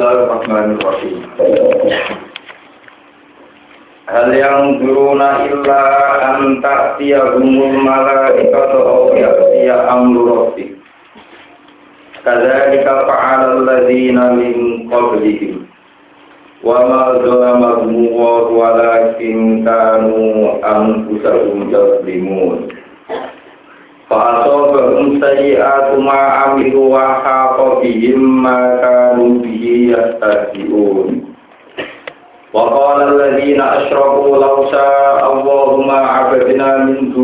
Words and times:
Bismillahirrahmanirrahim. 0.00 1.16
Hal 4.08 4.32
yang 4.32 4.80
duruna 4.80 5.44
illa 5.44 5.82
an 6.24 6.56
ta'tiyahumul 6.64 7.84
malaikatu 7.84 8.80
aw 8.80 9.12
ya'tiya 9.12 9.92
amru 9.92 10.24
rabbik. 10.24 10.72
Kadzalika 12.24 13.12
fa'ala 13.12 13.60
alladziina 13.60 14.40
min 14.40 14.88
qablihim. 14.88 15.68
Wa 16.64 16.80
ma 16.80 17.20
zalamahum 17.20 17.92
walakin 18.56 19.68
kanu 19.68 20.56
anfusahum 20.64 21.68
yazlimun. 21.68 22.72
Fa'asabahum 24.10 25.22
sayyi'atu 25.22 26.02
ma 26.02 26.50
amilu 26.50 26.90
wa 26.90 27.22
haqa 27.22 27.78
bihim 27.78 28.42
ma 28.42 28.74
kanu 28.82 29.38
bihi 29.38 29.94
yastahzi'un. 29.94 31.30
Wa 32.50 32.58
qala 32.74 33.06
alladziina 33.14 33.86
asyraku 33.86 34.34
law 34.34 34.66
syaa 34.66 35.30
Allahu 35.30 35.86
ma 35.86 36.26
'abadna 36.26 36.90
min 36.90 37.14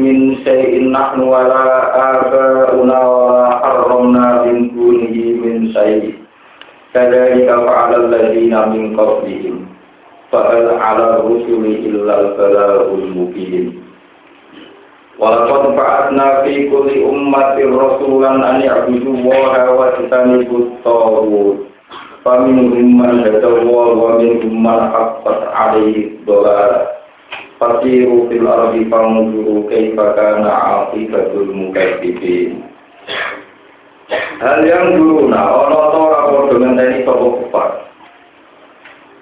min 0.00 0.40
syai'in 0.40 0.88
nahnu 0.96 1.28
wa 1.28 1.44
la 1.44 1.68
aba'una 2.16 2.96
wa 2.96 3.60
min 4.48 4.72
dunihi 4.72 5.36
min 5.36 5.68
syai'in. 5.76 6.16
Kadzalika 6.96 7.60
fa'ala 7.60 8.08
min 8.72 8.96
qablihim. 8.96 9.68
Fa'al 10.32 10.80
'ala 10.80 11.20
Walaqad 15.20 15.76
ba'atna 15.76 16.40
fi 16.40 16.72
kulli 16.72 17.04
ummatin 17.04 17.76
rasulan 17.76 18.40
an 18.40 18.64
ya'budu 18.64 19.12
wa 19.20 19.52
yajtanibu 19.52 20.80
at-taghut. 20.80 21.68
Faminhum 22.24 22.96
man 22.96 23.20
hadawa 23.20 23.92
wa 23.92 24.16
minhum 24.16 24.56
man 24.56 24.88
haqqat 24.88 25.52
'alaihi 25.52 26.16
ad-dhalalah. 26.16 26.96
Fasiru 27.60 28.32
fil 28.32 28.46
ardi 28.48 28.88
fanzuru 28.88 29.68
kaifa 29.68 30.16
kana 30.16 30.48
'aqibatul 30.48 31.50
mukadzibin. 31.60 32.64
Hal 34.40 34.64
yang 34.64 34.96
dulu 34.96 35.28
nah 35.28 35.44
ana 35.68 35.92
ta 35.92 35.98
ora 36.02 36.18
padha 36.32 36.54
ngenteni 36.56 37.04
sapa 37.04 37.26
kufar. 37.36 37.70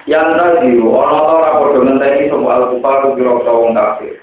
Yang 0.07 0.29
tadi 0.39 0.71
ana 0.81 1.19
ta 1.19 1.33
ora 1.35 1.51
padha 1.59 1.79
ngenteni 1.83 2.31
sapa 2.31 2.47
al-kufar 2.47 2.95
kira-kira 3.19 3.53
wong 3.59 3.75
kafir 3.75 4.15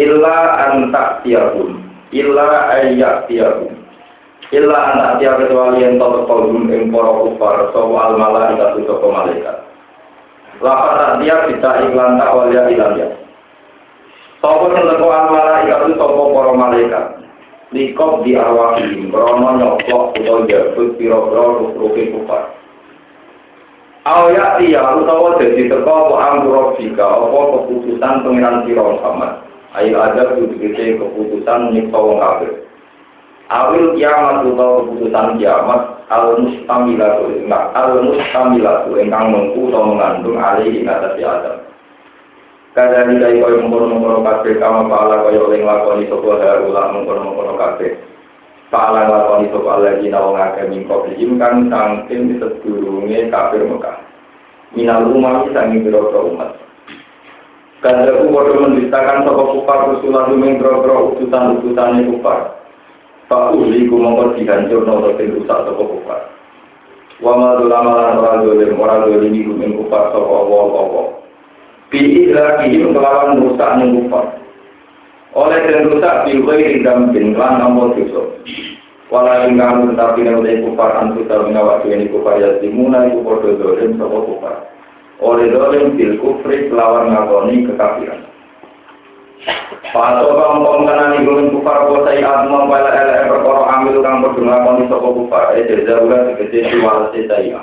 illa 0.00 0.36
an 0.56 0.88
ta'tiyahum. 0.88 1.84
Illa 2.10 2.74
ayyak 2.80 3.28
tiyahum 3.28 3.80
illa 4.50 4.78
an 4.90 4.94
ta'tiyah 4.98 5.34
kecuali 5.38 5.78
yang 5.82 5.94
tetap 6.02 6.26
kalum 6.26 6.66
ing 6.74 6.90
para 6.90 7.10
kufar 7.22 7.70
sapa 7.70 7.98
al 8.02 8.14
malaikat 8.18 8.82
sapa 8.82 9.06
malaikat. 9.06 9.56
Lafaz 10.58 10.94
ta'tiyah 10.98 11.38
bisa 11.46 11.70
iklan 11.86 12.18
tak 12.18 12.34
walia 12.34 12.62
ilan 12.66 12.98
ya. 12.98 13.08
Sapa 14.42 14.64
sing 14.74 14.84
teko 14.90 15.06
al 15.06 15.26
malaikat 15.30 15.78
sapa 15.94 16.22
para 16.34 16.52
malaikat. 16.54 17.06
Likop 17.70 18.26
di 18.26 18.34
arwahim 18.34 19.14
krono 19.14 19.48
nyokok 19.54 20.18
utawa 20.18 20.42
jabut 20.50 20.98
pira-pira 20.98 21.42
ruh-ruhe 21.54 22.10
kufar. 22.10 22.50
Awya 24.02 24.58
tiya 24.58 24.98
utawa 24.98 25.38
dadi 25.38 25.70
teko 25.70 26.18
apa 26.18 26.74
jika 26.82 27.06
apa 27.06 27.38
keputusan 27.54 28.26
pengiran 28.26 28.66
sira 28.66 28.82
Muhammad 28.82 29.49
Ayo 29.70 30.02
ada 30.02 30.34
keputusan 30.34 30.98
keputusan 30.98 31.60
nyiksa 31.70 31.94
wong 31.94 32.18
kafir. 32.18 32.50
Awil 33.50 33.94
kiamat 33.94 34.42
atau 34.42 34.82
keputusan 34.82 35.38
kiamat 35.38 35.80
al 36.10 36.42
mustamilatu 36.42 37.30
enggak 37.30 37.70
al 37.78 38.02
mustamilatu 38.02 38.90
engkang 38.98 39.30
mengku 39.30 39.70
atau 39.70 39.86
mengandung 39.86 40.42
alih 40.42 40.74
ing 40.74 40.90
atas 40.90 41.14
Adam. 41.22 41.56
Kadang 42.70 43.18
dari 43.18 43.42
kau 43.42 43.50
mengkono-mengkono 43.50 44.22
kafir 44.22 44.58
kama 44.62 44.86
pahala 44.86 45.26
kau 45.26 45.34
oleh 45.34 45.58
nglakoni 45.58 46.06
sapa 46.06 46.38
harulah 46.38 46.84
mengkono-mengkono 46.94 47.54
kafir. 47.58 47.98
Pahala 48.70 49.06
nglakoni 49.06 49.50
sapa 49.50 49.70
lagi 49.82 50.06
nawang 50.06 50.38
akeh 50.38 50.66
mingko 50.70 51.06
kang 51.38 51.66
sangking 51.66 52.38
sedurunge 52.38 53.26
kafir 53.30 53.66
Mekah. 53.66 53.98
Minal 54.74 55.10
umami 55.10 55.50
sangi 55.50 55.82
biro 55.82 56.14
umat. 56.30 56.69
Kandaku 57.80 58.28
bodoh 58.28 58.60
mendistakan 58.60 59.24
sopa 59.24 59.56
kufar 59.56 59.78
usulah 59.96 60.28
lumeng 60.28 60.60
bro-bro 60.60 61.16
utusan-utusannya 61.16 62.12
kufar. 62.12 62.60
Pak 63.24 63.56
Uli 63.56 63.88
ku 63.88 63.96
mongkot 63.96 64.36
dihancur 64.36 64.84
nopo 64.84 65.16
rusak 65.16 65.58
sopa 65.64 65.84
kufar. 65.88 66.20
Wa 67.24 67.32
ma 67.40 67.56
lama 67.56 67.92
lan 67.96 68.20
ora 68.20 68.44
dolim 68.44 68.76
ora 68.76 69.00
dolim 69.08 69.32
iku 69.32 69.56
ing 69.64 69.80
kufar 69.80 70.12
sopa 70.12 70.44
apa-apa. 70.44 71.02
Bi 71.88 72.28
ihlakihim 72.28 72.92
kelawan 72.92 73.40
rusak 73.48 73.70
ning 73.80 73.96
kufar. 73.96 74.28
Oleh 75.32 75.64
den 75.64 75.88
rusak 75.88 76.28
bil 76.28 76.44
ghairi 76.44 76.84
dampin 76.84 77.32
lan 77.32 77.64
nampa 77.64 77.96
dosa. 77.96 78.28
Wala 79.08 79.48
ing 79.48 79.56
kamu 79.56 79.96
tetapi 79.96 80.20
nek 80.20 80.36
utai 80.36 80.60
kufar 80.68 81.00
antu 81.00 81.24
ta 81.24 81.48
minawak 81.48 81.88
ini 81.88 82.12
kufar 82.12 82.36
ya 82.36 82.60
dimuna 82.60 83.08
iku 83.08 83.24
padha 83.24 83.56
dolim 83.56 83.96
sopa 83.96 84.20
kufar 84.28 84.56
oleh 85.20 85.52
dolim 85.52 85.96
bil 86.00 86.16
kufri 86.16 86.72
lawan 86.72 87.12
ngakoni 87.12 87.68
kekafiran. 87.68 88.20
Pato 89.90 90.36
kang 90.36 90.60
kong 90.60 90.84
kanani 90.84 91.24
gumin 91.24 91.48
kufar 91.52 91.88
kosai 91.88 92.20
adma 92.20 92.68
pala 92.68 92.92
ele 92.92 93.28
perkara 93.28 93.62
amil 93.72 94.04
kang 94.04 94.20
padha 94.20 94.40
ngakoni 94.40 94.82
sapa 94.88 95.08
kufar 95.08 95.44
e 95.56 95.60
jazaula 95.64 96.16
tegese 96.32 96.68
siwal 96.68 97.08
saya. 97.12 97.60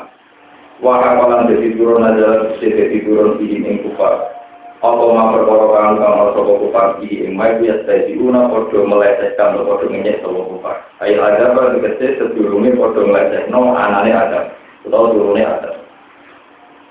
Wa 0.81 1.01
kalan 1.01 1.50
dadi 1.50 1.78
turun 1.78 2.06
aja 2.06 2.50
dadi 2.57 2.97
turun 3.06 3.38
iki 3.41 3.62
ing 3.62 3.78
kufar. 3.85 4.34
Apa 4.81 5.03
ma 5.13 5.34
perkara 5.34 5.66
kang 5.69 5.94
kang 6.01 6.13
sapa 6.34 6.53
kufar 6.62 6.88
iki 7.01 7.29
ing 7.29 7.38
mai 7.38 7.57
biasa 7.62 7.85
dadi 7.85 8.13
una 8.18 8.50
padha 8.50 8.79
melecehkan 8.81 9.62
padha 9.62 9.85
ngenyek 9.85 10.22
sapa 10.22 10.41
kufar. 10.45 10.78
Ayo 11.06 11.22
ada 11.22 11.74
tegese 11.78 12.22
sedurunge 12.22 12.74
padha 12.74 13.01
melecehno 13.06 13.78
anane 13.78 14.12
ada 14.13 14.39
utawa 14.85 15.13
turune 15.13 15.41
ada. 15.45 15.87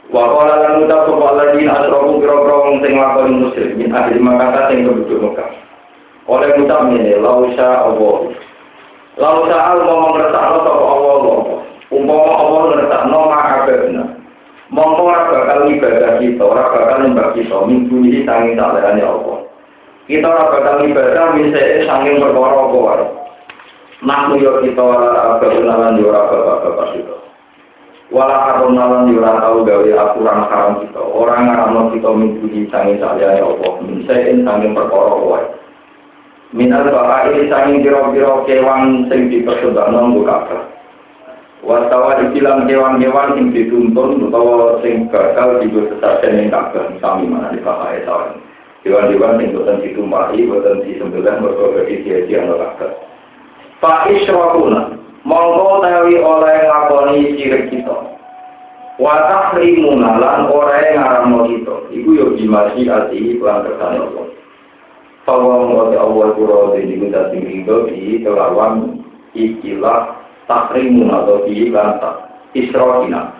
Wakola 0.06 0.54
lan 0.62 0.86
ucap 0.86 1.10
sapa 1.10 1.28
lagi 1.34 1.66
asrofu 1.66 2.22
kira-kira 2.22 2.78
sing 2.78 2.94
lakoni 2.94 3.32
musyrik 3.42 3.74
min 3.74 3.90
ahli 3.90 4.22
Makkah 4.22 4.70
sing 4.70 4.86
penduduk 4.86 5.18
Mekah. 5.18 5.50
Oleh 6.30 6.50
ucap 6.62 6.94
ini 6.94 7.18
lausa 7.18 7.90
Allah. 7.90 8.16
Lausa 9.18 9.56
al 9.58 9.78
mau 9.82 10.14
ngersakno 10.14 10.58
sapa 10.62 10.84
Allah 10.86 11.12
Allah. 11.18 11.38
Umpama 11.90 12.32
Allah 12.38 12.60
ngersakno 12.70 13.18
makabena. 13.26 14.04
Mongko 14.66 15.02
ora 15.06 15.30
bakal 15.30 15.70
ibadah 15.70 16.18
kita, 16.18 16.42
ora 16.42 16.64
bakal 16.74 16.98
nyembah 17.06 17.30
kita 17.38 17.58
minggu 17.66 17.96
ini 18.02 18.26
Allah. 19.02 19.38
Kita 20.06 20.26
bakal 20.26 20.86
ibadah 20.86 21.34
misale 21.34 21.82
sanging 21.86 22.22
perkara 22.22 22.66
apa. 22.66 23.06
Nah, 24.06 24.30
kita 24.38 24.82
ora 24.82 25.38
bakal 25.42 25.66
lan 25.66 25.98
kita. 26.94 27.15
Wala 28.06 28.38
haram 28.38 28.78
nalan 28.78 29.10
yura 29.10 29.42
tau 29.42 29.66
gawe 29.66 29.90
aturan 29.90 30.40
haram 30.46 30.78
kita. 30.78 31.02
Orang 31.02 31.50
ngaramno 31.50 31.90
kita 31.90 32.06
minggu 32.14 32.70
sangi 32.70 33.02
saliyane 33.02 33.42
Allah. 33.42 33.72
Minsain 33.82 34.46
sangi 34.46 34.70
perkara 34.70 35.14
wae. 35.26 35.46
Minal 36.54 36.86
baka 36.86 37.34
ini 37.34 37.50
sangi 37.50 37.82
biro-biro 37.82 38.46
kewan 38.46 39.10
sing 39.10 39.26
dipersembahno 39.26 39.98
nggo 40.14 40.22
kabeh. 40.22 40.60
Wastawa 41.66 42.22
dibilang 42.22 42.70
kewan-kewan 42.70 43.34
sing 43.34 43.50
dituntun 43.50 44.30
utawa 44.30 44.78
sing 44.86 45.10
bakal 45.10 45.58
digo 45.58 45.90
sesajen 45.90 46.46
ing 46.46 46.54
kabeh 46.54 46.86
sami 47.02 47.26
mana 47.26 47.50
di 47.50 47.58
baka 47.58 47.98
esawan. 47.98 48.38
Kewan-kewan 48.86 49.42
sing 49.42 49.50
boten 49.50 49.82
ditumpahi, 49.82 50.46
boten 50.46 50.86
disembelih 50.86 51.42
mergo 51.42 51.74
bagi 51.74 52.06
dia-dia 52.06 52.46
kabeh. 52.46 52.90
Fa 53.82 54.06
isyrafuna 54.06 54.94
mongko 55.26 55.82
tawi 55.82 56.14
oleh 56.22 56.56
ngakoni 56.70 57.34
sirik 57.34 57.66
kita. 57.74 57.96
Wa 58.96 59.14
tahrimuna 59.28 60.16
lan 60.22 60.48
oleh 60.48 60.94
ngaramno 60.94 61.50
kita. 61.50 61.74
Iku 61.92 62.10
yo 62.14 62.26
dimasi 62.38 62.86
ati 62.86 63.36
lan 63.42 63.66
kersane 63.66 63.98
Allah. 64.00 64.26
Fawa 65.26 65.66
mengkoti 65.66 65.96
Allah 65.98 66.26
kuro 66.38 66.58
di 66.78 66.94
kita 66.94 67.34
tinggi 67.34 67.66
di 67.66 68.22
kelawan 68.22 69.02
ikilah 69.34 70.14
tahrimuna 70.46 71.26
atau 71.26 71.42
di 71.50 71.66
lan 71.74 71.98
isrofina 72.54 73.34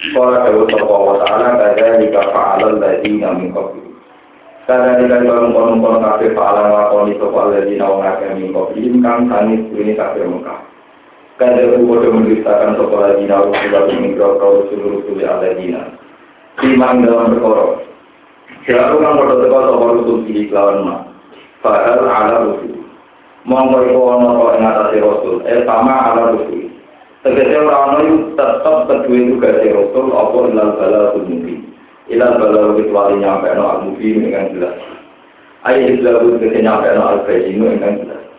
Kala 0.00 0.48
dawa 0.48 0.64
sapa 0.72 0.96
wa 0.96 1.14
ta'ala 1.20 1.60
kada 1.60 2.00
jika 2.00 2.32
fa'alal 2.32 2.80
ladina 2.80 3.36
min 3.36 3.52
qabli 3.52 3.84
Kada 4.64 4.96
jika 4.96 5.20
kono-kono 5.28 6.00
kafe 6.00 6.32
fa'alan 6.32 6.72
lakoni 6.72 7.20
sapa 7.20 7.52
ladina 7.52 7.84
wa 7.84 7.96
ngake 8.00 8.26
min 8.32 8.48
qabli 8.48 8.96
kang 9.04 9.28
sanis 9.28 9.60
ini 9.76 9.92
kafe 9.92 10.24
Mekah 10.24 10.69
kada 11.40 11.72
bodoh 11.80 12.12
mendustakan 12.12 12.76
sekolah 12.76 13.16
dina 13.16 13.40
Rasulullah 13.40 13.88
minggu 13.88 14.20
kau 14.36 14.68
seluruh 14.68 15.00
sulit 15.08 15.24
ada 15.24 15.56
dina. 15.56 15.96
Iman 16.60 17.00
dalam 17.00 17.40
perkara. 17.40 17.80
Selalu 18.68 18.96
kang 19.00 19.16
bodoh 19.16 19.36
teko 19.40 19.58
sapa 19.64 19.84
Rasul 19.88 20.16
di 20.28 20.52
lawan 20.52 20.84
ma. 20.84 20.96
Padahal 21.64 22.04
ala 22.04 22.34
Rasul. 22.44 22.76
Monggo 23.48 23.88
iku 23.88 24.00
ana 24.12 24.28
kok 24.36 24.52
ing 24.52 24.64
atase 24.68 24.96
Rasul. 25.00 25.36
Eh 25.48 25.64
sama 25.64 25.94
ala 26.12 26.22
Rasul. 26.36 26.68
Tegese 27.24 27.56
ora 27.56 28.00
itu 28.04 28.36
tetep 28.36 28.76
kedua 28.88 29.20
tugas 29.32 29.56
Rasul 29.64 30.06
apa 30.12 30.38
ilal 30.44 30.70
balal 30.76 31.04
mungkin. 31.24 31.58
Ilal 32.12 32.32
balal 32.36 32.76
kecuali 32.76 33.16
nyampe 33.16 33.48
no 33.56 33.64
al 33.64 33.78
mungkin 33.88 34.28
dengan 34.28 34.52
jelas. 34.52 34.76
Ayat 35.64 36.04
jelas 36.04 36.20
tegese 36.36 36.58
nyampe 36.60 36.88
no 36.92 37.02
al 37.08 37.18
bayinu 37.24 37.64
dengan 37.72 37.96
jelas. 38.04 38.29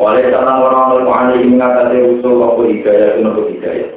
Walai 0.00 0.32
salam 0.32 0.64
orang 0.64 0.96
orang 1.04 1.36
ini 1.36 1.60
mengatasi 1.60 2.00
Rasul 2.00 2.40
apa 2.40 2.60
hidayah 2.72 3.08
itu 3.12 3.20
nopo 3.20 3.42
hidayah. 3.52 3.90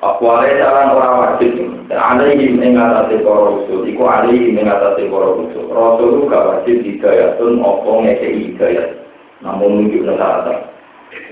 Walai 0.00 0.56
salam 0.56 0.96
orang 0.96 1.14
wajib 1.20 1.52
dan 1.92 2.00
ada 2.00 2.24
yang 2.32 2.56
mengatasi 2.56 3.20
para 3.20 3.40
Rasul. 3.52 3.84
Iku 3.84 4.00
ada 4.08 4.32
yang 4.32 4.64
mengatasi 4.64 5.04
para 5.12 5.26
Rasul. 5.28 5.64
Rasul 5.68 6.08
itu 6.08 6.20
gak 6.32 6.46
wajib 6.48 6.76
hidayah 6.88 7.28
itu 7.36 7.44
apa 7.60 7.90
ngekei 8.00 8.36
hidayah. 8.48 8.86
Namun 9.44 9.68
menunjuk 9.76 10.08
nasaratan. 10.08 10.58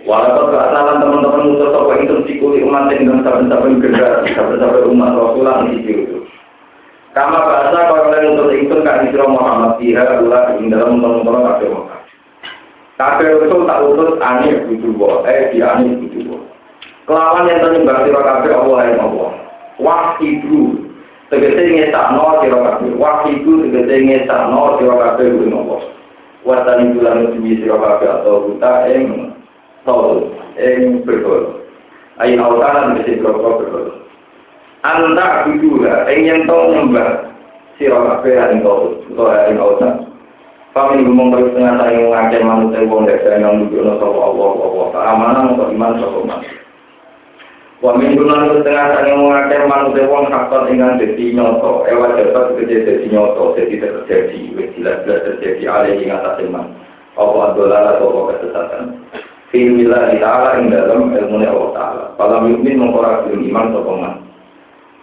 Walaupun 0.04 0.52
keasalan 0.52 1.00
teman-teman 1.00 1.48
musuh 1.48 1.68
sopo 1.72 1.92
itu 1.96 2.14
sikuli 2.28 2.60
umat 2.68 2.92
yang 2.92 3.24
saben-saben 3.24 3.80
generasi, 3.80 4.36
saben-saben 4.36 4.84
umat 4.92 5.16
Rasulullah 5.16 5.64
di 5.64 5.80
itu. 5.80 6.28
Kama 7.16 7.40
bahasa 7.40 7.88
kalau 7.88 8.04
kalian 8.12 8.36
untuk 8.36 8.52
itu 8.52 8.76
kan 8.84 9.08
Isra 9.08 9.24
Muhammad 9.24 9.80
adalah 9.80 10.60
ing 10.60 10.68
dalam 10.68 11.00
teman-teman. 11.00 12.01
Kafir 13.02 13.34
Rasul 13.42 13.66
tak 13.66 13.82
utus 13.82 14.14
aneh 14.22 14.62
bujubo, 14.70 15.26
eh 15.26 15.50
di 15.50 15.58
aneh 15.58 15.98
bujubo. 15.98 16.38
Kelawan 17.10 17.50
yang 17.50 17.58
ternyembah 17.58 18.06
sira 18.06 18.22
kafir 18.22 18.54
Allah 18.54 18.78
yang 18.86 19.00
Allah. 19.02 19.30
Wahidu 19.82 20.86
tegese 21.34 21.66
ngesakno 21.66 22.46
sira 22.46 22.58
kafir. 22.62 22.94
Wahidu 22.94 23.66
tegese 23.66 23.94
ngesakno 24.06 24.78
sira 24.78 24.94
kafir 25.02 25.34
kuwi 25.34 25.50
Allah. 25.50 25.80
Watani 26.46 26.94
bulan 26.94 27.34
uji 27.34 27.58
sira 27.58 27.74
kafir 27.74 28.22
atau 28.22 28.46
buta 28.46 28.72
ing 28.94 29.34
Tol, 29.82 30.30
yang 30.54 31.02
berkol. 31.02 31.66
Ayin 32.22 32.38
awtaran 32.38 32.94
mesti 32.94 33.18
berkol 33.18 33.66
berkol. 33.66 34.06
Anda 34.86 35.42
bidula, 35.42 36.06
yang 36.06 36.46
tau 36.46 36.70
nyembah 36.70 37.34
sira 37.82 37.98
kabeh 37.98 38.38
ing 38.54 38.62
tol, 38.62 39.02
utawa 39.10 39.50
ing 39.50 39.58
awtan. 39.58 40.11
Kami 40.72 41.04
ngomong 41.04 41.28
terus 41.36 41.52
tengah 41.52 41.76
saya 41.84 42.00
ngake 42.00 42.40
manusia 42.48 42.88
wong 42.88 43.04
desa 43.04 43.36
yang 43.36 43.60
nunjukno 43.60 44.00
sapa 44.00 44.20
Allah 44.24 44.50
Allah. 44.56 44.86
Keamanan 44.88 45.44
untuk 45.52 45.68
iman 45.68 45.92
sapa 46.00 46.18
man. 46.24 46.40
Wa 47.84 47.92
min 48.00 48.16
dunan 48.16 48.64
tengah 48.64 48.86
saya 48.96 49.12
ngake 49.12 49.56
manusia 49.68 50.08
wong 50.08 50.32
hakon 50.32 50.72
ingkang 50.72 50.96
dadi 50.96 51.36
nyoto, 51.36 51.84
ewa 51.92 52.16
dapat 52.16 52.56
gede 52.56 52.88
dadi 52.88 53.06
nyoto, 53.12 53.52
jadi 53.52 53.74
terjadi, 53.84 54.40
wis 54.56 54.72
jelas-jelas 54.80 55.20
terjadi 55.28 55.64
alih 55.68 55.94
ing 56.00 56.08
atas 56.08 56.40
iman. 56.40 56.66
Apa 57.20 57.52
dolar 57.52 58.00
atau 58.00 58.32
kesesatan. 58.32 58.96
Filmillah 59.52 60.16
ta'ala 60.16 60.56
ing 60.56 60.72
dalam 60.72 61.12
ilmu 61.12 61.36
Allah 61.44 61.70
ta'ala. 61.76 62.04
Falam 62.16 62.48
yukmin 62.48 62.80
mengkorak 62.80 63.28
iman 63.28 63.76
sokongan. 63.76 64.14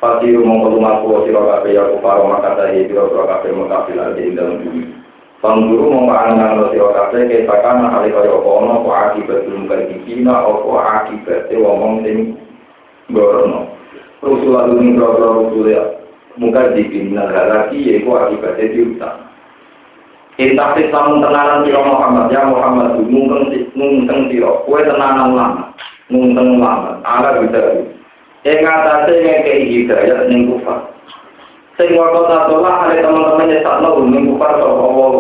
Fasiru 0.02 0.42
mengkotu 0.42 0.82
maku 0.82 1.30
siro 1.30 1.46
kafe 1.46 1.78
ya 1.78 1.86
kufaro 1.94 2.26
maka 2.26 2.58
tahi 2.58 2.90
siro 2.90 3.14
siro 3.14 3.30
kafe 3.30 3.54
mengkafil 3.54 4.02
ing 4.18 4.34
dalam 4.34 4.58
bumi. 4.66 5.09
Pangguru 5.40 5.88
mengkoangan 5.88 6.60
lo 6.60 6.66
siro 6.68 6.92
kafe 6.92 7.24
kesakan 7.32 7.88
hali 7.88 8.12
kaya 8.12 8.44
kono 8.44 8.84
ko 8.84 8.92
akibat 8.92 9.48
belum 9.48 9.72
bagi 9.72 9.96
kina 10.04 10.36
opo 10.44 10.76
akibat 10.76 11.48
womong 11.56 12.04
sing 12.04 12.36
gorono. 13.08 13.72
Rusulah 14.20 14.68
dunia 14.68 15.00
bro-bro 15.00 15.48
rusulah 15.48 15.96
muka 16.36 16.76
dipindah 16.76 17.32
lagi 17.32 17.80
yaitu 17.80 18.12
akibatnya 18.12 18.68
diutang. 18.68 19.20
Intafis 20.36 20.92
kamu 20.92 21.24
tenanan 21.24 21.64
siro 21.64 21.88
Muhammad 21.88 22.28
ya 22.36 22.44
Muhammad 22.44 23.00
mungkeng 23.08 23.48
mungkeng 23.80 24.28
siro 24.28 24.68
kue 24.68 24.84
tenanan 24.84 25.40
lama 25.40 25.64
mungkeng 26.12 26.60
lama 26.60 27.00
ala 27.08 27.40
bisa 27.40 27.80
yang 28.44 28.64
atasnya 28.64 29.20
ngekei 29.20 29.68
hidayat 29.72 30.28
ning 30.28 30.52
kufar 30.52 30.89
sing 31.80 31.96
waktu 31.96 32.22
satulah 32.28 32.92
ada 32.92 33.00
teman-teman 33.00 33.56
yang 33.56 33.64
tak 33.64 33.80
tahu 33.80 34.04
ning 34.12 34.36
kufar 34.36 34.52
sopo 34.60 34.84
Allah 34.84 35.16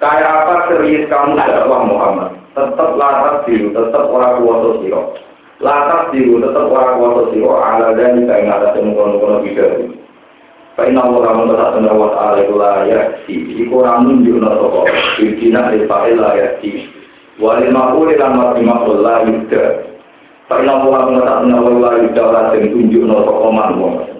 kayak 0.00 0.32
apa 0.32 0.54
serius 0.72 1.04
kamu 1.12 1.36
dakwah 1.36 1.84
Muhammad? 1.84 2.32
Tetap 2.56 2.96
latar 2.96 3.44
biru 3.44 3.68
tetap 3.76 4.08
orang 4.08 4.40
kuasa 4.40 4.80
siro 4.80 5.12
latar 5.60 6.08
biru 6.08 6.40
tetap 6.40 6.72
orang 6.72 6.96
kuasa 6.96 7.22
siro 7.36 7.52
ala 7.52 7.92
dan 7.92 8.24
kayak 8.24 8.48
atasnya 8.48 8.80
mungkeng-mungkeng 8.80 9.44
bidari 9.44 9.86
Karena 10.74 11.02
orang 11.04 11.52
tetap 11.52 11.68
benar 11.76 11.94
wa 11.94 12.08
ta'ala 12.16 12.36
itu 12.40 12.54
layak 12.56 13.06
si 13.28 13.34
Iku 13.60 13.84
orang 13.84 14.08
nunjuk 14.08 14.40
na 14.40 14.56
toko 14.56 14.88
Bidina 15.20 15.70
ilfa'il 15.70 16.16
layak 16.16 16.64
si 16.64 16.88
Walil 17.36 17.70
ma'ul 17.70 18.08
ilan 18.08 18.32
mati 18.40 18.62
ma'ul 18.64 19.04
layak 19.04 19.52
Karena 20.48 20.72
orang 20.80 21.12
tetap 21.12 21.36
benar 21.44 21.60
layak 21.60 22.16
Layak 22.16 22.72
tunjuk 22.72 23.02
na 23.04 23.16
toko 23.20 23.48
man 23.52 24.13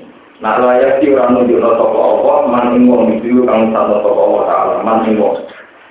Nah 0.45 0.61
layak 0.61 1.01
si 1.01 1.09
orang 1.09 1.41
nunjuk 1.41 1.57
na 1.57 1.73
toko 1.73 1.97
Allah 1.97 2.37
Man 2.53 2.77
ingwong 2.77 3.17
itu 3.17 3.49
kang 3.49 3.73
sana 3.73 3.97
toko 4.05 4.21
Allah 4.29 4.43
ta'ala 4.45 4.75
Man 4.85 5.09
ingwong 5.09 5.41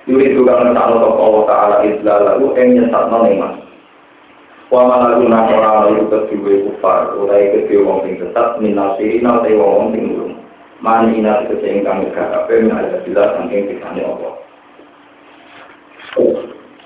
Yuri 0.06 0.30
itu 0.30 0.46
kang 0.46 0.70
sana 0.70 0.94
toko 0.94 1.18
Allah 1.18 1.42
ta'ala 1.50 1.76
Islah 1.82 2.18
lalu 2.22 2.54
Yang 2.54 2.68
nyesat 2.78 3.04
na 3.10 3.18
iman 3.26 3.52
Wa 4.70 4.80
malaku 4.86 5.26
na 5.26 5.42
orang 5.50 5.76
lalu 5.90 6.06
kedua 6.06 6.54
kufar 6.70 7.18
Urai 7.18 7.50
kedua 7.50 7.82
wong 7.82 7.98
sing 8.06 8.14
sesat 8.22 8.62
Minasirina 8.62 9.42
tay 9.42 9.58
wong 9.58 9.90
sing 9.90 10.14
burung 10.14 10.34
mani 10.84 11.16
ina 11.16 11.40
tegese 11.48 11.80
ingkang 11.80 12.04
megah 12.04 12.28
kabeh 12.28 12.68
ada 12.68 13.00
jelas 13.08 13.32
saking 13.40 13.72
kisahnya 13.72 14.04
Allah. 14.04 14.34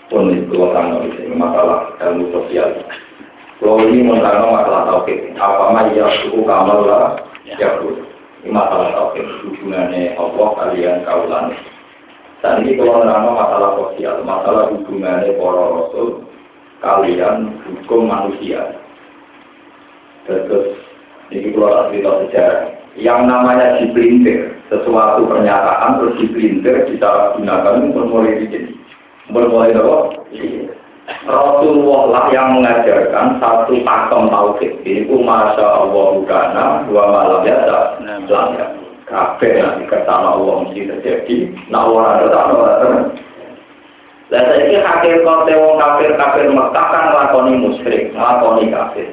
Pun 0.09 0.31
itu 0.31 0.55
kang 0.55 1.03
ini 1.03 1.35
masalah 1.35 1.91
ilmu 1.99 2.31
sosial. 2.31 2.79
Kalau 3.59 3.83
ini 3.83 4.07
menerangkan 4.07 4.55
masalah 4.55 4.83
tauhid, 4.87 5.35
apa 5.35 5.65
mah 5.75 5.91
ya 5.91 6.07
suku 6.23 6.47
kamal 6.47 6.87
lah 6.87 7.19
ya 7.57 7.81
Ini 8.45 8.55
masalah 8.55 8.95
tauhid 8.95 9.27
hubungannya 9.43 10.15
Allah 10.15 10.49
kalian 10.61 11.03
kaulan. 11.03 11.57
Dan 12.39 12.63
ini 12.63 12.79
kalau 12.79 13.03
menerangkan 13.03 13.35
masalah 13.35 13.71
sosial, 13.75 14.17
masalah 14.23 14.65
hubungannya 14.71 15.35
para 15.35 15.65
rasul 15.75 16.09
kalian 16.79 17.59
hukum 17.67 18.07
manusia. 18.07 18.79
Terus 20.29 20.79
ini 21.35 21.51
keluar 21.51 21.91
cerita 21.91 22.11
sejarah 22.23 22.63
yang 22.95 23.27
namanya 23.27 23.83
dipelintir 23.83 24.59
sesuatu 24.71 25.27
pernyataan 25.27 25.99
terus 25.99 26.15
dipelintir 26.23 26.77
gunakan 26.99 27.75
untuk 27.91 28.05
mulai 28.11 28.43
bikin 28.43 28.75
bermulai 29.31 29.77
dari 29.77 29.87
iya. 30.35 30.78
Rasulullah 31.25 32.03
lah 32.13 32.25
yang 32.29 32.61
mengajarkan 32.61 33.41
satu 33.41 33.73
pakem 33.81 34.23
tauhid 34.29 34.73
ini 34.85 35.17
masya 35.25 35.65
Allah 35.65 36.05
bukana 36.21 36.65
dua 36.85 37.05
malam 37.09 37.41
biasa 37.45 37.77
ya. 38.57 38.67
Kafe 39.09 39.57
nanti 39.57 39.89
ketama 39.89 40.37
Allah 40.37 40.69
mesti 40.69 40.85
terjadi. 40.85 41.49
Nah 41.73 41.89
orang 41.89 42.21
ada 42.21 42.27
tak 42.29 42.45
orang 42.53 43.09
dan 44.29 44.45
saya 44.45 44.61
ini 44.69 44.77
hakikat 44.77 45.49
wong 45.57 45.81
kafir 45.81 46.13
kafir 46.21 46.53
Mekah 46.53 46.87
kan 46.93 47.03
melakoni 47.09 47.53
musyrik 47.65 48.13
melakoni 48.13 48.69
kafir. 48.69 49.09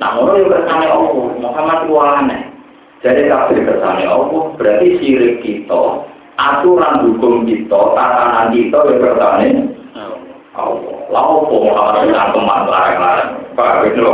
Nah 0.00 0.16
orang 0.16 0.40
yang 0.40 0.48
bersama 0.48 0.84
Allah 0.88 1.28
Muhammad 1.36 1.78
itu 1.84 1.94
aneh. 2.00 2.42
Jadi 3.04 3.28
kafir 3.28 3.60
kersane 3.68 4.08
Allah 4.08 4.44
berarti 4.56 4.96
sirik 5.00 5.44
kita, 5.44 6.04
aturan 6.40 7.04
hukum 7.04 7.44
kita, 7.44 7.80
tatanan 7.92 8.56
kita 8.56 8.78
ya 8.88 8.94
kersane 8.96 9.48
Allah. 10.56 10.99
Lalu 11.10 11.36
Muhammad 11.50 12.06
dengan 12.06 12.30
teman 12.30 12.60
larang-larang, 12.70 13.30
Pak 13.58 13.82
Bedo. 13.82 14.10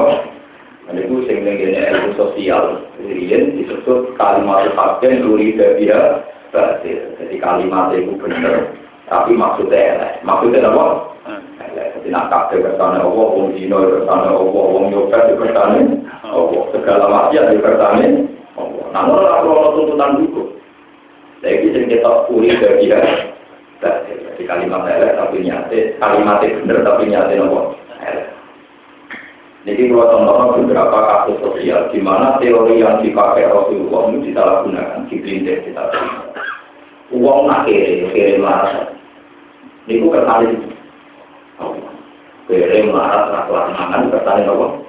Dan 0.86 1.02
itu 1.02 1.14
sing 1.28 1.44
ngene 1.44 1.82
ilmu 1.92 2.10
sosial, 2.16 2.80
riyen 3.02 3.58
disebut 3.58 4.14
kalimat 4.16 4.70
fakir 4.72 5.18
duri 5.20 5.52
dia 5.58 6.24
berarti. 6.54 6.94
Jadi 7.20 7.36
kalimat 7.42 7.92
itu 7.92 8.16
benar, 8.16 8.72
tapi 9.10 9.36
maksudnya 9.36 9.76
elek. 9.76 10.12
Maksudnya 10.22 10.72
apa? 10.72 10.86
Jadi 11.76 12.08
nak 12.08 12.30
kafir 12.32 12.62
kersane 12.62 13.02
Allah, 13.02 13.26
wong 13.34 13.52
dino 13.52 13.82
kersane 13.82 14.30
Allah, 14.30 14.46
wong 14.46 14.84
nyopet 14.94 15.36
kersane 15.36 15.80
Allah, 16.22 16.62
segala 16.72 17.04
maksiat 17.10 17.50
kersane 17.60 18.36
namun 18.96 19.28
kalau 19.28 19.52
orang 19.52 19.72
tuntutan 19.76 20.10
hukum, 20.24 20.48
saya 21.44 21.60
bisa 21.60 21.84
kita 21.84 22.10
dari 22.32 22.88
dia. 22.88 23.00
Jadi 23.76 24.42
kalimat 24.49 24.88
elek 24.88 25.21
tapi 25.21 25.45
nyate, 25.45 26.00
kalimatnya 26.00 26.56
benar 26.64 26.78
tapi 26.80 27.02
nyate 27.12 27.33
nopo 27.37 27.76
Jadi 29.66 29.90
kalau 29.90 30.06
contohnya 30.14 30.62
beberapa 30.62 30.99
kasus 31.11 31.37
sosial 31.42 31.90
di 31.90 31.99
mana 31.99 32.38
teori 32.38 32.78
yang 32.78 33.02
dipakai 33.02 33.50
Rasulullah 33.50 34.14
itu 34.14 34.30
disalahgunakan, 34.30 35.11
dipelintir 35.11 35.59
kita. 35.66 35.90
Uang 37.11 37.50
nak 37.50 37.66
kiri, 37.66 38.38
marah. 38.38 38.95
Ini 39.90 40.06
kali 40.06 40.47
itu. 40.54 40.68
Kiri 42.47 42.87
marah, 42.95 43.26
rakyat 43.26 43.64
mangan, 43.75 44.06
kertanya 44.14 44.47
nopo. 44.47 44.87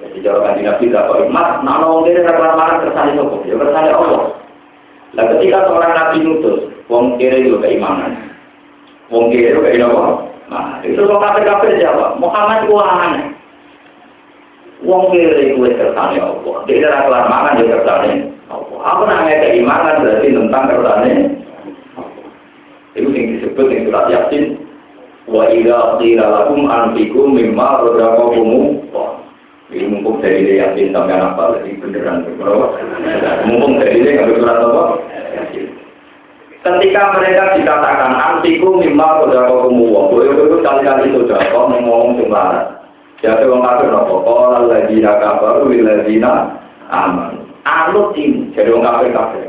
Jadi 0.00 0.24
jawaban 0.24 0.64
Nabi 0.64 0.88
tidak 0.88 1.12
kok 1.12 1.28
mas, 1.28 1.60
nama 1.60 1.84
wong 1.84 2.08
kiri 2.08 2.24
kersane 2.24 3.12
nopo, 3.20 3.44
ya 3.44 3.54
kersane 3.58 3.90
Allah. 3.92 4.22
Nah 5.12 5.24
ketika 5.36 5.68
seorang 5.68 5.92
Nabi 5.92 6.16
nutus, 6.24 6.75
wong 6.86 7.18
kiri 7.18 7.46
itu 7.46 7.58
keimanan, 7.58 8.14
wong 9.10 9.30
kiri 9.30 9.54
itu 9.54 9.60
keimanan. 9.62 10.26
Nah 10.46 10.78
itu 10.86 11.02
kok 11.02 11.18
kafir 11.18 11.42
kafir 11.42 11.70
jawab, 11.82 12.18
Muhammad 12.22 12.66
itu 12.66 12.74
aneh. 12.78 13.24
Wong 14.86 15.10
kiri 15.10 15.56
itu 15.56 15.66
kersane 15.74 16.22
Allah. 16.22 16.56
Dia 16.70 16.86
ora 16.86 16.98
kelar 17.06 17.24
mangan 17.26 17.58
ya 17.58 17.66
kersane 17.74 18.10
Allah. 18.46 18.78
Aku 18.94 19.02
nak 19.08 19.26
ngekek 19.26 19.56
imanan 19.58 20.02
berarti 20.04 20.28
tentang 20.30 20.64
kersane 20.70 21.12
Itu 22.96 23.12
yang 23.12 23.26
disebut 23.36 23.66
yang 23.68 23.82
surat 23.90 24.06
Yasin. 24.08 24.44
Wa 25.26 25.42
idza 25.50 25.98
qila 25.98 26.24
lakum 26.30 26.70
anfiqu 26.70 27.22
mimma 27.26 27.82
razaqakum 27.82 28.78
Ini 29.66 29.90
mumpung 29.90 30.22
dari 30.22 30.46
dia 30.46 30.70
yakin 30.70 30.94
sampai 30.94 31.18
apa 31.18 31.58
lagi 31.58 31.74
beneran 31.82 32.22
berapa? 32.38 32.70
Mumpung 33.50 33.82
dari 33.82 33.98
dia 33.98 34.22
nggak 34.22 34.38
surat 34.38 34.58
apa? 34.62 34.82
Ketika 36.66 37.14
mereka 37.14 37.54
dikatakan 37.54 38.10
antiku 38.18 38.82
itu 38.82 40.56
kali-kali 40.66 41.14
ngomong 41.86 42.18
sembarangan. 42.18 42.74
Jadi 43.22 43.46
orang 43.46 43.62
kafir 43.62 43.88
nopo 43.94 44.14
kalau 44.26 44.66
lagi 44.66 44.98
nak 44.98 45.22
kabar, 45.22 45.62
lagi 45.62 46.14
nak 46.18 46.58
aman. 46.90 47.38
Jadi 48.50 48.66
orang 48.66 48.86
kafir 48.98 49.10
kafir. 49.14 49.44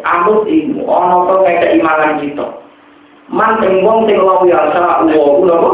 Orang 0.86 1.26
tuh 1.26 1.42
kayak 1.42 1.62
keimanan 1.66 2.22
kita. 2.22 2.48
Wong 3.82 4.00
sing 4.06 4.18
lawu 4.22 4.46
yasa 4.46 5.02
uwo 5.10 5.42
nopo 5.42 5.70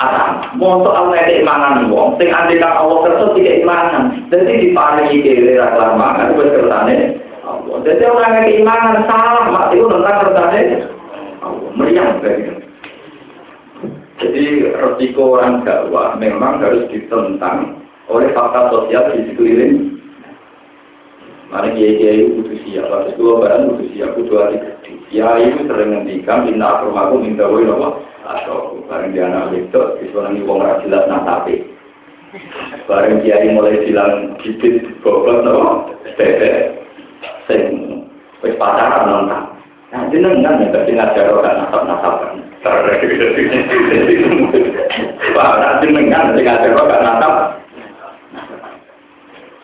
atam. 0.00 0.56
Monto 0.56 0.90
Allah 0.96 1.28
keimanan 1.28 1.92
wong 1.92 2.16
sing 2.16 2.32
andekan 2.32 2.72
Allah 2.72 3.04
kerso 3.04 3.36
tidak 3.36 3.60
imanan. 3.60 4.26
Jadi 4.32 4.72
diparingi 4.72 5.20
kersane 6.56 7.23
Jadi 7.64 8.02
orang 8.08 8.32
yang 8.40 8.46
keimanan 8.48 9.04
salah, 9.04 9.44
mak 9.52 9.76
itu 9.76 9.84
tentang 9.88 10.16
Allah. 11.44 11.70
Meriang. 11.76 12.22
Jadi 14.14 14.44
resiko 14.72 15.36
orang 15.36 15.66
dakwah 15.66 16.16
memang 16.16 16.62
harus 16.62 16.86
ditentang 16.88 17.82
oleh 18.08 18.30
fakta 18.32 18.70
sosial 18.70 19.10
di 19.12 19.28
sekeliling. 19.32 19.74
Mana 21.52 21.70
kiai 21.76 21.98
kiai 22.00 22.30
butuh 22.34 22.58
siap, 22.66 22.88
harus 22.88 23.14
dua 23.20 23.44
barang 23.44 23.62
butuh 23.74 23.88
siap, 23.94 24.10
butuh 24.16 24.38
hati. 24.42 24.58
Ya 25.12 25.38
itu 25.38 25.70
sering 25.70 25.94
ngendikan, 25.94 26.48
minta 26.48 26.82
aku 26.82 27.20
minta 27.20 27.46
woi 27.46 27.62
nopo, 27.62 28.02
atau 28.26 28.82
bareng 28.90 29.14
dia 29.14 29.30
anak 29.30 29.54
itu, 29.54 29.82
disuruh 30.02 30.34
wong 30.48 30.58
jelas 30.82 31.06
nasabe. 31.06 31.62
Bareng 32.90 33.22
kiai 33.22 33.54
mulai 33.54 33.86
bilang 33.86 34.34
bibit 34.42 34.82
bobot 35.04 35.46
nopo, 35.46 35.94
tete, 36.18 36.74
sing 37.46 37.62
wis 38.40 38.56
pacaran 38.60 39.08
nonton. 39.08 39.42
Nah 39.94 40.02
jenengan 40.10 40.58
ya 40.58 40.72
berarti 40.74 40.92
ngajar 40.92 41.26
orang 41.30 41.56
nasab 41.62 41.82
nasaban. 41.86 42.44
Wah, 45.36 45.50
nanti 45.60 45.86
mengan 45.92 46.32
dengan 46.32 46.64
teror 46.64 46.88
gak 46.88 47.02
natap. 47.04 47.34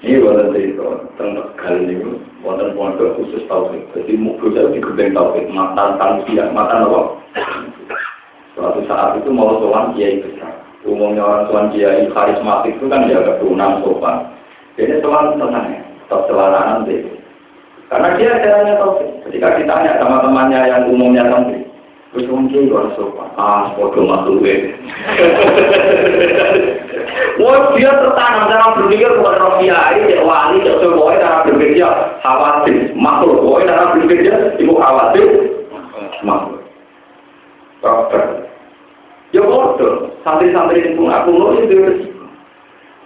Ini 0.01 0.17
wonten 0.25 0.57
cerita 0.57 0.85
tentang 1.21 1.53
kali 1.61 1.93
ini 1.93 2.17
wonten 2.41 2.73
pondok 2.73 3.21
khusus 3.21 3.45
tauhid. 3.49 3.85
Jadi 3.93 4.17
mukul 4.17 4.57
saya 4.57 4.73
digedeng 4.73 5.13
tauhid, 5.13 5.49
mata 5.53 5.97
tangsia, 6.01 6.49
mata 6.53 6.89
apa? 6.89 7.01
Suatu 8.57 8.81
saat 8.89 9.21
itu 9.21 9.29
mau 9.29 9.61
sowan 9.61 9.93
kiai 9.93 10.25
besar. 10.25 10.57
Umumnya 10.89 11.21
orang 11.21 11.45
sowan 11.49 11.67
kiai 11.73 12.09
karismatik 12.13 12.81
itu 12.81 12.89
kan 12.89 13.09
dia 13.09 13.21
keturunan 13.21 13.85
sopan. 13.85 14.33
Jadi 14.81 15.05
sowan 15.05 15.37
tenang 15.37 15.69
ya, 15.69 15.81
tetap 15.85 16.21
celananan 16.33 16.89
deh. 16.89 17.20
Karena 17.91 18.09
dia 18.15 18.39
caranya 18.39 18.79
tauhid. 18.79 19.27
Ketika 19.27 19.59
ditanya 19.59 19.99
sama 19.99 20.23
temannya 20.23 20.63
yang 20.71 20.87
umumnya 20.87 21.27
tauhid, 21.27 21.67
Terus 22.11 22.27
wong 22.27 22.51
kiai 22.51 22.67
ora 22.67 22.91
sopan. 22.99 23.31
Ah, 23.39 23.71
podo 23.79 24.03
makhluk 24.03 24.43
Wah, 27.39 27.71
dia 27.79 27.91
tertanam 27.95 28.51
cara 28.51 28.75
berpikir 28.75 29.15
bukan 29.15 29.39
roh 29.39 29.55
kiai, 29.63 30.11
cek 30.11 30.27
wali, 30.27 30.59
cek 30.67 30.79
sebuah 30.83 31.23
cara 31.23 31.47
berpikir 31.47 31.87
khawatir. 32.19 32.91
Makhluk, 32.99 33.47
boy 33.47 33.63
cara 33.63 33.95
berpikir 33.95 34.59
ibu 34.59 34.75
khawatir. 34.75 35.55
Makhluk. 36.27 36.67
Dokter. 37.79 38.23
Ya 39.31 39.47
bodoh, 39.47 40.11
santri-santri 40.27 40.83
yang 40.83 40.99
pun 40.99 41.15
aku 41.15 41.31
mau 41.31 41.55
itu. 41.55 42.11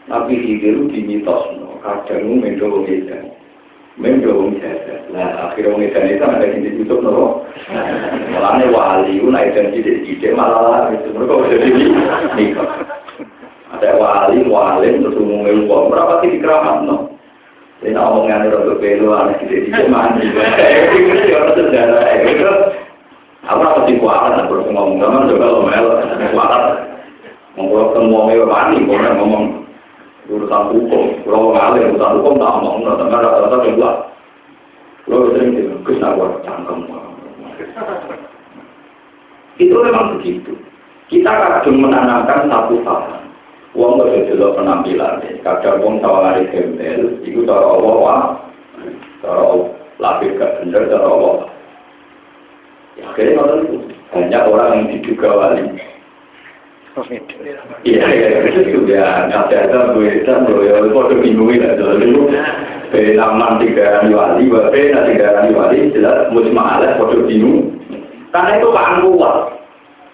Nabi 0.09 0.41
hidup 0.41 0.89
di 0.89 1.01
mitos, 1.05 1.45
kadang 1.85 2.41
mendo 2.41 2.81
ngedan. 2.81 3.34
Mendo 3.95 4.51
ngedan. 4.51 5.15
Nah, 5.15 5.51
akhirnya 5.51 5.79
ngedan 5.79 6.11
itu 6.11 6.25
ada 6.27 6.43
yang 6.43 6.61
ditutup, 6.67 6.99
no. 6.99 7.47
Mulanya 8.35 8.67
wali, 8.75 9.23
naik 9.23 9.55
dan 9.55 9.71
tidak-tidak 9.71 10.35
malah 10.35 10.91
itu. 10.91 11.15
Mereka 11.15 11.33
udah 11.39 11.49
jadi 11.55 11.69
nikah. 12.35 12.71
Ada 13.79 13.95
wali, 13.95 14.43
wali, 14.51 14.99
terus 14.99 15.15
umumnya 15.15 15.55
uang. 15.63 15.95
Berapa 15.95 16.27
sih 16.27 16.35
dikeramat, 16.35 16.79
no? 16.83 17.15
Ini 17.87 17.95
omongan 17.95 18.49
itu 18.51 18.75
belu, 18.81 19.07
anak 19.13 19.39
tidak-tidak 19.45 19.87
mandi. 19.93 20.25
Itu 21.05 21.37
orang 21.37 21.53
sejarah, 21.53 22.05
itu. 22.25 22.53
Aku 23.45 23.61
apa 23.61 23.85
sih 23.85 24.01
kualat, 24.01 24.41
aku 24.41 24.57
harus 24.57 24.69
ngomong. 24.73 24.97
Kamu 25.05 25.29
juga 25.29 25.53
lo 25.53 25.61
mel, 25.69 25.87
kualat. 26.33 26.65
Ngomong 27.61 27.93
semua 27.93 28.21
mewah 28.27 28.73
kalau 28.73 29.15
ngomong 29.21 29.64
urusan 30.29 30.63
hukum. 30.73 31.05
Kalau 31.25 31.53
ngalir 31.53 31.93
urusan 31.93 32.15
hukum, 32.21 32.35
tak 32.41 32.53
ngomong. 32.61 32.97
Tapi 32.97 33.13
rata-rata 33.13 33.57
kedua. 33.61 33.91
Lo 35.05 35.17
sering 35.29 35.49
Gus, 35.85 36.01
aku 36.01 36.41
cangkem. 36.49 36.89
Itu 39.61 39.75
memang 39.77 40.17
begitu. 40.19 40.57
Kita 41.13 41.29
kadang 41.29 41.77
menanamkan 41.85 42.49
satu 42.49 42.81
hal. 42.89 43.03
Uang 43.77 44.01
gak 44.01 44.31
bisa 44.31 44.55
penampilan. 44.55 45.21
Kadang 45.45 45.83
uang 45.83 45.95
sawari 46.01 46.49
gembel, 46.49 47.21
itu 47.27 47.45
cara 47.45 47.67
Allah 47.69 47.95
wah. 48.01 48.25
Cara 49.21 49.45
lapis 50.01 50.39
gak 50.41 50.65
bener, 50.65 50.89
cara 50.89 51.07
Allah. 51.07 51.37
Ya, 52.95 53.05
akhirnya 53.11 53.45
itu. 53.61 53.77
Banyak 54.15 54.43
orang 54.47 54.71
yang 54.79 54.87
diduga 54.95 55.29
wali. 55.35 55.65
Iya, 57.83 58.07
iya, 58.07 58.29
itu 58.55 58.87
ya. 58.87 59.27
Nanti 59.27 59.59
ada 59.59 59.91
gue 59.91 60.23
dan 60.23 60.47
gue 60.47 60.71
ya, 60.71 60.79
foto 60.95 61.19
bingung 61.19 61.51
ya. 61.51 61.75
Lalu, 61.75 62.31
nama 63.19 63.59
tiga 63.59 63.99
hari 63.99 64.15
wali, 64.15 64.47
bape 64.47 64.95
tiga 64.95 65.27
hari 65.35 65.51
wali, 65.51 65.91
jelas 65.91 66.31
musmalah 66.31 66.95
foto 66.95 67.27
bingung. 67.27 67.83
Karena 68.31 68.63
itu 68.63 68.71
kan 68.71 69.03
kuat. 69.03 69.37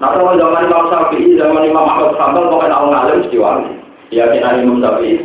Nah, 0.01 0.17
kalau 0.17 0.33
zaman 0.41 0.65
Imam 0.65 0.89
Syafi'i, 0.89 1.37
zaman 1.37 1.69
Imam 1.69 1.85
Ahmad 1.85 2.17
Hanbal, 2.17 2.49
pokoknya 2.49 2.81
orang 2.81 2.97
alim 3.05 3.17
mesti 3.21 3.37
wali. 3.37 3.69
Keyakinan 4.09 4.65
Imam 4.65 4.81
Syafi'i, 4.81 5.21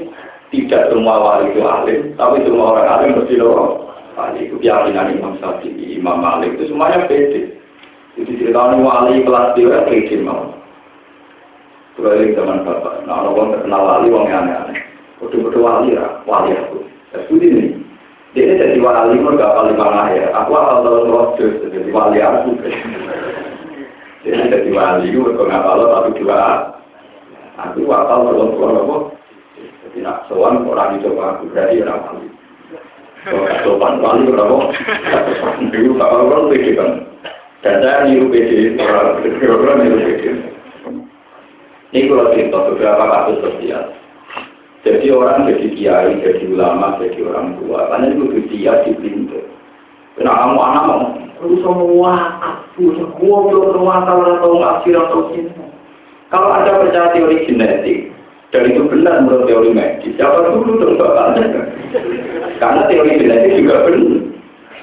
tidak 0.51 0.91
semua 0.91 1.15
wali 1.23 1.55
itu 1.55 1.63
alim, 1.63 2.11
tapi 2.19 2.43
semua 2.43 2.75
orang 2.75 2.87
alim 2.91 3.09
mesti 3.15 3.39
loro. 3.39 3.87
Wali 4.19 4.51
itu 4.51 4.59
keyakinan 4.59 5.15
Imam 5.15 5.39
Syafi'i, 5.39 5.95
Imam 5.95 6.19
Malik 6.19 6.59
itu 6.59 6.67
semuanya 6.67 7.07
beda. 7.07 7.41
Jadi 8.19 8.31
ceritakan 8.43 8.83
wali 8.83 9.23
kelas 9.23 9.55
dia 9.55 9.79
beda 9.87 10.15
mau. 10.27 10.51
Terus 11.95 12.35
zaman 12.35 12.67
bapak, 12.67 13.07
nah 13.07 13.23
orang 13.23 13.55
terkenal 13.55 13.87
wali, 13.87 14.11
orang 14.11 14.27
aneh-aneh. 14.27 14.83
Betul-betul 15.23 15.63
wali 15.63 15.95
ya, 15.95 16.03
wali 16.27 16.51
aku. 16.51 16.83
Studi 17.23 17.47
nih. 17.47 17.71
Dia 18.35 18.51
jadi 18.59 18.83
wali, 18.83 19.15
mereka 19.15 19.55
paling 19.55 19.79
mana 19.79 20.11
ya. 20.11 20.27
Aku 20.43 20.59
asal 20.59 20.83
tahun 20.83 21.07
rodos, 21.07 21.55
jadi 21.71 21.87
wali 21.95 22.19
aku. 22.19 22.51
Dia 24.27 24.43
jadi 24.43 24.69
wali, 24.75 25.07
mereka 25.07 25.41
nggak 25.47 25.63
kalau 25.63 25.87
tapi 25.87 26.09
dua. 26.19 26.39
Aku 27.63 27.79
asal 27.87 28.19
tahun 28.27 28.49
tahun 28.59 28.75
apa? 28.75 28.97
Jadi 29.87 29.97
nak 30.03 30.27
sowan 30.27 30.67
orang 30.67 30.99
itu 30.99 31.15
aku 31.15 31.47
berarti 31.55 31.79
orang 31.79 32.03
wali. 32.11 32.27
Sopan 33.63 34.03
wali 34.03 34.27
berapa? 34.27 34.57
Dulu 35.71 35.91
kalau 35.95 36.27
orang 36.27 36.51
pede 36.51 36.71
kan. 36.75 36.91
Dan 37.63 37.79
saya 37.79 38.03
niru 38.03 38.27
pede, 38.27 38.75
orang 38.83 39.79
niru 39.79 39.97
pede. 40.03 40.54
Ini 41.95 42.11
kalau 42.11 42.27
cerita 42.35 42.59
beberapa 42.59 43.03
kasus 43.07 43.39
sosial. 43.39 43.83
Jadi 44.83 45.07
orang 45.15 45.47
jadi 45.47 45.67
kiai, 45.79 46.19
jadi 46.19 46.43
ulama, 46.51 46.99
jadi 46.99 47.23
orang 47.23 47.55
tua, 47.55 47.87
karena 47.87 48.11
itu 48.11 48.43
dia 48.51 48.83
di 48.83 48.91
pintu. 48.99 49.39
Karena 50.19 50.43
kamu 50.43 50.59
anak 50.59 50.83
mau, 50.83 51.01
lu 51.39 51.55
semua 51.63 52.13
aku, 52.43 52.99
semua 52.99 53.37
belum 53.47 53.79
rumah 53.79 54.03
atau 54.03 54.59
ngasir 54.59 54.95
atau 54.99 55.31
cinta. 55.31 55.63
Kalau 56.27 56.51
ada 56.51 56.83
percaya 56.83 57.15
teori 57.15 57.47
genetik, 57.47 58.11
dan 58.51 58.67
itu 58.75 58.83
benar 58.91 59.23
menurut 59.23 59.47
teori 59.47 59.71
medis, 59.71 60.19
siapa 60.19 60.51
dulu 60.51 60.75
dong 60.75 60.99
bapaknya? 60.99 61.47
Karena 62.61 62.91
teori 62.91 63.23
genetik 63.23 63.55
juga 63.63 63.87
benar. 63.87 64.19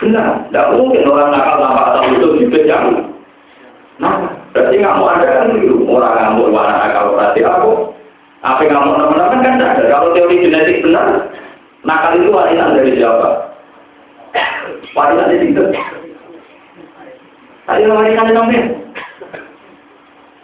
Benar, 0.01 0.29
tidak 0.49 0.71
mungkin 0.81 1.07
orang 1.07 1.31
nakal 1.31 1.57
nampak 1.61 1.87
atau 1.93 2.01
itu 2.09 2.29
juga 2.43 2.59
jangan. 2.67 2.97
Nah, 4.03 4.42
berarti 4.53 4.77
mau 4.85 5.09
ada 5.09 5.27
kan 5.27 5.57
itu 5.57 5.81
orang 5.89 6.17
ngamuk 6.21 6.53
mana 6.53 6.77
nakal 6.77 7.17
berarti 7.17 7.41
aku. 7.41 7.73
Apa 8.45 8.61
yang 8.65 8.75
ngamuk 8.77 8.97
teman-teman 9.01 9.41
kan 9.41 9.55
tidak 9.57 9.71
ada. 9.77 9.85
Kalau 9.89 10.09
teori 10.13 10.37
genetik 10.45 10.83
benar, 10.85 11.07
nakal 11.89 12.13
itu 12.21 12.29
warisan 12.29 12.77
dari 12.77 12.93
siapa? 13.01 13.29
Warisan 14.93 15.29
dari 15.33 15.49
itu. 15.49 15.65
Tadi 17.65 17.83
warisan 17.89 18.27
dari 18.29 18.37
sampai. 18.37 18.63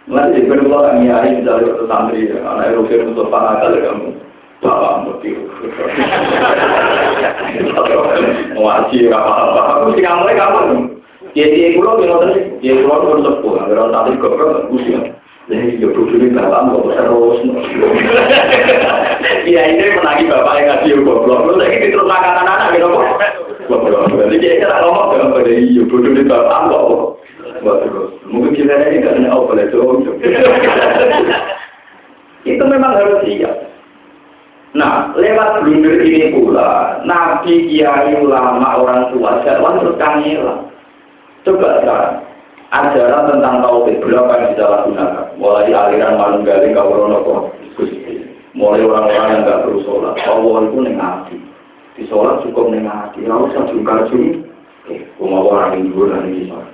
Nanti 0.08 0.40
di 0.40 0.48
kedua 0.48 0.88
kami 0.88 1.12
hari 1.12 1.36
misalnya 1.36 1.68
waktu 1.68 1.84
santri, 1.84 2.32
anak 2.32 2.72
Eropa 2.72 2.96
Mustafa 3.04 3.38
nakal 3.44 3.76
kamu. 3.76 4.08
bapak 4.58 4.92
mesti. 5.06 5.30
Ngaji 8.58 8.98
apa-apa, 9.12 9.86
mesti 9.86 10.00
kamu 10.02 10.32
kamu. 10.32 10.64
Jadi 11.36 11.76
kulo 11.76 12.00
yang 12.00 12.08
ngoten 12.16 12.30
iki, 12.32 12.42
jadi 12.64 12.80
kulo 12.84 12.94
pun 13.04 13.20
sepuh, 13.24 13.52
anggar 13.60 13.88
tadi 13.92 14.10
goblok 14.16 14.72
mesti. 14.72 14.92
Jadi 15.48 15.80
yo 15.80 15.88
bojo 15.96 16.14
iki 16.16 16.28
bapak 16.32 16.60
kok 16.72 16.88
terus. 16.92 17.38
Iya 19.48 19.60
ini 19.72 19.96
menagi 19.96 20.28
bapak 20.28 20.52
yang 20.60 20.66
ngasih 20.72 21.00
goblok, 21.04 21.44
lu 21.48 21.52
lagi 21.60 21.88
terus 21.88 22.08
makan 22.08 22.32
anak-anak 22.44 22.72
gitu 22.76 22.86
kok. 22.88 23.06
Goblok. 23.68 24.02
Jadi 24.12 24.36
dia 24.40 24.60
kira 24.60 24.76
ngomong 24.84 25.08
ke 25.12 25.26
pada 25.32 25.52
iya 25.52 25.82
bojo 25.88 26.08
iki 26.12 26.24
bapak 26.28 26.60
kok. 26.72 27.00
Mungkin 28.28 28.52
kita 28.56 28.74
ini 28.92 29.04
kan 29.04 29.24
oh 29.32 29.48
boleh 29.48 29.66
tuh. 29.72 30.04
Itu 32.46 32.62
memang 32.64 32.92
harus 32.96 33.24
siap. 33.24 33.68
Nah, 34.76 35.16
lewat 35.16 35.64
blunder 35.64 35.96
ini 36.04 36.28
pula, 36.36 37.00
nabi, 37.08 37.72
kiai, 37.72 38.20
ulama, 38.20 38.76
orang 38.76 39.08
tua, 39.16 39.40
jadwal 39.40 39.80
terus 39.80 39.96
kangelan. 39.96 40.68
Coba 41.46 41.68
sekarang, 41.80 42.14
ajaran 42.74 43.22
tentang 43.30 43.56
tauhid 43.62 43.96
berapa 44.02 44.32
yang 44.34 44.48
kita 44.52 44.64
lakukan? 44.66 45.10
Mulai 45.38 45.70
aliran 45.70 46.18
malung 46.18 46.42
galing 46.42 46.74
ke 46.74 46.82
Wuronopo, 46.82 47.54
mulai 48.58 48.82
orang-orang 48.82 49.30
yang 49.30 49.42
nggak 49.46 49.60
perlu 49.62 49.78
sholat. 49.86 50.14
Allah 50.26 50.58
itu 50.66 50.78
nengati. 50.82 51.36
Di 51.94 52.02
sholat 52.10 52.42
cukup 52.42 52.74
nengati. 52.74 53.22
Ya 53.22 53.34
usah 53.38 53.70
juga 53.70 54.06
jum. 54.10 54.42
Eh, 54.90 55.04
mau 55.22 55.46
orang 55.46 55.78
yang 55.78 55.94
dulu 55.94 56.10
nanti 56.10 56.50
sholat. 56.50 56.70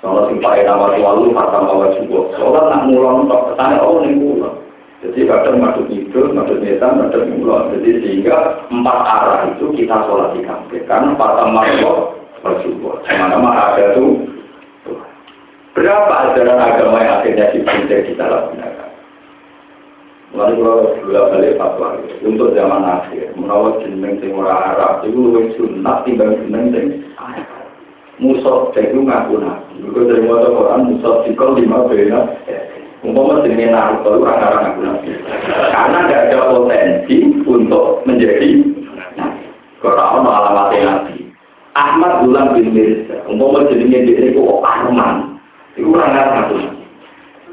Sholat 0.00 0.24
yang 0.32 0.40
pakai 0.40 0.64
nama 0.64 0.96
tua 0.96 1.10
lu, 1.20 1.32
kata 1.36 1.58
bawa 1.60 1.86
juga. 2.00 2.20
Sholat 2.40 2.64
nak 2.72 2.84
mulon, 2.88 3.28
tak 3.28 3.42
ketanya 3.52 3.84
oh 3.84 4.00
nih 4.00 4.12
mulon. 4.16 4.54
Jadi 5.04 5.28
kadang 5.28 5.60
masuk 5.60 5.86
itu, 5.92 6.20
masuk 6.32 6.56
netan, 6.64 6.96
masuk 6.96 7.24
mulon. 7.36 7.68
Jadi 7.76 7.90
sehingga 8.00 8.64
empat 8.72 8.98
arah 9.04 9.40
itu 9.52 9.68
kita 9.76 9.96
sholat 10.08 10.32
di 10.32 10.40
kampung. 10.40 10.80
Karena 10.88 11.12
pertama 11.12 11.60
bersyukur. 12.44 13.00
Sama-sama 13.08 13.50
ada 13.50 13.96
tuh. 13.96 14.20
Berapa 15.74 16.30
ajaran 16.30 16.60
agama 16.60 17.02
yang 17.02 17.18
akhirnya 17.18 17.50
dibentuk 17.50 18.06
kita 18.06 18.24
lakukan? 18.30 18.84
Lalu 20.34 20.66
kalau 20.66 20.78
dua 21.02 21.30
balik 21.30 21.58
fatwa 21.58 21.94
untuk 22.26 22.58
zaman 22.58 22.82
akhir, 22.82 23.38
menawar 23.38 23.78
jeneng 23.86 24.18
sing 24.18 24.34
ora 24.34 24.74
Arab 24.74 25.06
itu 25.06 25.14
lebih 25.30 25.54
sunat 25.54 26.02
timbang 26.02 26.34
jeneng 26.42 26.74
sing 26.74 26.86
Musa 28.18 28.70
itu 28.78 28.98
ngaku 29.02 29.42
nabi. 29.42 29.74
Juga 29.82 30.10
dari 30.10 30.22
mata 30.26 30.50
Quran 30.50 30.80
Musa 30.90 31.26
cikal 31.26 31.58
lima 31.58 31.86
bena. 31.90 32.20
Umpama 33.02 33.42
jenenge 33.42 33.74
Naruto 33.74 34.10
itu 34.10 34.22
orang 34.26 34.62
ngaku 34.62 34.80
nabi. 34.86 35.08
Karena 35.74 35.98
tidak 36.06 36.22
ada 36.30 36.38
potensi 36.50 37.16
untuk 37.46 37.86
menjadi 38.06 38.50
nabi. 39.18 39.46
Kalau 39.82 40.22
alamatnya 40.22 40.82
nabi. 40.82 41.13
Ahmad 41.74 42.22
Gulam 42.22 42.54
bin 42.54 42.70
Mirza. 42.70 43.26
Umpama 43.26 43.66
jenenge 43.66 44.06
dia 44.06 44.30
itu 44.30 44.42
Ahmad. 44.62 45.38
Itu 45.74 45.90
orang 45.90 46.14
ngaku 46.14 46.56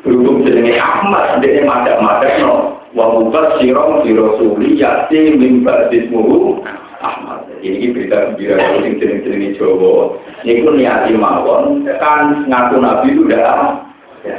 Berhubung 0.02 0.46
jenenge 0.46 0.78
Ahmad, 0.78 1.42
dia 1.42 1.66
madak-madak 1.66 2.42
no. 2.42 2.78
Wa 2.94 3.18
bukat 3.18 3.62
sirong 3.62 4.04
sirosuli 4.06 4.78
yati 4.78 5.38
mimba 5.38 5.90
dismuhu 5.90 6.62
Ahmad. 7.02 7.50
Ini 7.62 7.94
berita 7.94 8.34
gembira 8.34 8.58
kalau 8.58 8.82
sing 8.82 8.94
jeneng-jeneng 8.98 9.54
Jawa. 9.58 10.18
Ini 10.42 10.66
pun 10.66 10.76
niati 10.78 11.14
mawon 11.14 11.86
kan 12.02 12.46
ngaku 12.50 12.76
nabi 12.82 13.14
itu 13.14 13.22
udah 13.26 13.78
ya. 14.26 14.38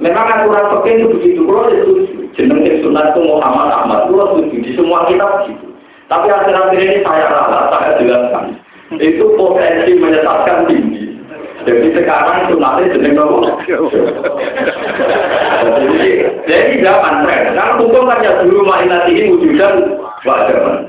Memang 0.00 0.28
aturan 0.28 0.66
fikih 0.80 0.92
itu 0.98 1.06
begitu. 1.14 1.40
Kalau 1.44 1.68
itu 1.68 1.92
jeneng 2.36 2.64
sunat 2.80 3.12
itu 3.12 3.20
Muhammad 3.22 3.68
Ahmad. 3.70 4.08
Kalau 4.08 4.36
setuju 4.36 4.56
di 4.60 4.70
semua 4.76 5.08
kitab. 5.08 5.46
Tapi 6.12 6.28
akhir-akhir 6.28 6.76
ini 6.76 6.98
saya 7.00 7.24
rasa 7.32 7.58
saya 7.72 7.90
jelaskan. 7.96 8.44
Itu 9.00 9.32
potensi 9.40 9.96
menyesatkan 9.96 10.68
tinggi. 10.68 11.16
Jadi 11.64 11.88
sekarang 11.96 12.52
sunatnya 12.52 12.92
jeneng 12.92 13.16
apa? 13.16 13.48
Jadi, 16.44 16.76
zaman 16.84 17.14
tren. 17.24 17.42
Karena 17.56 17.78
hukum 17.80 18.04
kan 18.10 18.20
ya 18.20 18.44
dulu 18.44 18.60
mainati 18.66 19.16
ini 19.16 19.32
wujudan 19.32 19.96
wajar. 20.28 20.84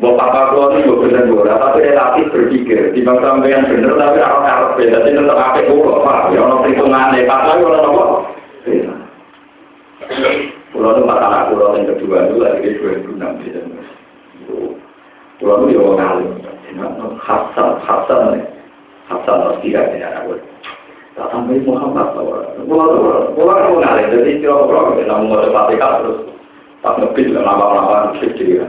Bapak 0.00 0.50
keluar 0.50 0.80
itu 0.80 0.96
benar 0.96 1.28
benar, 1.28 1.60
tapi 1.60 1.84
relatif 1.84 2.32
berpikir. 2.32 2.96
Di 2.96 3.04
bangsa 3.04 3.36
yang 3.44 3.68
benar, 3.68 4.00
tapi 4.00 4.18
orang 4.24 4.48
harus 4.48 4.70
beda. 4.80 5.04
Jadi 5.04 5.12
tetap 5.12 5.36
apa 5.36 5.60
pulau, 5.68 6.00
pak? 6.00 6.32
Ya 6.32 6.40
orang 6.40 6.64
perhitungan 6.64 7.12
pak. 7.12 7.40
Tapi 7.44 7.60
orang 7.60 7.84
apa? 7.84 8.04
Pulau 10.70 10.94
itu 10.94 11.02
masalah 11.02 11.50
pulau 11.50 11.74
yang 11.74 11.90
kedua 11.90 12.30
itu 12.30 12.34
lagi 12.38 12.78
dua 12.78 12.90
ribu 12.94 13.10
enam 13.18 13.32
belas. 13.42 13.66
Pulau 15.38 15.56
itu 15.66 15.76
ya 15.76 15.80
orang. 15.80 16.18
Hasan, 17.20 17.68
Hasan, 17.82 18.22
Hasan 19.10 19.36
harus 19.42 19.58
tidak 19.66 19.90
tidak 19.94 20.10
ada. 20.22 20.34
Tak 21.18 21.26
sampai 21.34 21.58
Muhammad, 21.66 22.14
pulau 22.14 22.86
itu 22.94 22.98
pulau 23.34 23.54
itu 23.58 23.72
ngalim. 23.82 24.06
Jadi 24.14 24.30
kira 24.38 24.54
pulau 24.66 24.94
namun 24.98 25.30
mau 25.30 25.42
cepat 25.42 25.74
terus. 25.74 26.18
Pas 26.80 26.96
ngebis, 26.96 27.28
lama-lama, 27.36 28.16
kecil 28.16 28.64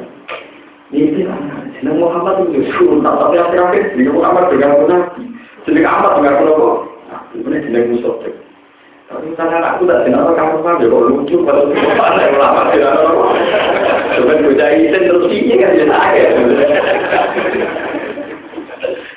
ini 0.91 1.23
jeneng 1.79 2.03
Muhammad 2.03 2.51
itu 2.51 2.67
suruh 2.75 2.99
tapi 2.99 3.39
akhir-akhir 3.39 3.95
jeneng 3.95 4.19
Muhammad 4.19 4.51
dengan 4.51 4.91
nabi. 4.91 5.23
Jeneng 5.63 5.87
Ahmad 5.87 6.19
dengan 6.19 6.51
apa? 6.51 6.71
Ini 7.31 7.57
jeneng 7.63 7.83
musuh. 7.95 8.19
Tapi 9.11 9.35
aku 9.35 9.83
tak 9.91 10.07
apa 10.07 10.31
kamu 10.39 10.55
kan 10.63 10.79
ya 10.79 10.87
lucu 10.87 11.35
kalau 11.43 11.67
itu 11.67 11.83
mana 11.99 12.23
yang 12.23 12.39
lama 12.39 12.71
jeneng 12.71 12.95
apa? 12.95 13.23
Coba 14.15 14.33
bocah 14.39 14.69
isen 14.71 15.03
terus 15.03 15.27
ini 15.27 15.59
kan 15.59 15.75
jeneng 15.75 15.99
aja. 15.99 16.23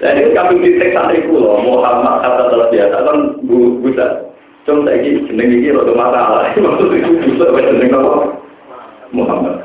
Jadi 0.03 0.35
kami 0.35 0.55
di 0.67 0.71
teks 0.83 0.99
santri 0.99 1.23
kulo 1.31 1.63
Muhammad 1.63 2.27
kata 2.27 2.43
terus 2.51 2.71
biasa 2.75 2.97
kan 3.07 3.19
bu 3.47 3.79
buta. 3.87 4.07
Cuma 4.67 4.83
saya 4.91 4.99
ini 4.99 5.31
jeneng 5.31 5.63
ini 5.63 5.71
loh 5.71 5.87
masalah. 5.95 6.51
Maksudnya 6.59 6.99
itu 6.99 7.39
buta 7.39 7.55
jeneng 7.55 7.95
apa? 7.95 8.13
Muhammad. 9.15 9.63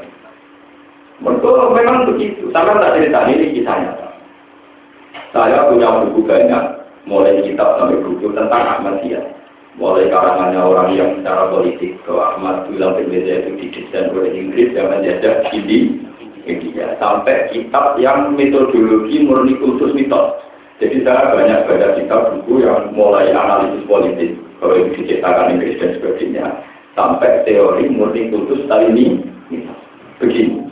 Mereka 1.26 1.52
memang 1.74 2.06
begitu. 2.06 2.54
Sampai 2.54 2.78
tak 2.78 3.02
cerita 3.02 3.26
ini 3.28 3.58
kisahnya. 3.58 3.92
Saya 5.34 5.68
punya 5.70 6.06
buku 6.06 6.26
banyak, 6.26 6.64
mulai 7.06 7.42
kitab 7.46 7.78
sampai 7.78 8.02
buku 8.02 8.34
tentang 8.34 8.66
Ahmadiyah. 8.66 9.22
Mulai 9.78 10.10
karangannya 10.10 10.62
orang 10.66 10.90
yang 10.98 11.10
secara 11.22 11.54
politik 11.54 12.02
ke 12.02 12.12
Ahmad 12.12 12.66
bilang 12.74 12.98
berbeda 12.98 13.46
itu 13.46 13.52
didesain 13.62 14.10
oleh 14.12 14.34
Inggris 14.34 14.74
yang 14.74 14.90
menjajah 14.90 15.46
di 15.54 16.00
India. 16.50 16.98
Sampai 16.98 17.54
kitab 17.54 18.02
yang 18.02 18.34
metodologi 18.34 19.22
murni 19.22 19.54
khusus 19.62 19.94
mitos. 19.94 20.42
Jadi 20.82 21.04
saya 21.06 21.36
banyak 21.36 21.68
baca 21.68 21.88
kitab 22.00 22.22
buku 22.34 22.66
yang 22.66 22.90
mulai 22.96 23.30
analisis 23.30 23.86
politik. 23.86 24.40
Kalau 24.58 24.76
itu 24.80 25.06
diciptakan 25.06 25.60
Inggris 25.60 25.78
dan 25.78 25.96
sebagainya. 26.00 26.46
Sampai 26.98 27.46
teori 27.46 27.86
murni 27.92 28.34
khusus 28.34 28.66
tadi 28.66 28.90
ini. 28.90 29.06
Begini. 30.18 30.66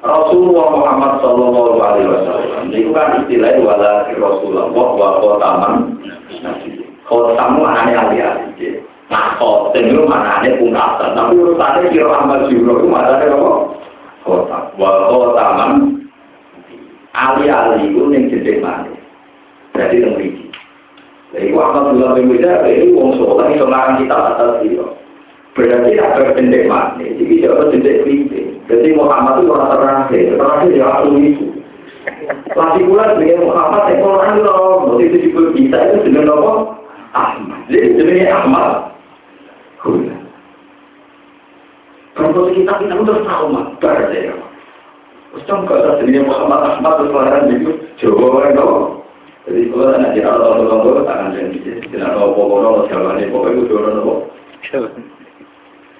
Rasulullah 0.00 0.68
Muhammad 0.72 1.12
Shallallahu 1.20 1.76
Alaihi 1.76 2.08
Wasallam 2.08 2.72
itu 2.72 2.88
kan 2.96 3.20
istilah 3.20 3.52
wala 3.60 4.08
Rasulullah 4.08 4.72
wa 4.72 5.20
khotaman 5.20 6.00
khotamu 7.10 7.66
aneh 7.66 7.98
alih-alih 7.98 8.78
nah 9.10 9.34
khotem 9.42 9.90
itu 9.90 10.06
mana 10.06 10.38
pungkasan 10.46 11.18
tapi 11.18 11.34
urusannya 11.34 11.90
kira 11.90 12.06
itu 12.46 12.86
mana 12.86 13.18
ada 13.18 13.26
apa? 13.34 13.50
Alih-alih 17.10 17.90
itu 17.90 18.02
yang 18.14 18.30
jadi 18.30 18.62
mana? 18.62 18.94
Jadi 19.74 20.06
yang 20.06 20.14
riki 20.14 20.46
jadi 21.30 21.54
Ahmad 21.54 21.94
Juro 21.94 22.18
itu 22.18 22.34
ini 22.34 22.86
wong 22.90 23.14
soleh 23.14 23.54
itu 23.54 23.62
ngarang 23.62 24.02
kita 24.02 24.16
atas 24.18 24.66
itu. 24.66 24.82
Berarti 25.54 25.98
ada 25.98 26.34
pendek 26.34 26.66
mati 26.66 27.06
jadi 27.18 27.34
siapa 27.42 27.70
pendek 27.70 28.02
kritik 28.06 28.46
jadi 28.70 28.88
Muhammad 28.94 29.42
itu 29.42 29.50
orang 29.50 29.70
terakhir, 29.74 30.38
terakhir 30.38 30.70
ya 30.74 30.88
itu. 31.10 31.46
Pula 32.54 33.14
dengan 33.18 33.46
Muhammad 33.46 33.82
yang 33.90 34.00
Quran 34.02 34.34
waktu 34.46 35.02
itu 35.10 35.16
juga 35.30 35.42
bisa? 35.54 35.78
Ahmad. 37.12 37.60
Jadi 37.66 37.98
jenisnya 37.98 38.34
Ahmad. 38.34 38.94
Hula. 39.82 40.16
Kalau 42.14 42.52
kita 42.52 42.72
kita 42.84 42.94
udah 42.94 43.18
tahu 43.24 43.44
mah, 43.50 43.66
berarti 43.80 44.28
ya. 44.28 44.34
Terus 45.30 45.42
cuma 45.46 45.66
kalau 45.66 45.98
jenisnya 46.02 46.26
Muhammad 46.26 46.60
Ahmad 46.74 46.92
terus 47.00 47.14
orang 47.14 47.48
itu 47.48 47.70
loh. 48.58 49.00
Jadi 49.48 49.60
kalau 49.72 49.88
ada 49.88 50.08
di 50.12 50.20
Allah 50.20 50.52
Allah 50.52 50.76
Allah 50.78 51.04
tangan 51.08 51.32
jadi 51.32 51.80
tidak 51.88 52.12
tahu 52.12 52.30
pokoknya 52.36 52.92
jawabannya 52.92 53.32
pokoknya 53.32 53.62
itu 53.64 53.74
orang 53.74 53.96
apa? 53.98 54.14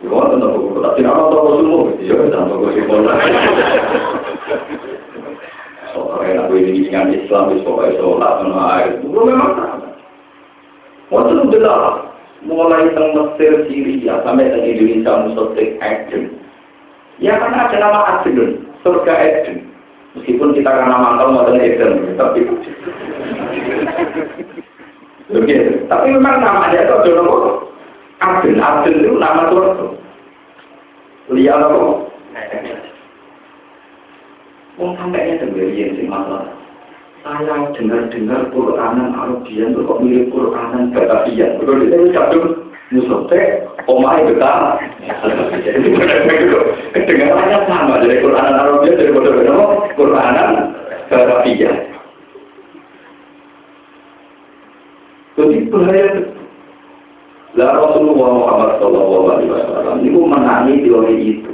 Wah, 0.01 0.33
tentu 0.33 0.47
aku 0.49 0.81
tak 0.81 0.95
tidak 0.97 1.13
tahu 1.13 1.61
semua. 1.61 1.93
Ya, 2.01 2.17
tanpa 2.33 2.55
pola. 2.57 3.15
Soalnya 5.93 6.33
aku 6.47 6.53
ini 6.57 6.89
dengan 6.89 7.13
Islam, 7.13 7.53
pokoknya 7.61 8.01
sholat, 8.01 8.35
air. 8.49 8.91
Gue 9.05 9.23
memang. 9.29 9.80
Waktu 11.11 11.33
itu 11.35 11.45
benar. 11.59 12.11
mulai 12.41 12.89
ke 12.89 13.03
Mesir, 13.13 13.69
Syria, 13.69 14.25
sampai 14.25 14.49
ke 14.49 14.59
Indonesia, 14.65 15.29
Musotik, 15.29 15.77
Eden. 15.85 16.41
Ya 17.21 17.37
karena 17.37 17.69
ada 17.69 17.77
nama 17.77 18.01
Eden, 18.25 18.65
surga 18.81 19.13
Eden. 19.13 19.69
Meskipun 20.17 20.57
kita 20.57 20.73
karena 20.73 20.97
mangkal 20.97 21.37
mau 21.37 21.45
Eden, 21.53 22.17
tapi 22.17 22.49
Begitu. 25.31 25.85
Tapi 25.87 26.07
memang 26.11 26.41
namanya 26.41 26.81
itu 26.81 26.95
ada 26.97 27.11
nama 27.13 27.37
Eden. 28.49 29.05
Itu 29.05 29.21
nama 29.21 29.43
surga. 29.53 29.85
Lihat 31.31 31.61
apa? 31.61 31.79
Wong 34.81 34.97
sampai 34.97 35.37
sendiri 35.37 35.93
sih 35.93 36.09
masalah. 36.09 36.60
Saya 37.21 37.69
dengar-dengar 37.77 38.49
Quranan 38.49 39.13
Arabian 39.13 39.77
itu 39.77 39.85
kok 39.85 40.01
mirip 40.01 40.33
Quranan 40.33 40.89
Batavian. 40.97 41.61
Kalau 41.61 41.85
itu 41.85 42.17
jatuh 42.17 42.45
musote, 42.97 43.41
omai 43.85 44.25
betah. 44.25 44.81
Kedengarannya 46.97 47.59
sama 47.69 48.01
dari 48.01 48.25
Quranan 48.25 48.57
Arabian 48.57 48.97
dari 48.97 49.13
bodoh 49.13 49.37
Quranan 50.01 50.73
Batavian. 51.13 51.77
Jadi 55.37 55.57
bahaya 55.69 56.05
lah 57.59 57.71
Rasulullah 57.77 58.31
Muhammad 58.33 58.71
Shallallahu 58.79 59.27
Alaihi 59.29 59.51
Wasallam 59.53 59.97
itu 60.07 60.21
menangi 60.25 60.75
teori 60.87 61.17
itu. 61.21 61.53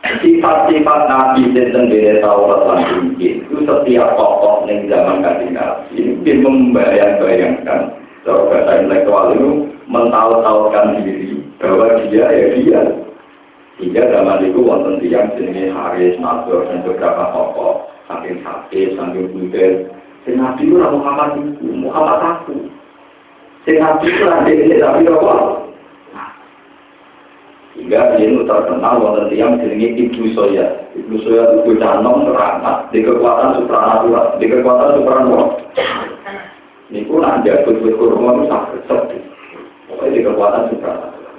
Sifat-sifat 0.00 1.00
Nabi 1.12 1.52
tentang 1.52 1.92
diri 1.92 2.24
Taurat 2.24 2.64
dan 2.64 2.80
Injil 3.04 3.44
itu 3.44 3.56
setiap 3.68 4.16
tokoh 4.16 4.64
yang 4.64 4.88
zaman 4.88 5.20
Nabi 5.20 5.52
ini 5.92 6.40
membayang-bayangkan 6.40 8.00
secara 8.24 8.48
bahasa 8.48 8.72
intelektual 8.80 9.36
itu 9.36 9.50
mentahu-tahukan 9.92 11.04
diri 11.04 11.36
bahwa 11.60 12.00
dia 12.08 12.26
ya 12.32 12.46
dia. 12.56 12.80
Sehingga 13.76 14.12
zaman 14.12 14.44
itu 14.44 14.60
wonten 14.60 15.00
tiang 15.04 15.36
jenis 15.36 15.72
Haris, 15.72 16.16
Nasr 16.20 16.68
dan 16.68 16.84
beberapa 16.84 17.32
tokoh 17.32 17.88
saking 18.08 18.40
sakit, 18.44 18.96
saking 18.96 19.28
budel. 19.36 19.72
Si 20.24 20.36
Nabi 20.36 20.68
itu 20.68 20.76
Muhammad 20.76 21.40
itu, 21.40 21.64
Muhammad 21.76 22.20
aku. 22.20 22.56
Si 23.68 23.72
Nabi 23.76 24.08
itu 24.08 24.24
ini 24.64 24.76
tapi 24.80 25.08
apa? 25.08 25.36
Sehingga 27.90 28.22
itu 28.22 28.46
terkenal 28.46 29.02
wonten 29.02 29.34
tiang 29.34 29.58
jenenge 29.58 29.98
Ibnu 29.98 30.30
Soya. 30.30 30.62
Ibnu 30.94 31.26
Soya 31.26 31.42
itu 31.42 31.74
bocah 31.74 31.98
nom 31.98 32.22
teramat 32.22 32.86
di 32.94 33.02
kekuatan 33.02 33.58
supranatural, 33.58 34.38
di 34.38 34.46
kekuatan 34.46 34.94
supranatural. 34.94 35.58
Ini 36.94 37.02
pun 37.10 37.26
ada 37.26 37.66
betul 37.66 37.90
kurma 37.98 38.38
itu 38.38 38.42
sakit 38.46 38.80
sedih. 38.86 39.22
Pokoknya 39.90 40.14
di 40.14 40.20
kekuatan 40.22 40.62
supranatural. 40.70 41.34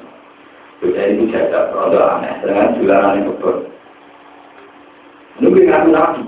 Bocah 0.83 1.03
itu 1.07 1.23
jaga 1.31 1.59
produk 1.71 2.19
aneh 2.19 2.33
dengan 2.43 2.75
julanan 2.75 3.15
yang 3.15 3.25
betul. 3.31 3.55
Nunggu 5.39 5.61
ngaku 5.71 5.87
nabi. 5.87 6.23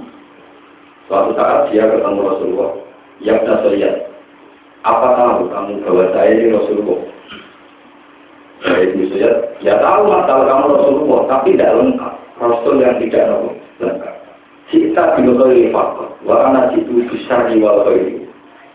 Suatu 1.11 1.35
saat 1.35 1.67
dia 1.67 1.83
ketemu 1.83 2.23
Rasulullah. 2.23 2.71
Ya 3.19 3.43
Soya. 3.43 3.91
Apa 4.87 5.19
tahu 5.19 5.51
kamu 5.51 5.83
bahwa 5.83 6.15
saya 6.15 6.31
ini 6.31 6.55
Rasulullah? 6.55 7.11
Saya 8.63 8.79
Ibnu 8.87 9.03
Suyat, 9.11 9.35
ya 9.59 9.75
tahu 9.83 10.07
masalah 10.07 10.47
kamu 10.47 10.65
Rasulullah, 10.71 11.21
tapi 11.27 11.59
tidak 11.59 11.75
lengkap. 11.75 12.13
Rasul 12.39 12.75
yang 12.79 12.95
tidak 13.03 13.23
lengkap. 13.83 14.15
Kita 14.71 15.03
binutoi 15.19 15.69
faktor, 15.69 16.09
wa 16.23 16.49
anak 16.49 16.73
itu 16.79 17.03
bisa 17.11 17.51
diwaloi. 17.51 18.23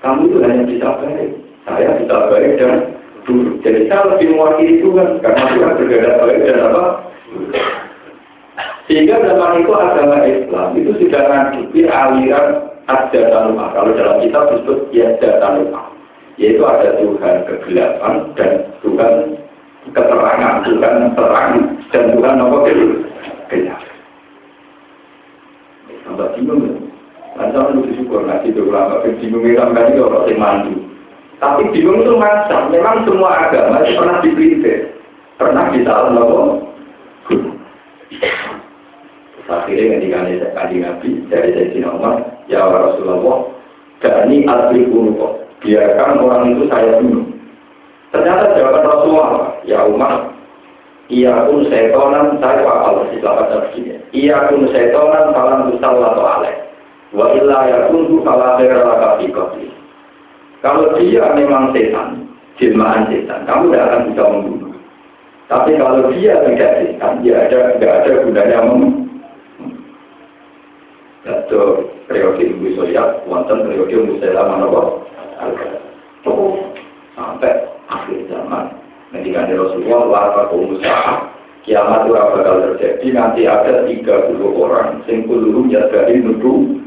Kamu 0.04 0.28
itu 0.28 0.36
hanya 0.44 0.62
bisa 0.68 0.88
baik, 1.00 1.32
saya 1.66 1.96
bisa 1.98 2.16
baik 2.30 2.52
dan 2.60 2.72
buruk. 3.26 3.56
Jadi 3.64 3.88
saya 3.88 4.14
lebih 4.14 4.36
mewakili 4.36 4.78
Tuhan, 4.84 5.08
karena 5.24 5.42
Tuhan 5.56 5.72
berbeda 5.80 6.10
baik 6.22 6.38
dan 6.46 6.58
apa? 6.68 6.84
Sehingga 8.88 9.20
zaman 9.20 9.60
itu 9.60 9.72
agama 9.76 10.18
Islam 10.24 10.68
itu 10.80 10.90
sudah 10.96 11.22
ngadepi 11.28 11.80
aliran 11.88 12.48
ada 12.88 13.20
tanumah. 13.28 13.68
Kalau 13.76 13.92
dalam 13.92 14.16
kitab 14.24 14.48
disebut 14.48 14.88
ya 14.96 15.12
ada 15.16 15.44
tanumah. 15.44 15.92
Yaitu 16.40 16.64
ada 16.64 16.96
Tuhan 16.96 17.34
kegelapan 17.44 18.14
dan 18.38 18.52
Tuhan 18.80 19.12
keterangan, 19.94 20.64
Tuhan 20.64 20.94
terang, 21.14 21.52
dan 21.92 22.04
Tuhan 22.12 22.42
apa 22.42 22.56
gelap. 23.48 23.80
Sampai 26.04 26.32
bingung 26.36 26.60
ya. 26.64 26.74
Lancar 27.38 27.70
lu 27.70 27.86
bersyukur 27.86 28.26
ngaji 28.26 28.50
itu 28.50 28.60
ulama, 28.66 29.04
bingung 29.04 29.44
ya 29.46 29.64
ini 29.68 30.00
orang 30.02 30.26
yang 30.26 30.38
mandu. 30.40 30.74
Tapi 31.38 31.70
bingung 31.70 32.02
itu 32.02 32.18
macam, 32.18 32.72
memang 32.74 33.06
semua 33.06 33.46
agama 33.46 33.86
itu 33.86 33.94
pernah 33.94 34.16
diperintir, 34.18 34.78
pernah 35.38 35.70
disalah 35.70 36.10
apa? 36.10 36.38
Akhirnya 39.48 39.96
ketika 39.96 40.18
kaji 40.52 40.76
Nabi 40.84 41.08
dari 41.32 41.56
Sayyidina 41.56 41.88
Umar, 41.96 42.20
ya 42.52 42.68
Rasulullah, 42.68 43.48
ini 44.28 44.44
asli 44.44 44.84
kok, 44.92 45.32
biarkan 45.64 46.20
orang 46.20 46.52
itu 46.52 46.64
saya 46.68 47.00
bunuh. 47.00 47.24
Ternyata 48.12 48.44
Rasulullah, 48.52 48.67
ya 49.68 49.84
Umar, 49.84 50.32
iya 51.12 51.44
pun 51.44 51.68
setonan 51.68 52.40
saya 52.40 52.64
wakal 52.64 53.04
di 53.12 53.20
selama 53.20 53.68
begini. 53.68 54.00
Iya 54.16 54.48
pun 54.48 54.64
setonan 54.72 55.36
falam 55.36 55.68
tusal 55.68 56.00
atau 56.00 56.24
aleh. 56.24 56.56
Wa 57.12 57.36
illa 57.36 57.58
ya 57.68 57.78
pun 57.92 58.24
falam 58.24 58.56
berlaka 58.56 59.20
Kalau 60.58 60.96
dia 60.98 61.22
memang 61.36 61.70
setan, 61.76 62.26
jelmaan 62.58 63.06
setan, 63.12 63.46
kamu 63.46 63.70
tidak 63.70 63.84
akan 63.86 64.00
bisa 64.10 64.22
membunuh. 64.26 64.74
Tapi 65.46 65.70
kalau 65.78 66.10
dia 66.10 66.34
tidak 66.42 66.72
setan, 66.82 67.12
dia 67.22 67.46
ada 67.46 67.58
tidak 67.76 67.92
ada 68.02 68.12
gunanya 68.24 68.58
membunuh. 68.64 69.06
Itu 71.28 71.62
periode 72.08 72.40
Ibu 72.40 72.66
Soya, 72.72 73.20
wonten 73.28 73.68
periode 73.68 74.00
Musela 74.00 74.48
Manowo, 74.48 75.04
sampai 77.18 77.52
akhir 77.88 78.27
Ketika 79.08 79.48
ada 79.48 79.54
Rasulullah, 79.56 80.02
lapa 80.04 80.52
pengusaha, 80.52 81.12
kiamat 81.64 82.04
itu 82.04 82.12
bakal 82.12 82.56
terjadi, 82.60 83.06
nanti 83.16 83.40
ada 83.48 83.88
30 83.88 84.04
orang, 84.52 85.00
singkulum 85.08 85.72
jadgari 85.72 86.20
nudu, 86.20 86.84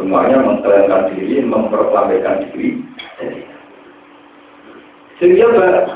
semuanya 0.00 0.40
mengklaimkan 0.40 1.12
diri, 1.12 1.44
memperlambakan 1.44 2.48
diri. 2.48 2.80
Sehingga 5.20 5.46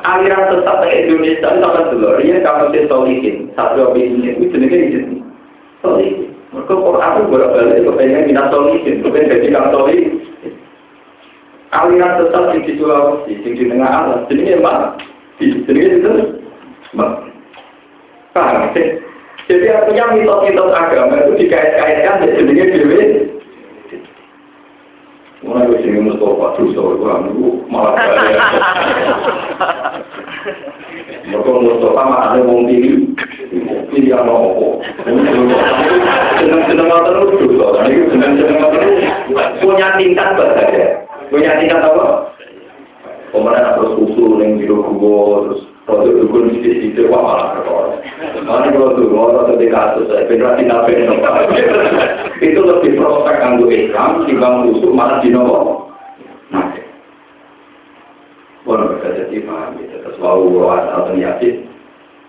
aliran 0.05 0.53
sesat 0.53 0.77
di 0.85 0.89
Indonesia 0.95 1.49
itu 1.51 1.65
akan 1.65 1.85
dulu, 1.91 2.09
ini 2.23 2.39
kalau 2.45 2.71
saya 2.71 2.87
solihin, 2.87 3.37
satu 3.57 3.97
ini, 3.97 4.37
itu 4.37 4.53
jenisnya 4.53 4.79
di 4.79 4.99
Solihin. 5.83 6.33
Mereka 6.49 6.75
Quran 6.75 7.13
itu 7.13 7.23
bolak-balik 7.29 7.83
kepengen 7.83 8.27
minat 8.31 8.47
solihin, 8.55 9.01
kepengen 9.03 9.33
jadi 9.33 9.49
katolik. 9.53 10.03
Aliran 11.69 12.25
tetap 12.25 12.57
di 12.57 12.73
Sulawesi, 12.81 13.45
di 13.45 13.65
tengah 13.69 13.91
alam, 13.91 14.21
jadi 14.33 14.57
memang 14.57 14.97
di 15.39 15.55
sini 15.63 15.81
itu 15.87 16.13
paham 18.35 18.75
Jadi 19.49 19.65
artinya 19.71 20.13
mitos-mitos 20.13 20.77
agama 20.77 21.25
itu 21.25 21.33
dikait-kaitkan 21.41 22.21
di 22.21 22.29
sini 22.37 22.53
dewi. 22.75 23.01
Mulai 25.41 25.71
dari 25.71 25.81
sini 25.87 25.99
Mustafa 26.05 26.59
terus 26.59 26.77
orang 26.77 27.33
itu 27.33 27.63
malah 27.71 27.95
kaya. 27.97 28.45
Mereka 31.31 31.49
Mustafa 31.49 32.03
makanya 32.03 32.45
mau 32.45 32.61
pilih, 32.67 33.17
pilih 33.95 34.11
yang 34.11 34.27
mau 34.27 34.83
Senang-senang 36.37 37.01
terus 37.09 37.31
senang-senang 38.13 38.69
terus 38.75 38.97
punya 39.65 39.89
tingkat 39.97 40.29
bahasa 40.37 40.65
Punya 41.33 41.57
tingkat 41.63 41.81
apa? 41.81 42.28
Pemenang 43.29 43.77
terus 43.77 43.93
usul 44.09 44.41
yang 44.41 44.57
di 44.57 44.65
gua 44.69 45.45
terus 45.45 45.63
produk 45.85 46.13
dukun 46.25 46.53
di 46.53 46.59
situ 46.65 47.09
wah 47.13 47.21
malah 47.21 47.47
perkara. 47.57 47.89
Mana 48.45 48.73
kalau 48.73 48.97
tuh 48.97 49.09
mau 49.13 49.33
atau 49.33 49.57
di 49.61 49.69
kasus 49.69 50.09
saya 50.09 50.29
generasi 50.29 50.65
nabi 50.65 50.97
itu 52.41 52.61
lebih 52.61 52.97
prospek 52.97 53.37
anggo 53.41 53.67
Islam 53.69 54.25
timbang 54.25 54.69
musuh 54.69 54.93
malah 54.93 55.19
di 55.21 55.29
nomor. 55.29 55.93
Nah, 56.53 56.73
Pun 58.65 58.85
bisa 59.01 59.09
jadi 59.17 59.45
paham 59.49 59.81
terus 59.81 60.17
mau 60.21 60.73
atau 60.73 61.17
yakin 61.17 61.69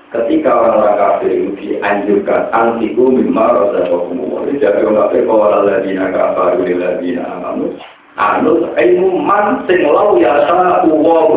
ketika 0.10 0.50
orang-orang 0.50 0.98
kafir 0.98 1.30
itu 1.30 1.50
dianjurkan 1.62 2.50
antiku 2.50 3.14
mimma 3.14 3.46
rasa 3.54 3.86
hukum 3.94 4.42
itu 4.50 4.58
jadi 4.58 4.82
orang 4.82 5.06
kafir 5.06 5.22
kalau 5.30 5.62
ladina 5.70 6.10
kafaru 6.10 6.66
ladina 6.66 7.24
amanu 7.38 7.78
anu 8.20 8.68
ilmu 8.76 9.10
man 9.24 9.64
sing 9.66 9.88
lau 9.88 10.20
ya 10.20 10.44
sa 10.46 10.84
uwa 10.84 11.32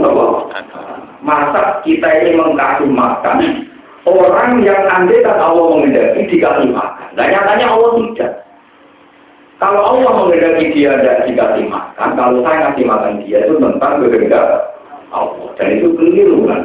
masa 1.22 1.78
kita 1.86 2.08
ini 2.26 2.34
mengkasih 2.34 2.90
makan 2.90 3.70
orang 4.02 4.66
yang 4.66 4.82
andai 4.90 5.22
kan 5.22 5.38
Allah 5.38 5.78
mengendaki 5.78 6.26
dikasih 6.26 6.74
makan 6.74 7.08
dan 7.14 7.30
nyatanya 7.30 7.66
Allah 7.70 7.90
tidak 7.94 8.32
kalau 9.62 9.80
Allah 9.94 10.10
mengendaki 10.26 10.74
dia 10.74 10.98
tidak 10.98 11.30
dikasih 11.30 11.70
makan 11.70 12.08
kalau 12.18 12.42
saya 12.42 12.66
ngasih 12.66 12.84
makan 12.84 13.22
dia 13.22 13.46
itu 13.46 13.54
tentang 13.62 14.02
kehendak 14.02 14.72
Allah. 15.12 15.48
Dan 15.60 15.68
itu 15.78 15.88
keliru 15.94 16.48
kan. 16.48 16.62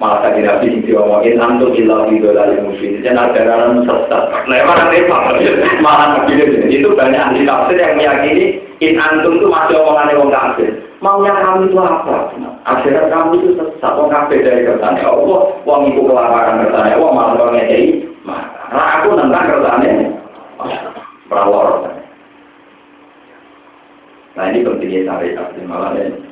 Malah 0.00 0.24
tadi 0.24 0.40
Nabi 0.40 0.80
diomongin 0.88 1.36
antum 1.36 1.76
ilah 1.76 2.08
di 2.08 2.24
dolar 2.24 2.48
yang 2.48 2.64
mungkin 2.64 3.04
dan 3.04 3.20
ajaran 3.20 3.84
sesat. 3.84 4.32
Nah, 4.48 4.64
mana 4.64 4.88
repot? 4.88 5.36
Malah 5.84 6.24
Nabi 6.24 6.40
itu 6.72 6.88
banyak 6.96 7.20
ahli 7.20 7.44
tafsir 7.44 7.76
yang 7.76 8.00
meyakini 8.00 8.64
in 8.80 8.96
antum 8.96 9.36
itu 9.36 9.44
masih 9.44 9.76
omongan 9.76 10.16
orang 10.16 10.32
kafir. 10.32 10.72
Maunya 11.04 11.36
kami 11.36 11.68
itu 11.68 11.76
apa? 11.76 12.32
Akhirat 12.64 13.12
kamu 13.12 13.32
itu 13.44 13.48
sesat, 13.60 13.92
orang 13.92 14.24
kafir 14.24 14.40
dari 14.40 14.64
kertasnya 14.64 15.04
Allah, 15.04 15.40
uang 15.68 15.92
ibu 15.92 16.08
kelaparan 16.08 16.64
kertasnya 16.64 16.96
Allah, 16.96 17.10
malah 17.12 17.32
orang 17.36 17.56
ngekei. 17.60 17.84
Nah, 18.24 18.40
aku 18.72 19.08
tentang 19.20 19.48
kertasnya, 19.52 19.92
perawar. 21.28 21.92
Nah 24.32 24.44
ini 24.48 24.64
pentingnya 24.64 25.00
syariat, 25.04 25.48
malah 25.68 25.92
ini. 25.92 26.29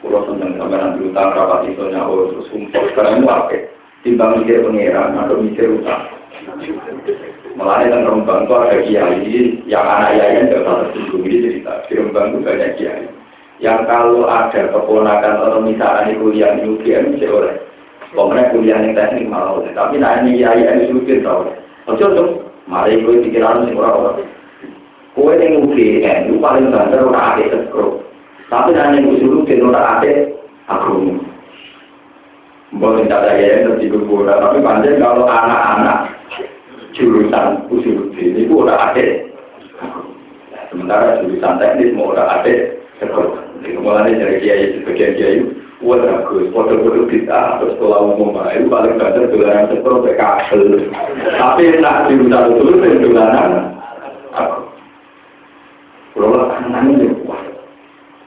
Kalau 0.00 0.24
senang 0.24 0.56
sampean 0.56 0.96
utang 0.96 1.28
rapat 1.36 1.68
itu 1.68 1.84
nyawa 1.92 2.32
terus 2.32 2.48
kumpul 2.48 2.84
sekarang 2.88 3.20
itu 3.20 3.28
apa? 3.28 3.56
Timbang 4.00 4.40
mikir 4.40 4.64
pengiran 4.64 5.12
atau 5.12 5.36
mikir 5.36 5.68
utang. 5.76 6.08
Malah 7.52 7.84
yang 7.84 8.08
rembang 8.08 8.48
itu 8.48 8.54
ada 8.56 8.76
kiai 8.80 9.42
yang 9.68 9.84
anak 9.84 10.16
yayan 10.16 10.48
tidak 10.48 10.64
usah 10.64 10.74
tersinggung 10.88 11.24
ini 11.28 11.44
cerita. 11.44 11.72
Di 11.84 11.92
rembang 12.00 12.26
itu 12.32 12.38
banyak 12.40 12.70
kiai. 12.80 13.04
Yang 13.60 13.80
kalau 13.84 14.24
ada 14.24 14.60
keponakan 14.72 15.34
atau 15.44 15.60
misalnya 15.60 16.16
kuliah 16.16 16.56
di 16.56 16.64
UGM 16.64 17.20
bisa 17.20 17.28
oleh. 17.28 17.54
Pemerintah 18.16 18.50
kuliah 18.56 18.78
yang 18.80 18.96
teknik 18.96 19.28
malah 19.28 19.60
oleh. 19.60 19.70
Tapi 19.76 20.00
nah 20.00 20.24
ini 20.24 20.40
kiai 20.40 20.64
yang 20.64 20.88
sulit 20.88 21.20
tau. 21.20 21.44
Ojo 21.92 22.06
dong. 22.16 22.30
Mari 22.70 23.02
gue 23.04 23.20
pikiran 23.26 23.68
sih 23.68 23.76
orang-orang. 23.76 24.24
Kue 25.12 25.34
yang 25.36 25.68
UGM 25.68 26.30
itu 26.30 26.40
paling 26.40 26.72
banter 26.72 27.02
orang 27.02 27.36
ada 27.36 27.60
sekrup. 27.66 28.09
Tapi 28.50 28.74
hanya 28.74 28.98
usul 29.06 29.46
di 29.46 29.54
nota 29.62 29.78
ada 29.78 30.10
aku. 30.66 31.22
Boleh 32.82 33.06
tidak 33.06 33.22
ada 33.26 33.34
yang 33.38 33.62
tertidur 33.66 34.02
bola, 34.06 34.38
tapi 34.42 34.62
panjang 34.62 34.98
kalau 34.98 35.26
anak-anak 35.26 36.18
jurusan 36.94 37.62
usul 37.70 38.10
ini 38.18 38.46
itu 38.46 38.54
udah 38.54 38.90
ada. 38.90 39.06
Sementara 40.70 41.22
jurusan 41.22 41.58
teknis 41.62 41.94
mau 41.94 42.10
udah 42.10 42.26
ada. 42.42 42.54
Mulanya 43.80 44.18
dari 44.18 44.42
kiai 44.42 44.76
sebagian 44.76 45.14
kiai, 45.14 45.40
wah 45.80 45.98
bagus, 45.98 46.50
foto-foto 46.52 47.08
kita 47.08 47.56
atau 47.56 47.70
sekolah 47.74 48.12
umum 48.12 48.36
itu 48.52 48.68
paling 48.68 48.98
banter 48.98 49.30
dolaran 49.30 49.70
sekolah 49.70 49.98
PKL. 50.04 50.62
Tapi 51.38 51.62
nak 51.78 52.10
jurusan 52.10 52.50
usul 52.54 52.82
itu 52.82 53.08
dolaran 53.08 53.78
aku. 54.34 54.58
Kalau 56.18 56.34
wah 56.34 56.50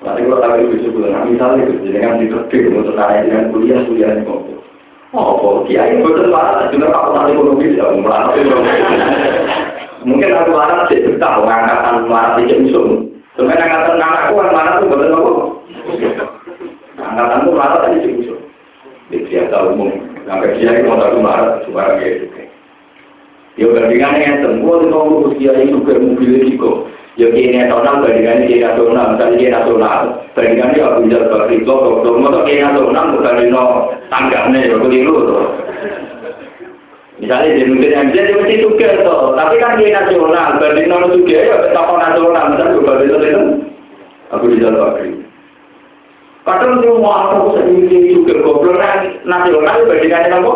Nanti 0.03 0.27
kalau 0.27 0.43
tahu 0.43 0.67
itu 0.67 0.75
sebulan, 0.83 1.31
misalnya 1.31 1.63
itu 1.63 1.73
dengan 1.87 2.19
ditertib 2.19 2.75
untuk 2.75 2.91
naik 2.99 3.23
dengan 3.23 3.55
kuliah 3.55 3.79
kuliah 3.87 4.11
ini 4.11 4.27
kok. 4.27 4.39
Oh, 5.15 5.31
kok 5.39 5.71
kiai 5.71 6.03
betul 6.03 6.27
banget, 6.27 6.75
juga 6.75 6.91
aku 6.91 7.09
nanti 7.15 7.31
ekonomi 7.31 7.71
tidak 7.71 7.95
melarang. 8.03 8.35
Mungkin 10.03 10.35
aku 10.35 10.51
larang 10.51 10.81
sih 10.91 10.99
tahu 11.15 11.41
ngangkatan 11.47 11.95
melarang 12.03 12.35
di 12.35 12.51
jemsum. 12.51 12.87
Sebenarnya 13.39 13.63
ngangkatan 13.63 14.03
anakku 14.03 14.33
yang 14.35 14.51
mana 14.51 14.71
tuh 14.83 14.87
betul 14.91 15.15
aku. 15.15 15.31
Angkatan 16.99 17.39
melarang 17.47 17.81
tadi 17.87 18.03
jemsum. 18.03 18.39
Dia 19.07 19.47
tahu 19.47 19.65
umum, 19.71 19.91
sampai 20.27 20.59
kiai 20.59 20.83
mau 20.83 20.99
tahu 20.99 21.23
melarang 21.23 21.63
cuma 21.63 21.95
gitu. 22.03 22.27
Ya 23.53 23.69
bandingannya 23.69 24.19
yang 24.25 24.37
semua 24.43 24.81
itu 24.81 24.87
mau 24.89 25.31
kiai 25.31 25.71
juga 25.71 25.95
mobil 25.95 26.31
itu 26.43 26.71
Ya 27.13 27.29
kini 27.29 27.53
nasional 27.53 28.01
bandingannya 28.01 28.49
kini 28.49 28.65
nasional, 28.65 29.13
misalnya 29.13 29.37
kini 29.37 29.53
nasional, 29.53 29.99
bandingannya 30.33 30.81
ya 30.81 30.97
bisa 30.97 31.17
seperti 31.21 31.53
itu, 31.61 31.69
dokter, 31.69 32.13
masa 32.17 32.39
kini 32.41 32.61
nasional 32.65 33.05
bukan 33.13 33.37
di 33.37 33.45
tangganya, 34.09 34.59
ya 34.65 34.75
keliru 34.81 35.15
tuh. 35.29 35.45
Misalnya 37.21 37.53
di 37.53 37.63
mungkin 37.69 37.93
yang 37.93 38.09
bisa 38.09 38.33
mesti 38.33 38.55
juga 38.65 38.89
tuh, 39.05 39.37
tapi 39.37 39.61
kan 39.61 39.77
kini 39.77 39.93
nasional, 39.93 40.57
banding 40.57 40.87
non 40.89 41.13
juga 41.13 41.37
ya 41.37 41.57
tokoh 41.69 41.97
nasional, 42.01 42.43
misalnya 42.49 42.75
juga 42.81 42.91
bisa 43.05 43.15
itu, 43.21 43.43
aku 44.33 44.45
bisa 44.49 44.67
seperti 44.73 45.09
Kadang 46.43 46.83
dia 46.83 46.91
mau 46.99 47.13
aku 47.13 47.55
sendiri 47.55 48.19
juga 48.19 48.41
goblok 48.41 48.81
nasional 49.23 49.85
bandingannya 49.85 50.41
apa? 50.41 50.53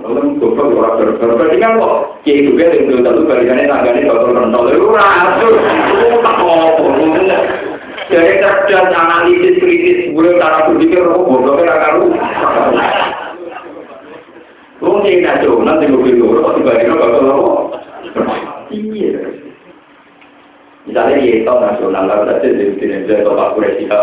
Orang 0.00 0.40
goblok 0.40 0.72
orang 0.74 0.94
berber. 1.20 1.52
Kan 1.60 1.76
kok 1.76 1.94
kiai 2.24 2.46
juga 2.48 2.72
yang 2.72 2.88
dulu 2.88 3.00
satu 3.04 3.20
balikannya 3.28 3.68
tangganya 3.68 4.08
dokter 4.08 4.32
rentol 4.32 4.64
itu 4.72 4.86
rasul. 4.88 5.52
Tak 6.24 6.34
apa. 6.40 6.56
Jadi 8.10 8.32
cerdas 8.42 8.90
analisis 8.90 9.60
kritis 9.62 10.10
boleh 10.16 10.34
cara 10.40 10.66
berpikir 10.66 11.04
kok 11.04 11.24
gobloknya 11.24 11.72
akan 11.76 11.92
lu. 12.00 12.06
Lu 14.80 14.90
kiai 15.04 15.20
nasional 15.20 15.64
nanti 15.68 15.92
gue 15.92 16.00
bilang 16.00 16.40
kok 16.40 16.54
dibalikin 16.56 16.96
dokter 16.96 17.22
apa? 17.28 17.52
Iya. 18.70 19.20
Misalnya 20.88 21.22
Yeto 21.22 21.54
nasional, 21.60 22.08
lalu 22.08 22.24
saja 22.34 22.48
di 22.50 22.64
Indonesia 22.80 23.20
atau 23.20 23.36
Pak 23.36 23.50
Kuresika, 23.54 24.00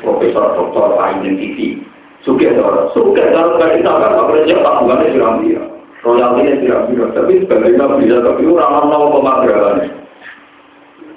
profesor 0.00 0.56
doktor 0.56 0.98
yang 0.98 1.36
TV, 1.36 1.78
Suka 2.22 2.54
cara, 2.54 2.86
suka 2.94 3.22
kali 3.58 3.82
sama 3.82 4.14
tak 4.14 4.26
boleh 4.30 4.46
jawab 4.46 4.86
bukannya 4.86 5.10
siram 5.10 5.42
dia. 5.42 5.62
Royaltinya 6.06 6.54
siram 6.62 6.82
dia, 6.94 7.06
tapi 7.18 7.42
sebenarnya 7.42 7.98
bisa 7.98 8.16
tapi 8.22 8.42
orang 8.46 8.86
nol 8.86 9.10
koma 9.10 9.42
berapa 9.42 9.70
nih? 9.82 9.90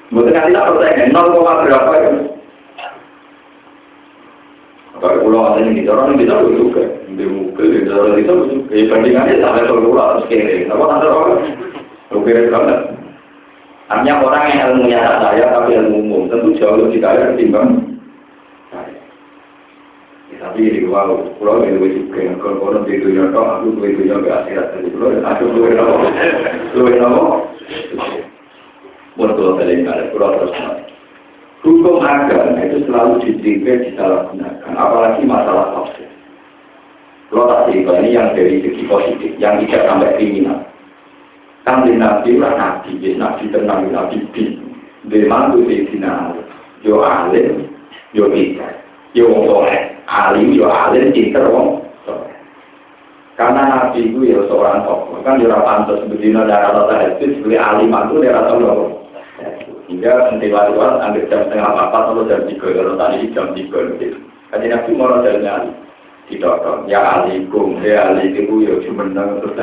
Mungkin 0.09 0.33
nanti 0.33 0.57
tak 0.57 0.65
percaya, 0.73 1.05
nol 1.13 1.27
koma 1.29 1.61
berapa 1.61 1.91
ya? 1.93 2.11
Kalau 4.97 5.21
pulau 5.21 5.53
ada 5.53 5.61
yang 5.61 5.77
kita 5.77 5.93
orang 5.93 6.17
kita 6.17 6.35
juga, 6.49 6.83
di 7.13 7.25
muka 7.29 7.61
di 7.61 7.85
dalam 7.85 8.17
kita 8.17 8.33
juga. 8.49 8.73
Ya 8.73 8.83
bandingannya 8.89 9.41
sampai 9.45 9.69
pulau 9.69 10.01
harus 10.01 10.25
kiri, 10.25 10.65
apa 10.65 10.83
nanti 10.89 11.05
orang? 11.05 11.41
Banget. 12.15 12.79
Artinya 13.85 14.13
orang 14.25 14.43
yang 14.49 14.61
ilmunya 14.73 14.97
saya 15.21 15.45
tapi 15.53 15.77
ilmu 15.77 16.01
umum 16.01 16.21
tentu 16.25 16.57
jauh 16.57 16.81
lebih 16.81 17.05
kaya 17.05 17.37
ketimbang 17.37 17.94
tapi 20.39 20.67
di 20.67 20.81
wow, 20.85 21.21
pulau 21.39 21.63
ini 21.63 21.79
lebih 21.79 21.91
suka 22.07 22.35
kalau 22.41 22.57
kalau 22.59 22.81
di 22.83 22.99
dunia 22.99 23.31
kau 23.31 23.45
aku 23.45 23.75
lebih 23.79 24.03
dunia 24.03 24.23
ke 24.23 24.29
akhirat 24.31 24.67
jadi 24.75 24.89
pulau 24.91 25.09
aku 25.23 25.43
lebih 25.51 25.73
nopo, 25.77 25.97
lebih 26.75 26.95
nopo. 26.99 27.23
Betul 29.15 29.49
tadi 29.55 29.73
nggak 29.79 30.11
pulau 30.11 30.35
terus 30.35 30.55
Hukum 31.65 31.97
agama 31.97 32.61
itu 32.61 32.85
selalu 32.85 33.25
dididik 33.25 33.89
disalahgunakan, 33.89 34.77
apalagi 34.77 35.25
masalah 35.25 35.73
tafsir. 35.73 36.05
Kalau 37.33 37.49
tak 37.49 37.73
ini 37.73 38.13
yang 38.13 38.37
dari 38.37 38.61
segi 38.61 38.85
positif, 38.85 39.33
yang 39.41 39.57
tidak 39.65 39.89
sampai 39.89 40.13
kriminal. 40.13 40.61
Kan 41.65 41.89
di 41.89 41.97
nabi 41.97 42.37
lah 42.37 42.53
nabi, 42.53 43.17
nabi 43.17 43.49
tenang, 43.49 43.89
nabi 43.89 44.21
bin. 44.29 44.61
Di 45.09 45.25
mantu 45.25 45.65
di 45.65 45.89
sini, 45.89 46.05
yo 46.85 47.01
alim, 47.01 47.65
yo 48.13 48.29
tidak, 48.29 48.85
yo 49.17 49.25
soleh 49.49 49.94
alim 50.05 50.53
yo 50.55 50.69
alim 50.69 51.11
pinter 51.11 51.45
wong. 51.49 51.81
Karena 53.35 53.67
nabi 53.67 54.09
itu 54.09 54.31
ya 54.31 54.39
seorang 54.47 54.87
tokoh. 54.87 55.19
Kan 55.25 55.43
ya 55.43 55.59
pantas 55.59 55.99
sebetulnya 56.05 56.47
darah 56.47 56.71
rata 56.71 56.95
hadis 56.95 57.35
sebagai 57.35 57.59
alim 57.59 57.91
itu 57.91 58.15
dia 58.23 58.31
rata 58.31 58.53
loh 58.55 59.05
hingga 59.85 60.33
nanti 60.33 60.49
luar 60.49 60.97
ambil 60.97 61.29
jam 61.29 61.45
setengah 61.45 61.69
empat 61.77 62.03
atau 62.09 62.25
jam 62.25 62.41
tiga 62.49 62.67
kalau 62.73 62.97
tadi 62.97 63.29
jam 63.37 63.53
tiga 63.53 63.79
gitu 64.01 64.17
kaji 64.49 64.65
nabi 64.65 64.91
mau 64.97 65.21
dari 65.21 65.69
tidak 66.25 66.65
ya 66.89 67.21
alikum 67.21 67.77
ya 67.85 68.17
itu 68.17 68.65
ya 68.65 68.73
cuma 68.81 69.05
nang 69.05 69.41
terus 69.41 69.61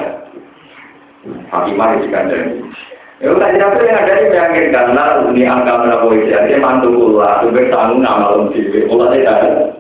Hakimah 1.23 2.03
di 2.03 2.11
kandang 2.11 2.67
Ya 3.23 3.31
udah 3.31 3.55
tuh 3.55 3.87
yang 3.87 4.03
ada 4.03 4.19
yang 4.19 4.35
meyakinkan 4.35 4.99
karena 4.99 5.05
ini 5.31 5.47
angka 5.47 5.79
berapa 5.79 6.11
itu 6.11 6.27
dia 6.27 6.59
mantu 6.59 6.91
pula, 6.91 7.39
tuh 7.39 7.55
bertanggung 7.55 8.03
nama 8.03 8.35
lom 8.35 8.51
sih, 8.51 8.67
pula 8.91 9.15
tidak 9.15 9.79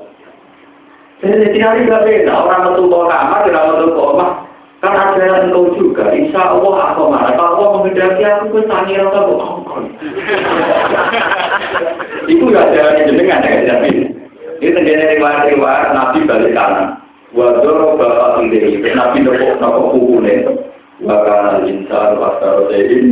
jadi 1.22 1.54
tinggal 1.54 1.78
juga 1.78 2.02
beda, 2.02 2.34
orang 2.34 2.62
metu 2.66 2.82
kau 2.90 3.06
kamar, 3.06 3.46
orang 3.46 3.66
metu 3.78 3.86
kau 3.94 4.10
rumah. 4.10 4.30
Kan 4.82 4.98
ada 4.98 5.46
engkau 5.46 5.70
juga, 5.78 6.10
insya 6.10 6.58
Allah 6.58 6.90
aku 6.90 7.06
mana. 7.06 7.38
Kalau 7.38 7.54
Allah 7.54 7.68
menghendaki 7.78 8.26
aku, 8.26 8.44
gue 8.50 8.66
tangi 8.66 8.98
rasa 8.98 9.30
bokong. 9.30 9.94
Itu 12.26 12.50
gak 12.50 12.74
ada 12.74 13.06
jenengan 13.06 13.46
ya, 13.46 13.78
tapi 13.78 14.10
ini 14.58 14.74
terjadi 14.74 15.22
riwayat-riwayat 15.22 15.94
Nabi 15.94 16.26
balik 16.26 16.58
kanan. 16.58 16.98
Wajar 17.30 17.94
bapak 17.94 18.42
sendiri, 18.42 18.82
Nabi 18.90 19.22
nopok 19.22 19.62
nopok 19.62 19.86
kukunya. 19.94 20.50
Bahkan 21.06 21.62
insan 21.70 22.18
waktu 22.18 22.46
rosain 22.50 23.04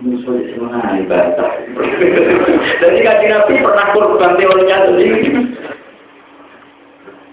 musuh 0.00 0.40
semua 0.56 0.96
ibadah. 0.96 1.52
Jadi 2.80 2.98
kaji 3.04 3.26
Nabi 3.28 3.52
pernah 3.60 3.86
korban 3.92 4.40
teorinya 4.40 4.88
sendiri. 4.88 5.20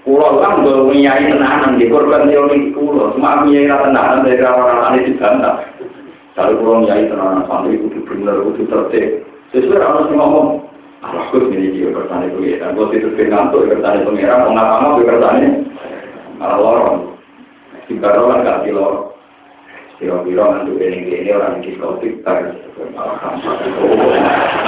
Pulau 0.08 0.40
kan 0.40 0.64
gue 0.64 0.88
menyai 0.88 1.28
tenanan 1.28 1.76
di 1.76 1.92
korban 1.92 2.32
teori 2.32 2.72
pulau, 2.72 3.12
cuma 3.12 3.44
menyai 3.44 3.68
tenanan 3.68 4.24
dari 4.24 4.40
orang-orang 4.40 5.04
itu 5.04 5.20
dibantah. 5.20 5.68
Kalau 6.32 6.56
pulau 6.64 6.80
menyai 6.80 7.12
tenanan 7.12 7.44
sampai 7.44 7.76
itu 7.76 8.00
benar 8.08 8.40
itu 8.40 8.64
tertib. 8.72 9.28
Sesuai 9.52 9.84
harus 9.84 10.08
ngomong, 10.16 10.68
Aku 10.98 11.38
ini 11.54 11.78
dia 11.78 11.94
kertane 11.94 12.34
pengiran. 12.34 12.74
Gue 12.74 12.98
itu 12.98 13.14
ngantuk 13.14 13.70
kertane 13.70 14.02
pengiran. 14.02 14.50
Mau 14.50 14.52
ngapa 14.58 14.76
mau 14.82 14.98
kertane 14.98 15.48
malah 16.42 16.58
lorong. 16.58 16.98
Jika 17.86 18.18
orang 18.18 18.44
gak 18.44 18.62
di 18.66 18.72
lorong. 18.74 19.14
Kira-kira 19.98 20.46
nanti 20.46 20.78
ini 20.78 21.26
ini 21.26 21.30
orang 21.34 21.62
di 21.62 21.74
kan 22.22 22.54
malah 22.94 23.34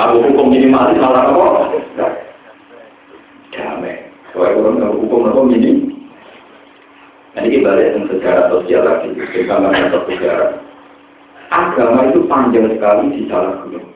Aku 0.06 0.15
hukum 0.25 0.54
minimalis 0.54 0.97
malah 0.97 1.30
apa? 1.30 1.47
Damai. 3.54 4.09
Soalnya 4.34 4.62
orang 4.62 4.94
hukum 4.98 5.30
apa. 5.30 5.42
Nah, 7.30 7.42
ini 7.46 7.62
balik 7.62 7.94
tentang 7.94 8.10
sejarah 8.18 8.46
sosial 8.50 8.82
lagi, 8.84 9.13
kita 9.13 9.54
nggak 9.54 10.06
sejarah. 10.10 10.52
Agama 11.50 12.10
itu 12.10 12.26
panjang 12.30 12.70
sekali 12.70 13.06
di 13.13 13.22
salah 13.26 13.58
gunung. 13.65 13.89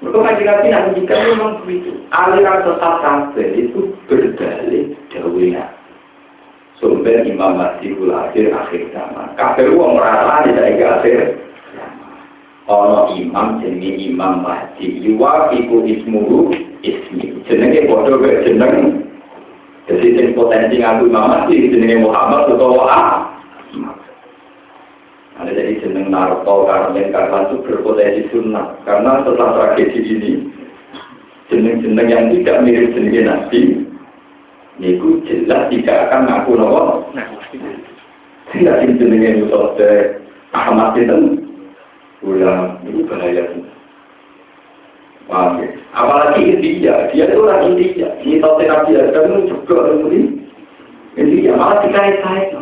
Mereka 0.00 0.18
kaji 0.18 0.68
nabi 0.72 0.90
jika 0.96 1.14
memang 1.28 1.60
begitu. 1.62 1.92
Aliran 2.08 2.64
sesat 2.64 2.94
sampai 3.04 3.52
itu 3.52 3.92
berdalih 4.08 4.96
dawina. 5.12 5.68
Sumber 6.80 7.20
Imam 7.28 7.60
Mahdi 7.60 7.92
akhir 7.92 8.46
akhir 8.56 8.82
zaman. 8.96 9.36
Kafir 9.36 9.68
uang 9.76 10.00
merasa 10.00 10.48
tidak 10.48 11.04
akhir 11.04 11.36
Ono 12.70 13.12
imam 13.18 13.60
jenis 13.60 14.08
Imam 14.08 14.46
Mahdi. 14.46 15.02
Yuwa 15.04 15.52
iku 15.52 15.84
ismuhu 15.84 16.54
ismi. 16.80 17.36
Jenenge 17.44 17.84
bodoh 17.84 18.22
ke 18.22 18.46
jeneng. 18.46 18.99
Jadi 19.90 20.14
jenis 20.14 20.38
potensi 20.38 20.78
ngaku 20.78 21.10
Imam 21.10 21.26
Mahdi. 21.26 21.66
Jenenge 21.66 22.06
Muhammad 22.06 22.46
atau 22.54 22.86
A. 22.86 23.26
Ada 25.40 25.56
jadi 25.56 25.82
jeneng 25.82 26.12
Narto, 26.12 26.68
Karmen, 26.68 27.10
karena 27.10 27.48
itu 27.48 27.64
berpotensi 27.64 28.28
sunnah. 28.28 28.76
Karena 28.84 29.24
setelah 29.24 29.56
tragedi 29.56 30.00
ini, 30.04 30.32
jeneng-jeneng 31.48 32.06
yang 32.12 32.24
tidak 32.28 32.60
mirip 32.60 32.92
jeneng 32.92 33.24
Nabi, 33.24 33.60
itu 34.84 35.08
jelas 35.24 35.72
tidak 35.72 35.96
akan 36.12 36.28
ngaku 36.28 36.50
nopo. 36.60 36.82
Tidak 38.52 38.84
jeneng 39.00 39.48
Musa 39.48 39.58
Ahmad 40.52 40.98
itu, 41.00 41.18
ulang 42.20 42.76
itu 42.84 43.00
bahaya. 43.08 43.48
Paham 45.30 45.62
ya? 45.62 45.68
Apalagi 45.94 46.42
India, 46.42 46.94
dia 47.14 47.24
itu 47.30 47.38
orang 47.38 47.70
India. 47.70 48.10
Ini 48.26 48.42
tahu 48.42 48.58
Nabi 48.66 48.98
Adam 48.98 49.46
juga 49.46 49.94
ini. 50.10 50.42
India. 51.14 51.54
Malah 51.54 51.86
dikait-kait. 51.86 52.58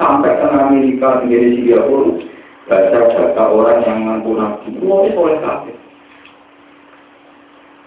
Sampai 0.00 0.32
ke 0.32 0.46
Amerika 0.48 1.20
sendiri 1.20 1.60
Singapura. 1.60 2.30
Baca 2.70 3.02
data 3.10 3.44
orang 3.50 3.82
yang 3.82 3.98
ngaku 4.06 4.30
nabi. 4.38 4.70
Wah 4.86 5.02
itu 5.02 5.18
oleh 5.18 5.42
kafir. 5.42 5.74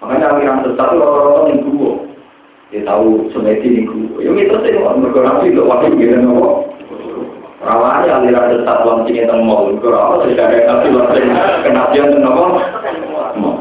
Makanya 0.03 0.35
aliran 0.35 0.59
sesat 0.67 0.91
orang-orang 0.91 1.55
yang 1.55 1.59
gua 1.71 1.93
dia 2.67 2.83
tahu 2.83 3.31
semedi 3.31 3.79
ini 3.79 3.87
gua 3.87 4.19
ya 4.19 4.35
itu. 4.35 4.55
Sih 4.59 4.75
mereka 4.75 5.19
nabi 5.23 5.55
waktu 5.55 5.95
gila 5.95 6.19
nopo 7.63 7.71
Rawane 7.71 8.07
aliran 8.11 8.51
sesat 8.51 8.77
uang 8.83 8.99
sini 9.07 9.23
tentang 9.23 9.47
mau 9.47 9.71
kalau 9.79 10.27
tidak 10.27 10.51
ada 10.51 10.59
nabi 10.67 10.87
langsung 10.91 11.31
kenabian 11.63 12.11
tentang 12.11 12.35
mau 12.35 13.51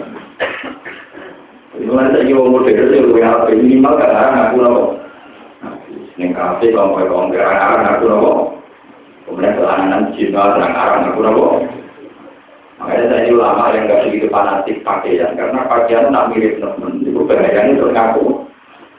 itu 1.79 1.89
nanti 1.89 2.21
saya 2.21 2.35
mau 2.35 2.51
model 2.51 2.75
itu 2.75 2.99
lebih 3.01 3.25
apa 3.25 3.55
minimal 3.55 3.95
kan 3.97 4.11
ngaku 4.35 4.59
nopo 4.61 4.83
Neng 6.21 6.37
kafe 6.37 6.69
kalau 6.71 6.93
mau 6.93 7.01
ngomong 7.01 7.33
garang-garang 7.33 7.89
aku 7.89 8.05
nopo. 8.05 8.33
Kemudian 9.25 9.57
kelananan 9.57 10.13
jiwa 10.13 10.43
garang-garang 10.55 11.09
aku 11.09 11.21
nopo. 11.25 11.47
Makanya 12.77 13.05
saya 13.09 13.33
ulama 13.33 13.73
yang 13.73 13.89
gak 13.89 14.03
begitu 14.11 14.27
fanatik 14.29 14.77
pakaian 14.85 15.33
karena 15.39 15.65
pakaian 15.65 16.13
nak 16.13 16.29
mirip 16.29 16.61
teman. 16.61 17.01
Itu 17.01 17.25
bahayanya 17.25 17.75
untuk 17.81 17.91
ngaku. 17.97 18.25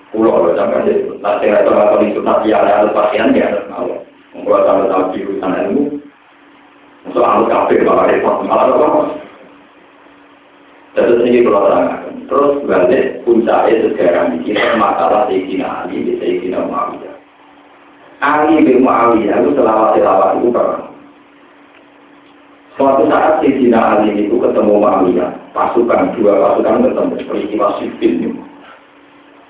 Pulau 0.10 0.46
loh 0.46 0.54
sampai 0.58 1.06
latih 1.22 1.50
atau 1.54 1.74
atau 1.74 2.02
sunat 2.02 2.46
ya 2.46 2.62
ada 2.62 2.90
pakaian 2.94 3.34
ya 3.34 3.50
ada 3.50 4.03
Membuat 4.44 4.68
tahu 4.68 4.82
tahu 4.92 5.04
di 5.16 5.20
urusan 5.24 5.56
ilmu. 5.56 5.84
Untuk 7.08 7.24
alat 7.24 7.48
kafe 7.48 7.80
malah 7.88 8.12
repot 8.12 8.44
malah 8.44 8.76
apa? 8.76 9.02
Terus 11.00 11.24
ini 11.24 11.48
kalau 11.48 11.72
Terus 12.28 12.66
balik 12.68 13.24
puncaknya 13.28 13.88
sekarang 13.94 14.40
ini 14.40 14.56
masalah 14.80 15.28
Sayyidina 15.28 15.86
Ali 15.88 16.02
di 16.08 16.14
Sayyidina 16.20 16.66
Muawiyah. 16.68 17.16
Ali 18.24 18.64
bin 18.64 18.88
Muawiyah 18.88 19.44
itu 19.44 19.52
selawat-selawat 19.60 20.40
itu 20.40 20.48
pernah. 20.50 20.88
Suatu 22.80 23.04
saat 23.12 23.44
Sayyidina 23.44 23.80
Ali 23.80 24.28
itu 24.28 24.40
ketemu 24.40 24.80
Muawiyah. 24.80 25.32
Pasukan, 25.52 26.16
dua 26.18 26.34
pasukan 26.42 26.90
ketemu. 26.90 27.14
Peristiwa 27.28 27.68
sipil 27.78 28.12
ini. 28.18 28.30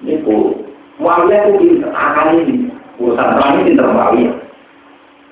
Ini 0.03 0.13
ku, 0.25 0.59
Muawiyah 0.97 1.41
itu 1.55 1.57
pinter, 1.61 1.91
ini. 2.35 2.55
Urusan 2.99 3.27
perang 3.37 3.51
ini 3.55 3.67
pinter 3.71 3.87
Muawiyah. 3.87 4.42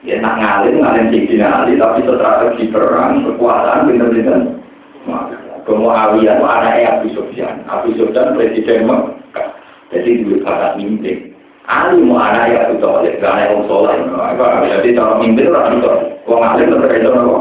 Ya 0.02 0.18
nak 0.18 0.42
ngalim, 0.42 0.82
ngalim 0.82 1.14
Sayyidina 1.14 1.62
Ali, 1.62 1.78
tapi 1.78 2.02
strategi 2.02 2.74
perang, 2.74 3.22
kekuasaan, 3.22 3.86
pinter-pinter. 3.86 4.58
Muawiyah. 5.06 5.62
Muawiyah 5.70 6.36
itu 6.42 6.46
anaknya 6.46 6.90
Abu 6.98 7.08
Sufyan. 7.14 7.56
Abu 7.70 7.94
Sufyan 7.94 8.34
presiden 8.34 8.90
Mekah. 8.90 9.48
Jadi 9.94 10.26
dulu 10.26 10.42
kata 10.42 10.74
mimpi. 10.82 11.30
Ali 11.70 12.02
mau 12.02 12.18
anaknya 12.18 12.66
Abu 12.66 12.82
Talib, 12.82 13.22
gak 13.22 13.30
ada 13.30 13.54
yang 13.54 13.62
soleh. 13.70 13.98
Jadi 14.74 14.98
cara 14.98 15.14
mimpi 15.22 15.46
itu 15.46 15.54
orang 15.54 15.78
itu. 15.78 15.94
Wong 16.26 16.42
alim 16.42 16.66
itu 16.70 16.78
terkait 16.82 17.02
dengan 17.06 17.22
apa? 17.30 17.40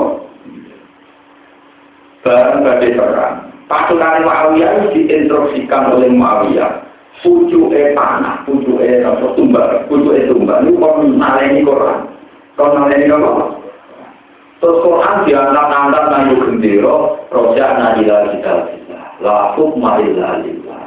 Barang 2.21 2.61
badai 2.61 2.93
perang. 2.93 3.35
Pasukan 3.73 4.21
Muawiyah 4.27 4.71
itu 4.77 4.87
diinstruksikan 4.93 5.97
oleh 5.97 6.13
Muawiyah. 6.13 6.73
Pucuknya 7.25 7.93
panah, 7.93 8.45
pucuknya 8.49 9.05
apa, 9.05 9.33
tumbal, 9.37 9.85
pucuknya 9.89 10.29
tumbal. 10.29 10.65
Ini 10.65 10.77
kok 10.77 10.95
naleni 11.05 11.61
Quran. 11.65 12.10
Kok 12.61 12.77
naleni 12.77 13.09
apa? 13.09 13.57
Terus 14.61 14.85
Quran 14.85 15.25
diangkat-angkat 15.25 16.05
nayu 16.13 16.37
gendera, 16.45 16.97
rojak 17.33 17.71
nahila 17.81 18.29
kita 18.37 18.53
kita. 18.77 19.01
Lafuk 19.25 19.73
marila 19.81 20.45
lillah. 20.45 20.85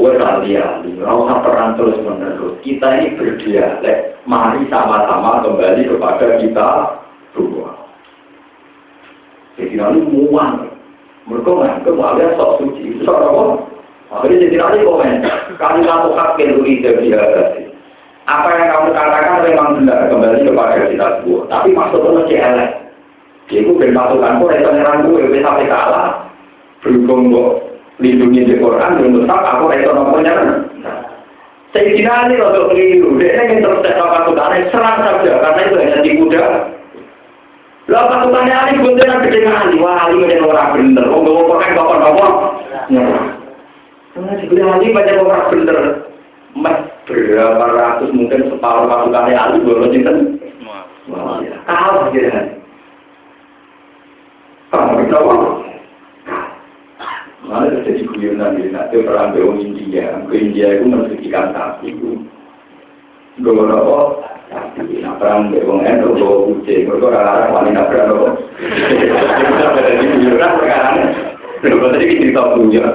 Wes 0.00 0.16
ali-ali, 0.16 0.96
usah 0.96 1.38
perang 1.44 1.76
terus 1.76 2.00
menerus. 2.00 2.56
Kita 2.64 2.88
ini 2.96 3.20
berdialek, 3.20 4.16
mari 4.24 4.64
sama-sama 4.72 5.44
kembali 5.44 5.92
kepada 5.92 6.40
kita 6.40 6.68
dua. 7.36 7.68
Jadi 9.60 9.76
nanti 9.76 10.00
muan. 10.08 10.72
Mereka 11.28 11.52
menganggap 11.52 12.00
ada 12.00 12.24
sok 12.40 12.64
suci. 12.64 13.04
Sok 13.04 13.20
apa? 13.20 13.42
Akhirnya 14.08 14.48
jadi 14.48 14.56
nanti 14.56 14.78
komen. 14.88 15.20
Kali 15.60 15.80
kamu 15.84 16.08
hak 16.16 16.30
kenduri 16.40 16.80
dia 16.80 16.96
Apa 18.30 18.48
yang 18.54 18.68
kamu 18.70 18.88
katakan 18.94 19.42
memang 19.42 19.68
benar 19.82 20.06
kembali 20.06 20.46
kepada 20.46 20.86
kita 20.86 21.06
dua. 21.26 21.40
Tapi 21.50 21.74
maksudnya 21.74 22.10
masih 22.14 22.38
elek. 22.38 22.70
Iku 23.50 23.74
ben 23.74 23.90
pasukan 23.90 24.38
kok 24.38 24.54
iso 24.54 24.70
nyerang 24.70 25.02
kowe 25.02 25.22
wis 25.26 25.42
sampe 25.42 25.66
kalah. 25.66 26.30
Berhubung 26.78 27.34
kok 27.34 27.50
lindungi 27.98 28.46
di 28.46 28.54
Quran 28.62 29.02
belum 29.02 29.26
tetap 29.26 29.42
aku 29.42 29.74
iso 29.74 29.90
nopo 29.90 30.22
nyerang. 30.22 30.62
Sayyidina 31.74 32.26
Ali 32.26 32.34
untuk 32.38 32.74
keliru, 32.74 33.14
dia 33.18 33.46
ingin 33.46 33.62
terus 33.62 33.82
pasukannya 33.82 34.70
serang 34.74 34.98
saja 35.06 35.32
karena 35.38 35.60
itu 35.66 35.76
hanya 35.78 35.98
di 36.02 36.10
kuda. 36.18 36.42
Lah 37.90 38.04
pasukannya 38.14 38.54
Ali 38.54 38.78
guntingan 38.78 39.26
gede 39.26 39.46
Ali, 39.46 39.78
wah 39.82 40.06
Ali 40.06 40.22
macam 40.22 40.50
orang 40.54 40.70
bener, 40.78 41.04
oh 41.10 41.22
mau 41.22 41.50
pakai 41.58 41.74
bapak 41.74 41.98
bapak. 41.98 42.32
Karena 44.14 44.32
di 44.38 44.44
kuda 44.50 44.64
Ali 44.66 44.86
macam 44.94 45.26
orang 45.26 45.46
bener, 45.50 45.78
mas 46.58 46.78
berapa 47.10 47.64
ratus 47.74 48.10
mungkin 48.14 48.50
separuh 48.54 48.86
pasukannya 48.86 49.34
Ali 49.34 49.58
boleh 49.66 49.90
cinta. 49.90 50.12
Kalah 51.66 52.10
gitu. 52.14 52.30
Kamu 54.70 55.02
kenapa? 55.02 55.34
Malah 57.42 57.82
jadi 57.82 58.06
guyonan 58.06 58.54
di 58.54 58.70
nanti 58.70 59.02
perang 59.02 59.34
ke 59.34 59.42
India, 59.42 60.22
ke 60.30 60.34
India 60.38 60.78
itu 60.78 60.86
mensucikan 60.86 61.50
sapi 61.50 61.90
itu. 61.90 62.22
Gue 63.42 63.66
apa? 63.66 63.98
Sapi. 64.50 65.02
Nah 65.02 65.18
perang 65.18 65.50
ke 65.50 65.66
Wong 65.66 65.82
Endo, 65.82 66.14
gue 66.14 66.46
kucing. 66.54 66.86
Gue 66.86 67.02
orang-orang 67.02 67.50
wanita 67.50 67.82
perang 67.90 68.14
apa? 68.14 68.28
Jadi 69.82 70.04
guyonan 70.14 70.52
perkara. 70.62 70.90
Gue 71.66 71.88
tadi 71.90 72.06
cerita 72.22 72.42
punya. 72.54 72.86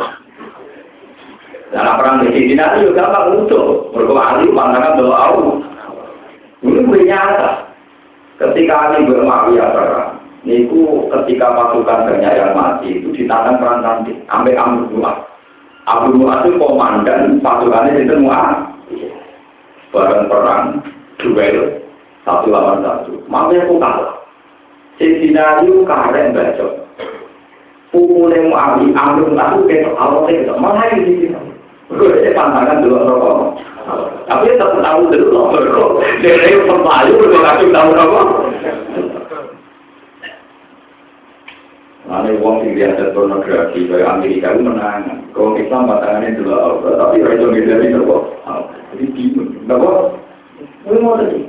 Dan 1.76 1.92
perang 2.00 2.24
di 2.24 2.32
sini 2.32 2.56
nanti 2.56 2.88
juga 2.88 3.12
gampang. 3.12 3.44
Mereka 3.92 4.14
ahli 4.16 4.48
pandangan 4.56 4.96
doa 4.96 5.16
Allah. 5.28 5.56
Ini 6.64 6.88
bernyata. 6.88 7.68
Ketika 8.40 8.74
ahli 8.76 9.04
bermakwiyah 9.04 9.76
perang, 9.76 10.16
niku 10.46 11.10
ketika 11.12 11.52
pasukan 11.58 12.06
banyak 12.06 12.32
yang 12.38 12.52
mati 12.56 13.02
itu 13.02 13.10
ditanam 13.12 13.60
perang 13.60 13.82
nanti 13.82 14.14
sampai 14.30 14.54
Abu 14.54 14.88
Mu'ad 14.94 15.18
Abu 15.90 16.08
Mu'ad 16.22 16.46
itu 16.46 16.62
komandan 16.62 17.42
pasukannya 17.42 18.06
itu 18.06 18.16
Mu'ad 18.22 18.56
bareng 19.90 20.30
perang 20.30 20.64
duel 21.18 21.82
satu 22.28 22.48
lawan 22.54 22.86
satu 22.86 23.18
makanya 23.26 23.66
aku 23.66 23.76
kalah 23.82 24.16
Sayyidina 25.02 25.42
Ali 25.60 25.68
karen 25.84 26.32
bacot 26.32 26.74
Pukule 27.96 28.36
mu 28.44 28.52
ahli, 28.52 28.92
ambil 28.92 29.40
aku 29.40 29.72
besok 29.72 29.96
awal 29.96 30.28
saya 30.28 30.44
besok 30.44 30.60
malah 30.60 30.84
di 31.00 31.16
sini. 31.16 31.32
Gue 31.86 32.10
ada 32.10 32.32
pantangan 32.34 32.82
dulu 32.82 32.98
rokok. 32.98 33.38
Tapi 34.26 34.44
tetap 34.50 34.74
tahu 34.82 35.02
dulu 35.14 35.28
rokok. 35.54 35.92
Dari 36.26 36.58
pemalu 36.66 37.12
gue 37.22 37.40
kasih 37.46 37.70
tahu 37.70 37.90
rokok. 37.94 38.28
Lalu 42.06 42.38
uang 42.38 42.56
sing 42.62 42.72
biasa 42.78 43.14
pornografi 43.18 43.90
kayak 43.90 44.10
Amerika 44.18 44.54
itu 44.54 44.62
menang. 44.62 45.26
Kalau 45.34 45.58
Islam 45.58 45.90
pasangannya 45.90 46.38
dulu 46.38 46.54
apa? 46.54 46.90
Tapi 47.02 47.16
itu 47.22 47.46
beda 47.50 47.76
itu 47.82 48.02
kok. 48.02 48.24
Jadi 48.94 49.06
bingung. 49.14 49.50
Kenapa? 49.66 49.90
Gue 50.86 50.98
mau 51.02 51.18
tadi. 51.18 51.42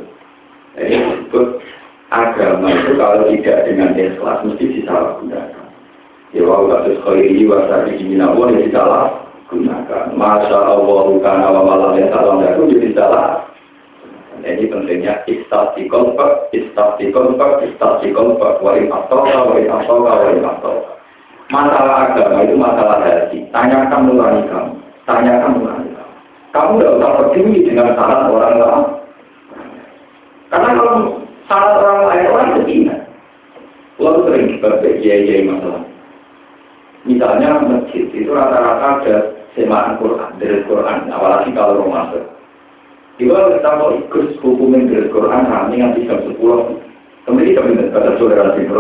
Jadi 0.77 0.95
agama 2.13 2.69
itu 2.71 2.93
kalau 3.01 3.27
tidak 3.29 3.59
dengan 3.67 3.97
ikhlas 3.97 4.39
mesti 4.45 4.65
disalahgunakan. 4.81 5.65
Ya 6.35 6.43
wa 6.45 6.69
kasus 6.69 7.01
khairi 7.03 7.49
wa 7.49 7.65
sari 7.71 7.97
minallah 8.03 8.53
ya 8.53 8.61
disalah 8.67 9.26
gunakan. 9.51 10.05
Masya 10.15 10.59
Allah 10.59 11.07
kana 11.23 11.47
wa 11.55 11.63
malam 11.63 11.99
ya 11.99 12.07
salam 12.11 12.43
itu 12.43 12.63
ya 12.75 12.79
disalah. 12.91 13.27
Jadi 14.47 14.71
pentingnya 14.71 15.27
istati 15.27 15.91
kolpak, 15.91 16.53
istati 16.55 17.11
kolpak, 17.11 17.67
istati 17.67 18.15
kolpak, 18.15 18.63
wali 18.63 18.87
atoka, 18.87 19.37
wali 19.49 19.67
atoka, 19.67 20.13
wali 20.23 20.39
atoka. 20.39 20.93
Masalah 21.47 22.11
agama 22.11 22.43
itu 22.43 22.55
masalah 22.59 22.99
hati. 23.07 23.39
Tanyakan 23.55 24.11
nurani 24.11 24.43
kamu. 24.51 24.73
Tanyakan 25.07 25.51
nurani 25.63 25.89
kamu. 25.95 26.15
Kamu 26.51 26.71
tidak 26.79 26.95
usah 26.99 27.13
peduli 27.23 27.59
dengan 27.63 27.95
saran 27.95 28.31
orang 28.35 28.55
lain. 28.59 28.83
Karena 30.51 30.69
kalau 30.75 30.95
saran 31.47 31.75
orang 31.79 32.01
lain, 32.11 32.27
orang 32.35 32.51
betina. 32.59 32.97
Lalu 33.97 34.21
sering 34.27 34.47
berbeda 34.59 34.91
kiai 35.03 35.47
masalah. 35.47 35.83
Misalnya 37.07 37.63
masjid 37.63 38.11
itu 38.11 38.31
rata-rata 38.35 38.87
ada 39.03 39.17
semaan 39.57 39.97
Quran 39.97 40.37
dari 40.37 40.61
Quran, 40.69 41.09
apalagi 41.09 41.51
kalau 41.57 41.83
Ramadan. 41.83 42.29
Juga 43.17 43.57
kita 43.57 43.71
mau 43.81 43.97
ikut 43.97 44.37
hukumin 44.45 44.93
dari 44.93 45.09
Quran 45.09 45.49
kami 45.49 45.81
nanti 45.81 46.05
jam 46.05 46.21
sepuluh. 46.29 46.77
Kemudian 47.25 47.49
kita 47.57 47.61
minta 47.65 47.85
kata 47.91 48.21
saudara 48.21 48.55
di 48.55 48.69
itu 48.69 48.77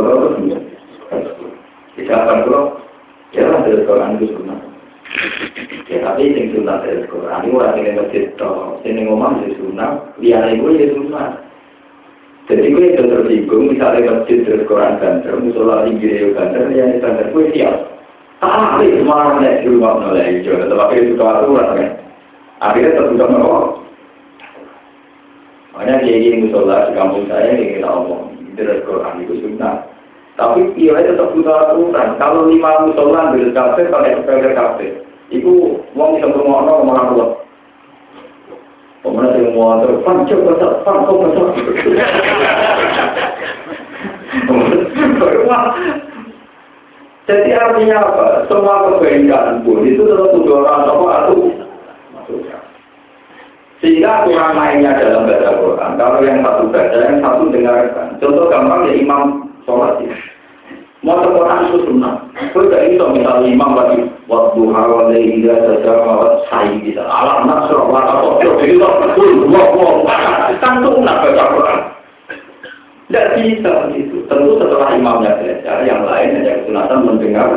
Tidak 1.96 2.12
akan 2.12 2.44
ya 3.32 3.48
lah 3.48 3.60
dari 3.64 3.82
Quran 3.88 4.20
itu 4.20 4.36
sunnah. 4.36 4.60
Ya 5.88 5.98
tapi 6.04 6.30
yang 6.30 6.52
sunnah 6.52 6.84
dari 6.84 7.08
Quran 7.08 7.40
itu 7.48 7.56
orang 7.56 7.80
yang 7.80 7.96
masjid 7.96 8.24
toh, 8.36 8.76
yang 8.84 9.08
ngomong 9.08 9.40
itu 9.42 9.56
sunnah, 9.58 10.04
dia 10.20 10.44
itu 10.52 10.68
ya 10.76 10.86
sunnah. 10.92 11.28
Jadi 12.46 12.70
gue 12.70 12.94
itu 12.94 13.02
tersinggung, 13.10 13.74
misalnya 13.74 14.22
masjid 14.22 14.38
dari 14.46 14.62
Quran 14.68 15.02
banter, 15.02 15.34
musola 15.34 15.82
tinggi 15.82 16.30
banter, 16.30 16.70
ya 16.70 16.86
banter 17.02 17.26
gue 17.34 17.44
siap. 17.50 17.95
Ini 18.36 19.00
semua 19.00 19.40
nek 19.40 19.64
di 19.64 19.72
rumah 19.72 19.96
nolak 19.96 20.28
hijau, 20.28 20.60
tetap 20.60 20.76
akhirnya 20.76 21.08
suka 21.16 21.24
aturan 21.24 21.68
kan. 21.72 21.90
Akhirnya 22.60 22.96
terbuka 23.00 23.24
merokok. 23.32 23.64
Makanya 25.72 26.04
dia 26.04 26.14
ingin 26.20 26.48
musola 26.48 26.88
di 26.88 26.92
kampung 26.92 27.24
saya 27.28 27.56
yang 27.56 27.80
kita 27.80 27.88
omong, 27.88 28.36
dari 28.52 28.84
Quran 28.84 29.24
itu 29.24 29.40
sunnah. 29.40 29.88
Tapi 30.36 30.68
iya 30.76 31.00
tetap 31.00 31.32
butuh 31.32 31.56
aturan. 31.64 32.20
Kalau 32.20 32.44
lima 32.44 32.84
musola 32.84 33.32
dari 33.32 33.48
kafe 33.56 33.88
pakai 33.88 34.20
sepeda 34.20 34.52
kafe, 34.52 35.00
itu 35.32 35.80
uang 35.96 36.20
bisa 36.20 36.28
bermono 36.28 36.84
malah 36.84 37.08
buat. 37.16 37.30
Pemenang 39.00 39.38
yang 39.38 39.56
mau 39.56 39.80
fan 40.04 40.28
coba 40.28 40.52
besar, 40.52 40.72
fan 40.84 40.96
kok 41.08 41.20
besar. 41.24 41.48
Jadi 47.26 47.50
artinya 47.58 47.96
apa? 48.06 48.26
Semua 48.46 48.86
kebaikan 48.86 49.66
pun 49.66 49.82
itu 49.82 50.02
tetap 50.06 50.30
orang 50.46 50.86
apa 50.86 51.06
atau 51.26 51.50
sehingga 53.86 54.24
kurang 54.24 54.56
lainnya 54.56 54.96
dalam 54.96 55.28
baca 55.28 55.50
Quran. 55.60 55.90
Kalau 56.00 56.18
yang 56.24 56.40
satu 56.40 56.64
baca, 56.72 56.96
yang 56.96 57.20
satu 57.20 57.44
dengarkan. 57.52 58.06
Contoh 58.18 58.48
gampang 58.48 58.88
ya 58.88 58.92
imam 58.98 59.52
sholat 59.68 60.00
ya. 60.00 60.16
Mau 61.04 61.22
Quran 61.22 61.70
itu 61.70 61.78
sunnah. 61.86 62.14
Kau 62.50 62.66
tidak 62.66 62.82
bisa 62.88 63.04
misalnya 63.14 63.46
imam 63.46 63.72
lagi 63.78 64.00
waktu 64.26 64.60
hawa 64.74 65.12
lehiya 65.12 65.54
saja 65.54 65.92
mawat 66.02 66.42
sayi 66.50 66.82
bisa. 66.82 67.04
Alam 67.04 67.46
nasr 67.46 67.78
atau 67.78 68.40
jadi 68.42 68.74
tak 68.80 68.92
betul. 69.04 69.46
Wah 69.54 69.66
wah. 69.76 70.50
Kan 70.58 70.82
sunnah 70.82 71.14
baca 71.22 71.44
Quran. 71.52 71.80
Tidak 73.06 73.38
bisa 73.38 73.70
begitu. 73.86 74.26
Tentu 74.26 74.58
setelah 74.58 74.90
imamnya 74.98 75.38
belajar, 75.38 75.86
yang 75.86 76.02
lain 76.02 76.42
hanya 76.42 76.58
kesunatan 76.58 77.06
mendengar. 77.06 77.48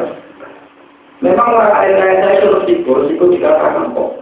Memang 1.26 1.47
orang 1.58 1.74
lain 1.74 1.93
saya 1.97 2.38
itu 2.38 2.47
resiko, 2.54 2.91
resiko 3.02 3.24
dikatakan 3.34 3.91
kok. 3.97 4.22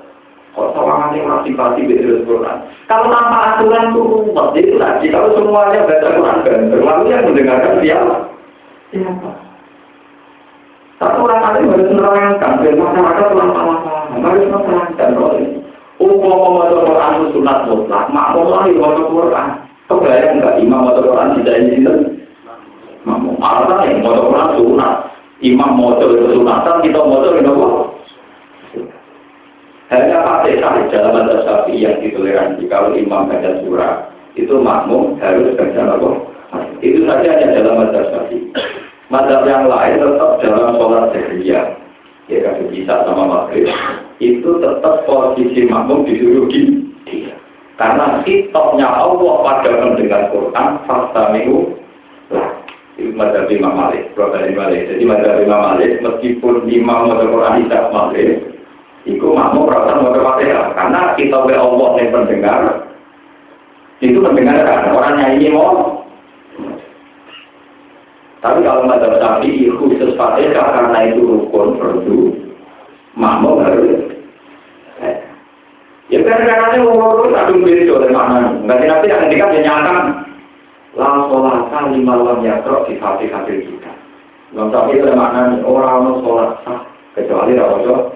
Kok 0.55 0.73
sama 0.73 1.13
yang 1.13 1.29
masih 1.29 1.53
pasti 1.53 1.85
beda 1.85 2.25
Quran. 2.25 2.57
Kalau 2.89 3.05
tanpa 3.13 3.37
aturan 3.53 3.93
itu 3.93 4.01
rumus, 4.01 4.49
itu 4.57 4.75
tadi. 4.79 5.05
Kalau 5.11 5.35
semuanya 5.35 5.85
baca 5.85 6.07
Quran 6.15 6.37
dan 6.47 6.59
lalu 6.73 7.03
yang 7.13 7.27
mendengarkan 7.27 7.73
siapa? 7.83 8.15
Siapa? 8.95 9.29
Satu 10.97 11.29
orang 11.29 11.45
alim 11.45 11.69
harus 11.69 11.93
menerangkan, 11.93 12.51
dan 12.65 12.73
masyarakat 12.73 13.27
salah-salah. 13.29 14.03
Harus 14.17 14.45
menerangkan 14.49 15.09
ini. 15.37 15.61
Umum 16.01 16.25
membaca 16.25 16.77
Quran 16.87 17.11
itu 17.21 17.27
sunat 17.37 17.57
mutlak, 17.69 18.09
makmum 18.09 18.49
lah 18.49 18.65
yang 18.65 18.81
membaca 18.81 19.03
Quran. 19.05 19.49
Kebayang 19.87 20.43
nggak 20.43 20.59
imam 20.59 20.91
atau 20.91 20.99
Quran 20.99 21.35
tidak 21.39 21.55
ini 21.63 21.79
itu? 21.79 21.93
Mamu. 23.07 23.39
Alasan 23.39 23.87
yang 23.87 24.03
mau 24.03 24.19
Quran 24.19 24.49
sunat. 24.59 24.95
Imam 25.39 25.79
mau 25.79 25.95
coba 25.95 26.27
sunatan, 26.33 26.81
kita 26.83 26.99
coba 26.99 27.29
itu 27.37 27.53
Hanya 29.87 30.19
pakai 30.19 30.59
sahih 30.59 30.83
dalam 30.91 31.15
bahasa 31.15 31.47
sapi 31.47 31.79
yang 31.79 32.03
ditoleransi. 32.03 32.67
Kalau 32.67 32.91
imam 32.91 33.31
baca 33.31 33.63
surah, 33.63 34.11
itu 34.35 34.51
makmum 34.59 35.15
harus 35.23 35.55
baca 35.55 35.81
apa? 35.95 36.09
Itu 36.83 37.07
saja 37.07 37.39
hanya 37.39 37.63
dalam 37.63 37.87
bahasa 37.87 38.11
sapi. 38.11 38.51
Mazhab 39.07 39.47
yang 39.47 39.71
lain 39.71 40.03
tetap 40.03 40.31
dalam 40.43 40.75
sholat 40.75 41.15
sehriyah. 41.15 41.65
Ya 42.27 42.37
kan 42.43 42.67
bisa 42.67 43.07
sama 43.07 43.23
maghrib. 43.23 43.71
Itu 44.19 44.59
tetap 44.59 45.07
posisi 45.07 45.63
makmum 45.63 46.03
disuruh 46.03 46.51
di. 46.51 46.86
Karena 47.77 48.25
kitoknya 48.25 48.89
Allah 48.89 49.33
pada 49.45 49.71
mendengar 49.85 50.33
Quran, 50.33 50.81
lah. 52.33 52.49
Itu 52.97 53.13
mazhab 53.13 53.45
Imam 53.53 53.77
Malik, 53.77 54.17
Profesor 54.17 54.49
Malik. 54.57 54.89
Jadi 54.89 55.05
mazhab 55.05 55.37
Imam 55.37 55.61
Malik, 55.61 56.01
meskipun 56.01 56.65
imam 56.65 57.13
mau 57.13 57.21
Quran 57.21 57.69
tidak 57.69 57.93
Malik, 57.93 58.29
itu 59.05 59.25
makmum 59.29 59.69
perasaan 59.69 60.01
mau 60.01 60.17
Fatihah. 60.17 60.73
Karena 60.73 61.13
kita 61.13 61.35
oleh 61.37 61.57
Allah 61.61 61.89
yang 62.01 62.09
pendengar, 62.09 62.59
itu 64.01 64.17
mendengarkan. 64.17 64.97
Orang 64.97 65.13
nyanyi 65.21 65.53
mau. 65.53 66.01
Tapi 68.41 68.65
kalau 68.65 68.89
mazhab 68.89 69.21
Syafi'i 69.21 69.69
khusus 69.77 70.17
Fatihah 70.17 70.65
karena 70.73 71.13
itu 71.13 71.21
rukun 71.21 71.77
perlu 71.77 72.33
makmum 73.13 73.61
harus 73.61 74.16
Ya 76.07 76.23
karena 76.23 76.79
umur 76.87 77.27
kadung 77.35 77.67
beda 77.67 77.99
oleh 77.99 78.11
mana. 78.15 78.55
Nanti 78.63 78.87
nanti 78.87 79.11
yang 79.11 79.27
ketika 79.27 79.51
dia 79.51 79.67
nyatakan 79.67 80.23
lang 80.95 81.27
sholat 81.27 81.67
kali 81.67 81.99
malam 81.99 82.39
ya 82.47 82.63
terus 82.63 82.87
di 82.87 82.95
hati 82.95 83.27
hati 83.27 83.67
kita. 83.67 83.91
Nggak 84.55 84.71
tapi 84.71 85.03
itu 85.03 85.11
makna 85.11 85.59
orang 85.67 86.07
mau 86.07 86.23
sholat 86.23 86.63
sah 86.63 86.79
kecuali 87.11 87.59
rawojo. 87.59 88.15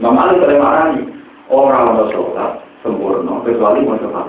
Imam 0.00 0.16
Ali 0.16 0.40
pada 0.40 0.56
makna 0.56 0.84
orang 1.52 1.92
mau 1.92 2.08
sholat 2.08 2.64
sempurna 2.80 3.44
kecuali 3.44 3.84
mau 3.84 4.00
sholat. 4.00 4.26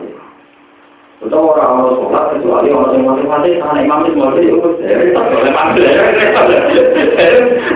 Atau 1.23 1.47
orang 1.47 1.79
mau 1.79 1.95
sholat 1.95 2.23
kecuali 2.35 2.67
orang 2.75 2.91
yang 2.91 3.07
mau 3.07 3.15
sholat 3.23 3.47
karena 3.55 3.79
imam 3.87 4.03
itu 4.03 4.19
jadi 4.19 4.49
urus 4.51 4.75
dari 4.83 5.15
oleh 5.15 5.51
mana? 5.55 5.79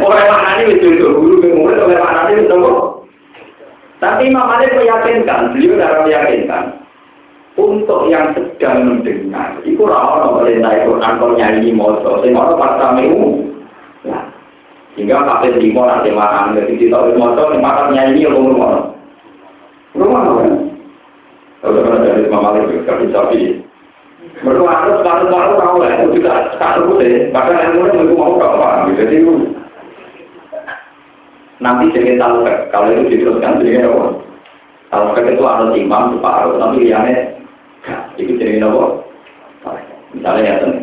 Orang 0.04 0.28
mana 0.28 0.49
ini 0.60 0.76
itu 0.76 1.08
guru 1.08 1.39
guru 1.39 1.72
oleh 1.88 1.97
mana 2.04 2.28
itu 2.36 3.01
tapi 4.02 4.34
Imam 4.34 4.49
Malik 4.49 4.74
meyakinkan, 4.74 5.54
beliau 5.54 5.78
darah 5.78 6.02
meyakinkan, 6.02 6.74
untuk 7.54 8.10
yang 8.10 8.34
sedang 8.34 8.97
mendengar, 8.97 9.62
itu 9.62 9.78
orang 9.86 10.41
perintah 10.41 10.74
itu 10.74 10.97
angkor 10.97 11.38
nyanyi 11.38 11.70
mojo, 11.70 12.18
sehingga 12.26 12.49
orang 12.49 12.58
paksa 12.58 12.88
memu. 12.97 13.45
Ya. 14.02 14.18
Sehingga 14.97 15.22
kakek 15.22 15.62
limo 15.62 15.86
nanti 15.86 16.10
makan, 16.10 16.58
jadi 16.58 16.74
kita 16.82 16.97
harus 16.97 17.14
mojo, 17.14 17.54
makan 17.62 17.93
nyanyi 17.93 18.26
yang 18.26 18.34
rumah. 18.34 18.89
Rumah 19.93 20.22
apa? 20.26 20.43
Kalau 21.62 21.82
pernah 21.86 22.02
jadi 22.02 22.26
Imam 22.26 22.41
Malik, 22.41 22.82
tapi 22.89 23.06
sapi. 23.14 23.41
Mereka 24.41 24.66
harus 24.66 24.97
baru-baru 25.06 25.54
tahu 25.62 25.76
lah, 25.78 25.91
itu 26.02 26.18
juga 26.18 26.49
satu 26.58 26.89
putih. 26.89 27.30
Bahkan 27.30 27.54
yang 27.62 27.74
mulai 27.78 27.93
mereka 27.93 28.18
mau 28.18 28.34
apa, 28.41 28.89
jadi 28.97 29.22
itu 29.22 29.61
nanti 31.62 31.93
jadi 31.93 32.18
talfek 32.18 32.74
kalau 32.74 32.89
itu 32.89 33.16
diteruskan 33.16 33.62
jadi 33.62 33.86
apa? 33.86 34.18
Talfek 34.89 35.38
itu 35.38 35.43
harus 35.45 35.78
imam 35.78 36.18
separuh 36.18 36.57
tapi 36.57 36.89
liane 36.89 37.38
itu 38.18 38.34
jadi 38.36 38.66
apa? 38.66 38.86
Misalnya 40.12 40.41
ya 40.43 40.55
ten. 40.66 40.74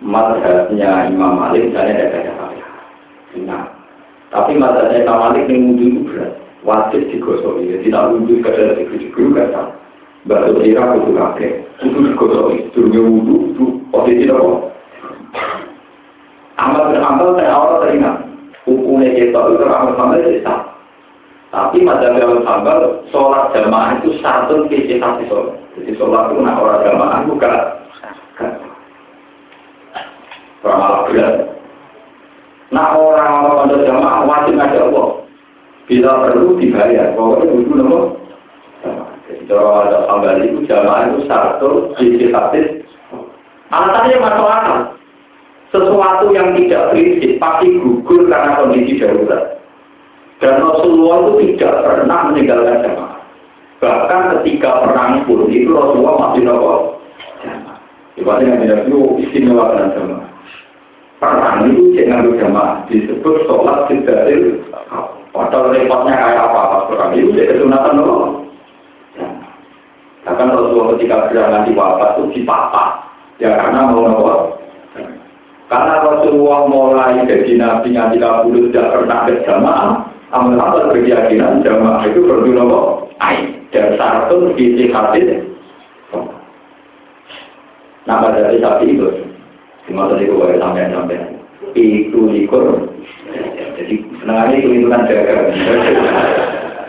Madhabnya 0.00 1.12
Imam 1.12 1.36
Malik 1.36 1.70
misalnya 1.70 2.08
ada 2.08 2.24
kata 2.24 2.44
Nah, 3.44 3.68
tapi 4.32 4.56
madhabnya 4.58 5.04
Imam 5.06 5.18
Malik 5.28 5.46
yang 5.48 5.70
wudhu 5.70 5.84
itu 5.86 6.00
berat, 6.08 6.32
wajib 6.66 7.04
digosok. 7.12 7.60
Ya, 7.62 7.76
tidak 7.84 8.08
wudhu 8.10 8.40
kadang 8.42 8.76
digosok 8.80 9.32
kata. 9.36 9.62
Batu 10.28 10.52
sirah 10.60 10.84
kudu 10.96 11.16
kakek, 11.16 11.52
itu 11.80 11.98
digosok, 12.12 12.52
turunnya 12.76 13.00
wudhu, 13.00 13.34
itu 13.52 13.64
posisi 13.88 14.28
apa? 14.28 14.52
Amal 16.60 16.92
beramal 16.92 17.40
saya 17.40 17.56
awal 17.56 17.80
teringat, 17.80 18.16
hukumnya 18.68 19.16
kita 19.16 19.38
itu 19.38 19.64
amal 19.64 19.96
amal 19.96 20.16
itu 20.20 20.40
sah. 20.44 20.70
Tapi 21.50 21.82
madhab 21.82 22.14
yang 22.14 22.46
sambal, 22.46 23.02
sholat 23.10 23.50
jamaah 23.50 23.98
itu 23.98 24.22
satu 24.22 24.70
hati 24.70 25.24
sholat. 25.26 25.58
Jadi 25.74 25.98
sholat 25.98 26.30
itu 26.30 26.38
nak 26.46 26.62
orang 26.62 26.82
jamaah 26.86 27.18
bukan. 27.26 27.54
Ramal 30.62 31.10
berat. 31.10 31.36
Nah 32.70 32.94
orang-orang 32.94 33.66
pada 33.66 33.76
jamaah 33.82 34.22
wajib 34.28 34.54
ngajak 34.54 34.86
Allah. 34.86 35.08
Bila 35.90 36.22
perlu 36.22 36.54
dibayar, 36.54 37.18
pokoknya 37.18 37.50
itu 37.50 37.72
nama. 37.74 38.00
Jadi 39.26 39.42
kalau 39.50 39.72
ada 39.82 40.06
sambal 40.06 40.38
itu 40.38 40.62
jamaah 40.70 41.10
itu 41.10 41.18
satu 41.26 41.70
kisi 41.98 42.30
hati. 42.30 42.86
Alasannya 43.74 44.22
masuk 44.22 44.46
akal. 44.46 44.78
Sesuatu 45.70 46.34
yang 46.34 46.50
tidak 46.58 46.90
prinsip 46.90 47.38
pasti 47.38 47.78
gugur 47.78 48.26
karena 48.26 48.58
kondisi 48.58 48.98
darurat. 48.98 49.62
Dan 50.42 50.66
Rasulullah 50.66 51.30
itu 51.30 51.54
tidak 51.54 51.86
pernah 51.86 52.18
meninggalkan 52.26 52.82
jamaah. 52.82 53.22
Bahkan 53.78 54.20
ketika 54.40 54.82
perang 54.82 55.22
pun 55.30 55.46
itu 55.46 55.70
Rasulullah 55.70 56.26
masih 56.26 56.42
nopo 56.42 56.98
jamaah. 58.18 58.42
Yang 58.42 58.90
itu 58.90 58.98
istimewa 59.22 59.70
dengan 59.70 59.94
jamaah. 59.94 60.28
Perang 61.22 61.56
itu 61.70 61.82
jangan 61.94 62.34
jamaah 62.34 62.74
disebut 62.90 63.34
sholat 63.46 63.86
tidak 63.94 64.26
Padahal 65.30 65.70
repotnya 65.70 66.18
kayak 66.18 66.42
apa 66.50 66.60
pas 66.66 66.82
perang 66.90 67.14
itu 67.14 67.30
jadi 67.30 67.54
kesunatan 67.54 67.94
nopo. 67.94 68.16
Bahkan 70.26 70.50
Rasulullah 70.50 70.98
ketika 70.98 71.30
berjalan 71.30 71.62
di 71.62 71.72
wafat 71.78 72.10
itu 72.18 72.42
dipapa. 72.42 73.06
Ya 73.38 73.54
karena 73.54 73.86
mau 73.86 74.02
nopo 74.10 74.49
karena 75.70 76.02
Rasulullah 76.02 76.66
mulai 76.66 77.22
dari 77.30 77.54
Nabi 77.54 77.94
yang 77.94 78.10
30 78.10 78.74
tidak 78.74 78.90
pernah 78.90 79.18
berjamaah, 79.22 79.90
amal 80.34 80.58
amal 80.58 80.90
berkeyakinan 80.90 81.62
jamaah 81.62 82.02
itu 82.10 82.26
nopo 82.26 83.06
air 83.22 83.54
dan 83.70 83.94
satu 83.94 84.50
isi 84.58 84.90
hati. 84.90 85.46
Nama 88.02 88.34
dari 88.34 88.58
sapi 88.58 88.98
itu, 88.98 89.06
cuma 89.86 90.10
tadi 90.10 90.26
gue 90.26 90.58
sampai 90.58 90.90
sampai 90.90 91.22
itu 91.78 92.18
likur. 92.18 92.90
Jadi 93.78 93.94
senangnya 94.18 94.58
itu 94.58 94.68
itu 94.74 94.86
kan 94.90 95.06
jaga. 95.06 95.54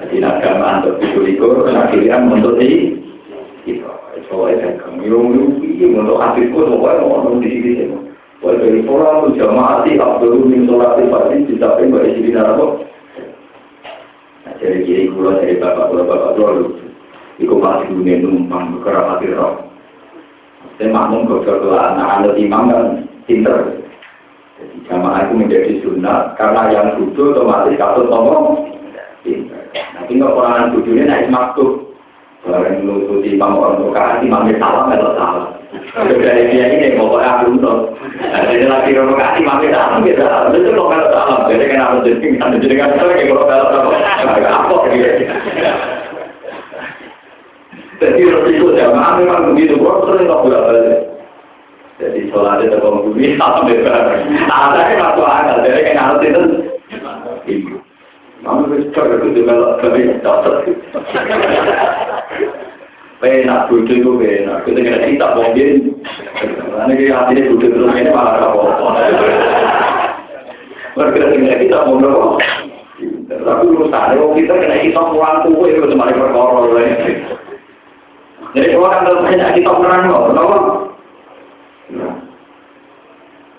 Jadi 0.01 0.15
agama 0.25 0.81
untuk 0.81 0.97
itu 1.05 1.19
likur, 1.21 1.69
akhirnya 1.69 2.17
untuk 2.25 2.57
di 2.57 2.97
itu. 3.69 3.85
Soalnya 4.25 4.73
kamu 4.81 5.05
yang 5.77 6.01
untuk 6.01 6.17
hatiku, 6.17 6.65
soalnya 6.65 7.05
mau 7.05 7.37
di 7.37 7.49
sini. 7.51 8.10
Tu 8.41 9.37
jamaah 9.37 9.85
di 9.85 10.01
Abdul 10.01 10.49
bin 10.49 10.65
Sholat 10.65 10.97
di 10.97 11.05
Pati 11.13 11.45
bisa 11.45 11.77
pengen 11.77 12.01
di 12.01 12.09
sini 12.17 12.29
narapo. 12.33 12.81
Nah 14.41 14.53
dari 14.57 14.81
kiri 14.81 15.13
kulo 15.13 15.37
dari 15.37 15.61
bapak 15.61 15.93
kulo 15.93 16.09
bapak 16.09 16.33
kulo 16.33 16.47
lu, 16.57 16.65
ikut 17.37 17.61
pasti 17.61 17.93
dunia 17.93 18.17
numpang 18.17 18.81
hati 18.81 19.29
roh. 19.29 19.69
Saya 20.81 20.89
makmum 20.89 21.29
kalau 21.45 21.77
anak-anak 21.77 22.33
imam 22.41 22.65
kan 22.73 22.85
pinter. 23.29 23.77
Jadi 24.57 24.75
jamaah 24.89 25.29
itu 25.29 25.33
menjadi 25.37 25.71
sunnah 25.85 26.33
karena 26.33 26.73
yang 26.73 26.87
duduk 26.97 27.37
otomatis 27.37 27.77
katut 27.77 28.09
ngomong 28.09 28.73
pinter. 29.21 29.61
Nah 29.93 30.01
tinggal 30.09 30.33
orang 30.33 30.73
duduknya 30.73 31.05
naik 31.05 31.29
maktub. 31.29 31.93
Orang 32.49 32.89
yang 32.89 33.21
imam 33.21 33.53
orang 33.53 33.77
tua 33.85 34.17
imamnya 34.25 34.57
salah 34.57 34.89
atau 34.89 35.13
salah. 35.13 35.60
Dari 35.71 36.43
dia 36.51 36.67
ini 36.67 36.99
pokoknya 36.99 37.31
aku 37.31 37.55
untuk. 37.55 37.95
Jadi 38.19 38.67
lagi 38.67 38.91
provokasi 38.91 39.39
makin 39.39 39.71
dalam 39.71 40.03
gitu. 40.03 40.19
Itu 40.51 40.69
kok 40.75 40.87
kalau 40.91 41.07
dalam. 41.07 41.39
Jadi 41.47 41.63
kan 41.71 42.03
jadi 42.03 42.27
kan 42.35 42.59
jadi 42.59 42.75
kan 42.75 42.89
kayak 42.99 43.27
kalau 43.31 43.47
dalam 43.47 43.67
apa 44.51 44.75
gitu. 44.91 45.09
Jadi 48.01 48.21
resiko 48.27 48.67
jamaah 48.75 49.11
memang 49.15 49.55
begitu. 49.55 49.79
Kok 49.79 50.11
sering 50.11 50.27
kok 50.27 50.43
bolak 50.43 50.63
balik. 50.67 50.99
Jadi 52.01 52.19
sholatnya 52.33 52.73
terkong 52.75 53.07
bumi 53.07 53.37
sama 53.39 53.63
bebas. 53.63 54.25
Ada 54.51 54.79
yang 54.91 54.99
masuk 54.99 55.23
akal. 55.23 55.57
Jadi 55.63 55.79
kan 55.87 55.97
harus 56.01 56.25
itu. 56.27 56.41
Bisa 58.41 59.01
itu 59.05 59.27
juga 59.37 59.77
cocok. 60.19 60.55
Enak 63.51 63.67
bodoh 63.67 63.91
itu. 63.91 64.11
Kita 64.63 64.79
kena 64.79 65.03
cerita 65.03 65.35
mungkin. 65.35 65.99
Karena 66.39 66.93
kita 66.95 67.11
hatinya 67.19 67.49
bodoh 67.51 67.67
terus 67.67 67.91
ini 67.99 68.11
malah 68.15 68.33
apa-apa. 68.39 68.87
Kita 71.59 71.77
mau 71.83 71.99
berapa? 71.99 72.29
Tapi 73.31 73.63
urusan 73.67 73.91
kalau 73.91 74.35
kita 74.39 74.53
kena 74.55 74.75
kita 74.87 75.01
pulang 75.11 75.43
tuh 75.43 75.67
itu 75.67 75.83
cuma 75.91 76.13
perkara 76.13 76.83
Jadi 78.51 78.75
kan 78.75 79.03
terus 79.07 79.23
kita 79.55 79.71
perang 79.71 80.11
kok, 80.11 80.25
kenapa? 80.31 80.57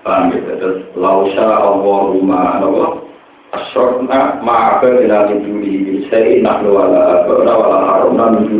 Paham 0.02 0.34
gitu. 0.34 0.50
Terus 0.58 0.78
lausa 0.96 1.46
Allahumma 1.62 2.58
Allah 2.58 2.90
Asyurna 3.52 4.40
ma'aka 4.42 5.04
ila 5.04 5.30
min 5.30 5.38
dunihi 5.46 6.08
Saya 6.10 6.40
nahnu 6.42 6.74
wala 6.74 7.22
abana 7.22 7.52
wala 7.54 7.78
harumna 7.86 8.24
min 8.40 8.58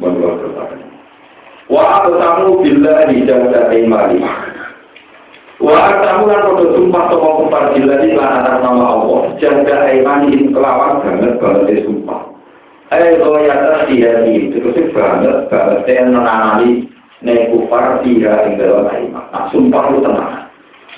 dunihi 0.00 0.88
Wa 1.70 2.02
aqsamu 2.02 2.66
billahi 2.66 3.22
jalla 3.30 3.70
sumpah 6.74 7.02
sapa 7.12 7.28
kufar 7.38 7.64
billahi 7.76 8.16
lan 8.18 8.58
nama 8.58 8.84
Allah. 8.96 9.22
Jalla 9.38 9.92
imani 9.94 10.50
kelawan 10.50 11.04
banget 11.04 11.38
banget 11.38 11.86
sumpah. 11.86 12.26
Ayo 12.90 13.22
kaya 13.22 13.54
tadi 13.54 14.02
hati 14.02 14.50
terus 14.50 14.90
banget 14.90 15.46
banget 15.46 15.86
yang 15.86 16.10
menanami 16.10 16.90
kufar 17.54 18.02
dia 18.02 18.50
dalam 18.58 18.90
iman. 18.90 19.24
Nah, 19.30 19.46
sumpah 19.54 19.82
itu 19.94 19.98
tenang. 20.02 20.50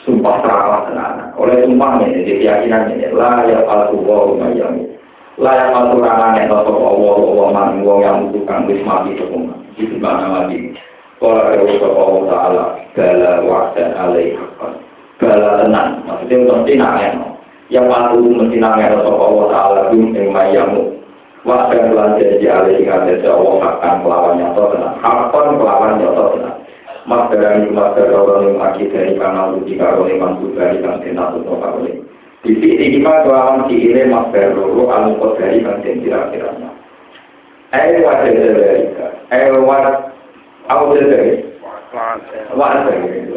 Sumpah 0.09 0.35
terawat 0.41 0.83
tenang. 0.89 1.37
Oleh 1.37 1.63
sumpahnya, 1.63 2.11
jadi 2.11 2.33
keyakinannya, 2.41 3.13
la 3.13 3.45
ya 3.47 3.61
al-tuwa 3.67 4.35
umayyami 4.35 5.02
layak 5.41 5.73
aturan 5.73 6.37
yang 6.37 6.49
tetap 6.51 6.77
Allah 6.77 7.15
Allah 7.17 7.47
man 7.53 7.71
wong 7.81 8.01
yang 8.05 8.17
membutuhkan 8.29 8.69
wis 8.69 8.81
mati 8.85 9.17
semua 9.17 9.57
itu 9.81 9.97
mana 9.97 10.29
mati 10.29 10.77
kalau 11.23 11.39
ada 11.39 11.63
Allah 11.63 12.23
Taala 12.27 12.65
bala 12.99 13.33
wa'dan 13.47 13.91
alaih 13.95 14.35
bala 15.23 15.51
tenang. 15.63 16.03
Maksudnya 16.03 16.37
mesti 16.51 16.73
nangen 16.75 17.15
yang 17.71 17.87
mesti 17.87 18.59
nangen 18.59 18.91
tetap 18.91 19.17
Allah 19.23 19.47
Taala 19.55 19.81
dum 19.95 20.11
yang 20.19 20.35
mayamu. 20.35 20.99
Wa'dan 21.47 21.95
lan 21.95 22.19
janji 22.19 22.47
alaih 22.51 22.83
ngajar 22.83 23.23
Allah 23.39 23.55
akan 23.79 23.95
melawan 24.03 24.35
nyata 24.35 24.63
tenang. 24.75 24.95
Hakon 24.99 25.47
melawan 25.63 26.03
nyata 26.03 26.23
tenang. 26.35 26.57
Mas 27.03 27.27
dari 27.35 27.67
mas 27.71 27.95
dari 27.99 28.15
yang 28.15 28.63
akidah 28.63 29.03
karena 29.19 29.43
uji 29.59 29.75
karo 29.75 30.07
yang 30.07 30.23
mantu 30.23 30.55
dari 30.59 30.79
kan 30.83 31.03
tenang 31.03 31.39
untuk 31.39 31.59
karo 31.59 31.83
di 32.43 32.59
sini 32.59 32.99
kita 32.99 33.23
kelawan 33.23 33.71
si 33.71 33.79
ini 33.79 34.11
mas 34.11 34.27
berlulu 34.35 34.91
anu 34.91 35.15
kodari 35.15 35.63
kan 35.63 35.79
yang 35.87 36.03
kira-kiranya. 36.03 36.71
Eh 37.71 38.03
wajah 38.03 38.35
dari 38.35 38.91
eh 39.31 39.47
wajah 39.63 40.11
aku 40.67 40.99
dari 40.99 41.39
wajah 42.51 42.83
dari 42.91 43.31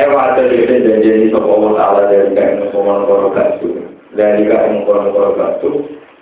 eh 0.00 0.06
wajah 0.08 0.44
dari 0.48 0.64
dan 0.64 1.04
jadi 1.04 1.28
sopo 1.28 1.68
taala 1.76 2.08
dari 2.08 2.32
kain 2.32 2.64
sopo 2.72 2.80
koro 2.80 3.28
gasu 3.36 3.68
dari 4.16 4.48
kain 4.48 4.88
koro 4.88 5.12
koro 5.12 5.30
gasu 5.36 5.70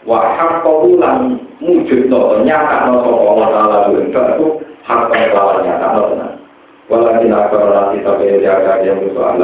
wahab 0.03 0.67
kau 0.67 0.91
lan 0.99 1.39
mujud 1.63 2.11
nyata 2.43 2.77
no 2.91 3.07
sopo 3.07 3.47
taala 3.47 3.95
dari 3.95 4.11
gasu 4.11 4.59
hak 4.83 5.07
kau 5.31 5.63
nyata 5.63 5.87
no 5.95 6.03
tenang. 6.11 6.38
Walakin 6.89 7.37
akbar 7.37 7.69
nanti 7.69 8.01
jaga 8.41 8.81
yang 8.81 9.05
nanti 9.05 9.37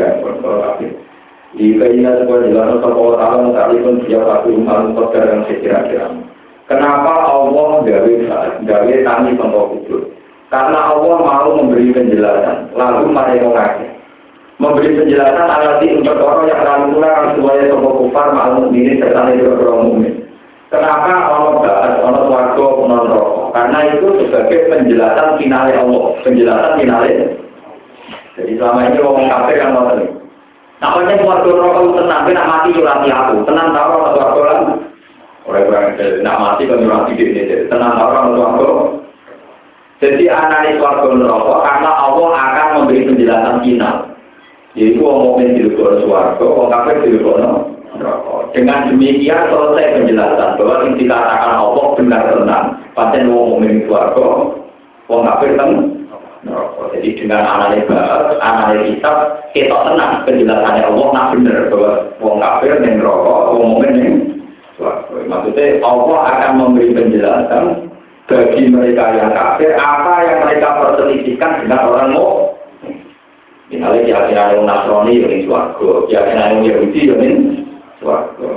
kan. 0.00 0.24
Di 1.50 1.76
keinginan 1.76 2.24
sebuah 2.24 2.46
dia. 5.90 6.06
Kenapa 6.70 7.26
Allah 7.26 7.82
gawe 7.82 8.12
gawe 8.62 8.94
tani 9.04 9.30
contoh? 9.34 9.74
Karena 10.50 10.94
Allah 10.94 11.16
mau 11.18 11.46
memberi 11.58 11.94
penjelasan, 11.94 12.74
lalu 12.74 13.14
mereka 13.14 13.46
mengaji. 13.46 13.86
Memberi 14.58 14.98
penjelasan 14.98 15.46
alati 15.46 15.86
untuk 15.94 16.18
orang 16.18 16.50
yang 16.50 16.60
akan 16.62 16.80
mulai 16.94 17.30
semuanya 17.34 17.64
sopo 17.70 17.88
kufar 18.02 18.34
malu 18.34 18.70
ini 18.74 18.98
serta 18.98 19.30
orang 19.30 19.78
mukmin. 19.86 20.19
Kenapa 20.70 21.10
Allah 21.10 21.54
bahas 21.66 21.94
Allah 21.98 22.24
warga 22.30 22.66
non? 22.86 23.06
Karena 23.50 23.78
itu 23.90 24.06
sebagai 24.22 24.70
penjelasan 24.70 25.34
finalnya 25.42 25.82
Allah, 25.82 26.02
penjelasan 26.22 26.78
finalnya. 26.78 27.26
Jadi 28.38 28.54
selama 28.54 28.86
ini 28.86 28.98
orang 29.02 29.26
kafir 29.26 29.58
yang 29.58 29.74
mau 29.74 29.90
tadi. 29.90 30.06
Namanya 30.80 31.26
warga 31.26 31.50
rokok 31.50 31.92
tenang, 31.98 32.24
nak 32.30 32.48
mati 32.48 32.70
curati 32.72 33.08
aku. 33.10 33.34
Tenang 33.44 33.68
tahu 33.74 33.88
orang 33.98 34.14
warga 34.16 34.40
lah. 34.46 34.58
Orang 35.44 35.66
orang 35.68 35.86
nak 36.22 36.36
mati 36.38 36.62
kan 36.70 36.80
curati 36.80 37.12
ini. 37.18 37.42
Tenang 37.66 37.92
tahu 37.98 38.08
orang 38.14 38.28
warga. 38.38 38.68
Jadi 39.98 40.24
analis 40.30 40.78
warga 40.78 41.08
rokok 41.10 41.58
karena 41.66 41.90
Allah 41.98 42.30
akan 42.30 42.66
memberi 42.78 43.10
penjelasan 43.10 43.56
final. 43.66 43.96
Yaitu 44.78 45.02
orang 45.02 45.50
di 45.50 45.66
luar 45.66 45.98
suarga, 45.98 46.46
orang 46.46 46.70
kafir 46.70 47.10
di 47.10 47.18
dengan 48.50 48.90
demikian 48.90 49.50
selesai 49.52 49.94
penjelasan 50.00 50.50
bahwa 50.58 50.74
yang 50.82 50.94
dikatakan 50.98 51.52
Allah 51.60 51.86
benar 51.94 52.22
tenang. 52.34 52.66
Pasien 52.96 53.30
wong 53.30 53.44
mukmin 53.56 53.86
suarga, 53.86 54.26
wong 55.06 55.20
kafir 55.26 55.54
kan 55.54 55.70
Jadi 56.90 57.22
dengan 57.22 57.44
analis 57.46 57.86
analis 58.40 58.96
kitab 58.96 59.16
kita 59.54 59.76
tenang. 59.86 60.24
Penjelasannya 60.26 60.82
Allah 60.88 61.06
nak 61.12 61.26
benar 61.36 61.58
bahwa 61.70 61.92
wong 62.18 62.36
kafir 62.42 62.72
dan 62.82 62.98
rokok, 62.98 63.40
wong 63.54 63.66
mukmin 63.76 63.92
yang 64.00 64.16
Maksudnya 65.28 65.84
Allah 65.84 66.18
akan 66.32 66.52
memberi 66.56 66.96
penjelasan 66.96 67.64
bagi 68.24 68.62
mereka 68.72 69.12
yang 69.12 69.30
kafir 69.36 69.76
apa 69.76 70.24
yang 70.24 70.38
mereka 70.48 70.68
perselisihkan 70.80 71.68
dengan 71.68 71.84
orang 71.84 72.10
mau 72.16 72.56
Misalnya 73.70 74.02
keyakinan 74.02 74.50
yang 74.50 74.62
Nasrani 74.66 75.14
yang 75.22 75.46
suarga, 75.46 75.90
keyakinan 76.10 76.48
yang 76.58 76.62
Yahudi 76.66 77.00
yang 77.06 77.20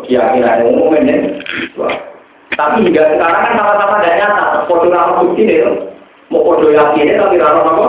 keyakinan 0.08 0.68
umum 0.68 0.96
ini. 0.98 1.44
Tapi 2.54 2.86
hingga 2.86 3.04
sekarang 3.18 3.42
kan 3.44 3.54
sama-sama 3.58 3.96
tidak 4.00 4.18
nyata. 4.22 4.46
Foto 4.70 4.86
nama 4.88 5.20
bukti 5.20 5.42
nih, 5.44 5.66
mau 6.30 6.46
foto 6.46 6.70
yakin 6.70 7.18
tapi 7.18 7.42
rano 7.42 7.62
apa? 7.66 7.88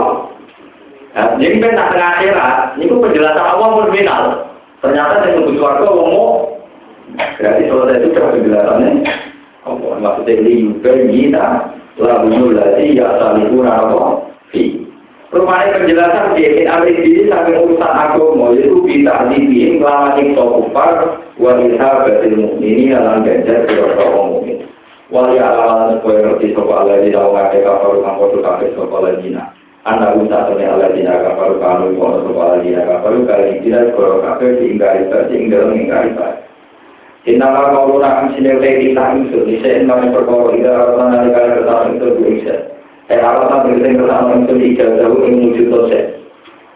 Jadi 1.39 1.63
kan 1.63 1.79
nak 1.79 1.91
tengah 1.95 2.11
akhirat, 2.19 2.57
ini 2.75 2.91
pun 2.91 3.05
penjelasan 3.07 3.55
pun 3.61 3.93
final. 3.95 4.23
Ternyata 4.83 5.23
saya 5.23 5.33
nunggu 5.39 5.53
suarga 5.57 5.89
mau 5.89 6.51
berarti 7.15 7.63
selesai 7.71 7.97
itu 8.03 8.09
sudah 8.11 8.29
penjelasannya. 8.35 8.91
Allah 9.65 9.97
maksudnya 9.97 10.33
ini 10.45 10.53
juga 10.61 10.93
kita 11.09 11.47
lalu 11.97 12.53
lagi 12.53 12.99
ya 12.99 13.09
salihun 13.17 13.65
apa? 13.65 14.29
Fi. 14.53 14.85
Rupanya 15.35 15.82
penjelasan 15.82 16.39
di 16.39 16.62
Amrik 16.62 17.03
ini 17.03 17.26
sampai 17.26 17.59
urusan 17.59 17.91
agama 17.91 18.55
yaitu 18.55 18.78
bisa 18.87 19.26
dibikin 19.35 19.82
kelama 19.82 20.14
nyiksa 20.14 20.47
kufar 20.47 20.95
waliha 21.43 21.91
batil 22.07 22.39
mukmini 22.39 22.95
alam 22.95 23.26
ganjar 23.26 23.66
kaum 23.99 24.39
mukmin. 24.39 24.62
Wali 25.11 25.43
alaman 25.43 25.99
supaya 25.99 26.22
ngerti 26.22 26.55
sopa 26.55 26.87
Allah 26.87 27.03
di 27.03 27.11
dalam 27.11 27.35
ngake 27.35 27.66
kafaru 27.66 28.07
kang 28.07 28.14
kodoh 28.22 28.41
kafir 28.47 28.70
sopa 28.78 28.95
Allah 29.03 29.18
dina. 29.18 29.43
Anda 29.82 30.14
usah 30.22 30.55
tanya 30.55 30.70
Allah 30.70 30.91
dina 30.95 31.18
kafaru 31.18 31.55
kanu 31.59 31.87
kodoh 31.99 32.20
sopa 32.30 32.41
Allah 32.47 32.59
dina 32.62 32.82
kafaru 32.87 33.18
kali 33.26 33.59
tidak 33.66 33.91
kodoh 33.99 34.22
kafir 34.22 34.51
diinggari 34.62 35.03
bar 35.11 35.26
diinggari 35.26 35.66
menginggari 35.66 36.11
bar. 36.14 36.35
Innama 37.26 37.74
kau 37.74 37.91
lunak 37.91 38.37
sini 38.39 38.55
utai 38.55 38.85
kita 38.87 39.05
insul, 39.18 39.49
nisya 39.49 39.82
innama 39.82 40.12
perkara 40.14 40.55
ida 40.55 40.72
rata 40.76 41.05
nalika 41.09 41.43
kertas 41.57 41.82
itu 41.97 42.07
gue 42.20 42.74
Alasan 43.13 43.69
berita 43.69 44.01
pertama 44.01 44.33
itu 44.41 44.55
ijazah 44.57 45.13
yang 45.13 45.37
wujud 45.45 45.67
dosen. 45.69 46.05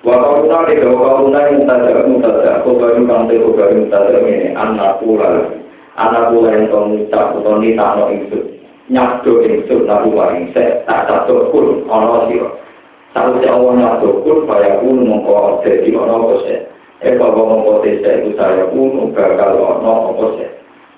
Wakaruna 0.05 0.69
di 0.69 0.77
wakaruna 0.85 1.41
yang 1.49 1.57
mutada 1.65 2.05
mutada 2.05 2.53
kobaru 2.69 3.03
kante 3.09 3.35
kobaru 3.41 3.89
mutada 3.89 4.13
ini 4.21 4.53
anak 4.53 5.01
pula 5.01 5.57
anak 5.97 6.29
pula 6.29 6.53
yang 6.53 6.69
kau 6.69 6.85
ngucap 6.85 7.33
atau 7.33 7.57
nita 7.57 7.97
no 7.97 8.13
insut 8.13 8.45
nyabdo 8.93 9.43
insut 9.43 9.89
nabu 9.89 10.13
waring 10.13 10.53
se 10.53 10.85
tak 10.85 11.09
satu 11.09 11.49
pun 11.49 11.89
ono 11.89 12.29
siro. 12.29 12.61
Satu 13.17 13.41
si 13.41 13.49
awal 13.49 13.81
nyabdo 13.81 14.21
pun 14.21 14.45
bayar 14.45 14.85
pun 14.85 15.09
mongko 15.09 15.65
jadi 15.65 15.91
ono 15.97 16.17
kose. 16.29 16.55
Eh 17.01 17.17
bahwa 17.17 17.57
mongko 17.57 17.89
desa 17.89 18.21
itu 18.21 18.37
saya 18.37 18.69
pun 18.69 19.17
gagal 19.17 19.57
ono 19.57 20.13
kose. 20.13 20.47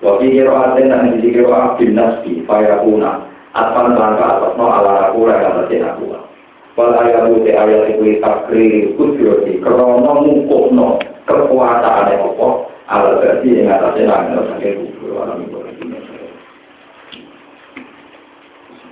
Wabi 0.03 0.35
kiro 0.35 0.59
aten 0.59 0.91
dan 0.91 1.15
di 1.23 1.31
kiro 1.31 1.55
abdin 1.55 1.95
nasbi. 1.95 2.43
Atman 3.51 3.99
bangka 3.99 4.25
atas 4.39 4.53
no 4.55 4.65
ala 4.71 5.11
aku 5.11 5.27
yang 5.27 5.43
ngerti 5.59 5.83
aku. 5.83 6.15
Wal 6.79 6.95
ayat 6.95 7.27
itu 7.35 7.51
ayat 7.51 7.83
itu 7.91 8.23
takrir 8.23 8.95
kudroti 8.95 9.59
krono 9.59 10.23
mungkuk 10.23 10.71
no 10.71 10.95
kekuasaan 11.27 12.15
yang 12.15 12.31
apa 12.31 12.47
ala 12.87 13.09
berarti 13.19 13.47
yang 13.51 13.67
atasnya 13.75 14.07
langit 14.07 14.39
sakit 14.55 14.73
kubur 14.79 15.19
alam 15.19 15.43
itu. 15.43 15.59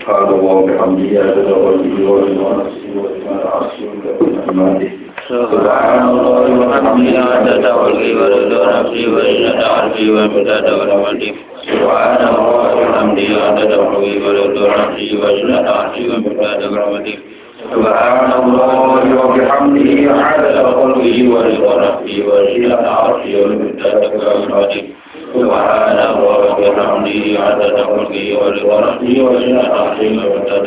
Kalau 0.04 0.42
wong 0.44 0.68
wal 0.68 1.80
jiwa 1.80 2.14
wa 2.20 2.52
nafsi 2.60 2.88
wa 2.96 3.36
arsi 3.64 3.80
wa 3.88 3.96
Subhanallah 4.20 4.60
wa 4.60 4.64
hamdihi 4.76 5.09
سبحان 5.30 6.10
الله 6.10 6.42
وبحمده. 6.60 7.20
عدد 7.22 7.66
خلقه 7.66 8.10
ورضا 8.20 8.62
نفسي 8.82 9.08
وزنة 9.08 9.62
عرفي 9.74 10.06
ومداد 10.12 10.66
ورمتي 10.80 11.34
سبحان 11.70 12.22
الله 12.34 12.66
وبحمده 12.76 13.30
عدد 13.48 13.72
خلقه 13.76 14.14
ورضا 14.26 14.68
نفسي 14.82 15.18
وزنة 15.22 15.70
عرفي 15.70 16.04
ومداد 16.10 16.62
ورمتي 16.74 17.16
سبحان 17.74 18.32
الله 18.42 19.02
وبحمده 19.22 19.92
عدد 20.30 20.56
خلقه 20.66 21.18
ورضا 21.34 21.74
نفسي 21.86 22.18
وزنة 22.30 22.88
عرفي 22.98 23.32
ومداد 23.46 24.02
ورمتي 24.26 24.82
سبحان 25.34 26.00
الله 26.10 26.56
وبحمده 26.58 27.26
عدد 27.46 27.76
ملكه 27.90 28.28
ولورثه 28.42 29.24
وجنة 29.24 29.64
عظيم 29.74 30.18
وزاد 30.26 30.66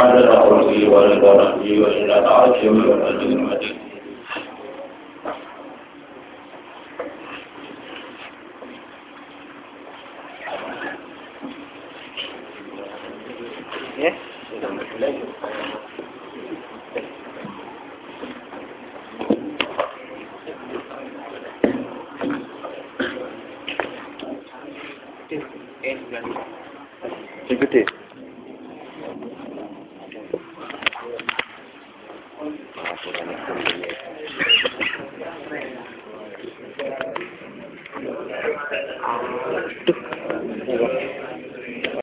عدد 0.00 0.26
خلقه 0.28 0.88
ولورثه 0.92 1.66
وجنة 1.82 2.28
عظيم 2.28 2.76
وزاد 2.90 3.22
ملكه 3.26 3.74
Yeah. 13.96 15.73
eh 25.84 26.00
bulan 26.08 26.24
yang 27.52 27.58
gede 27.60 27.84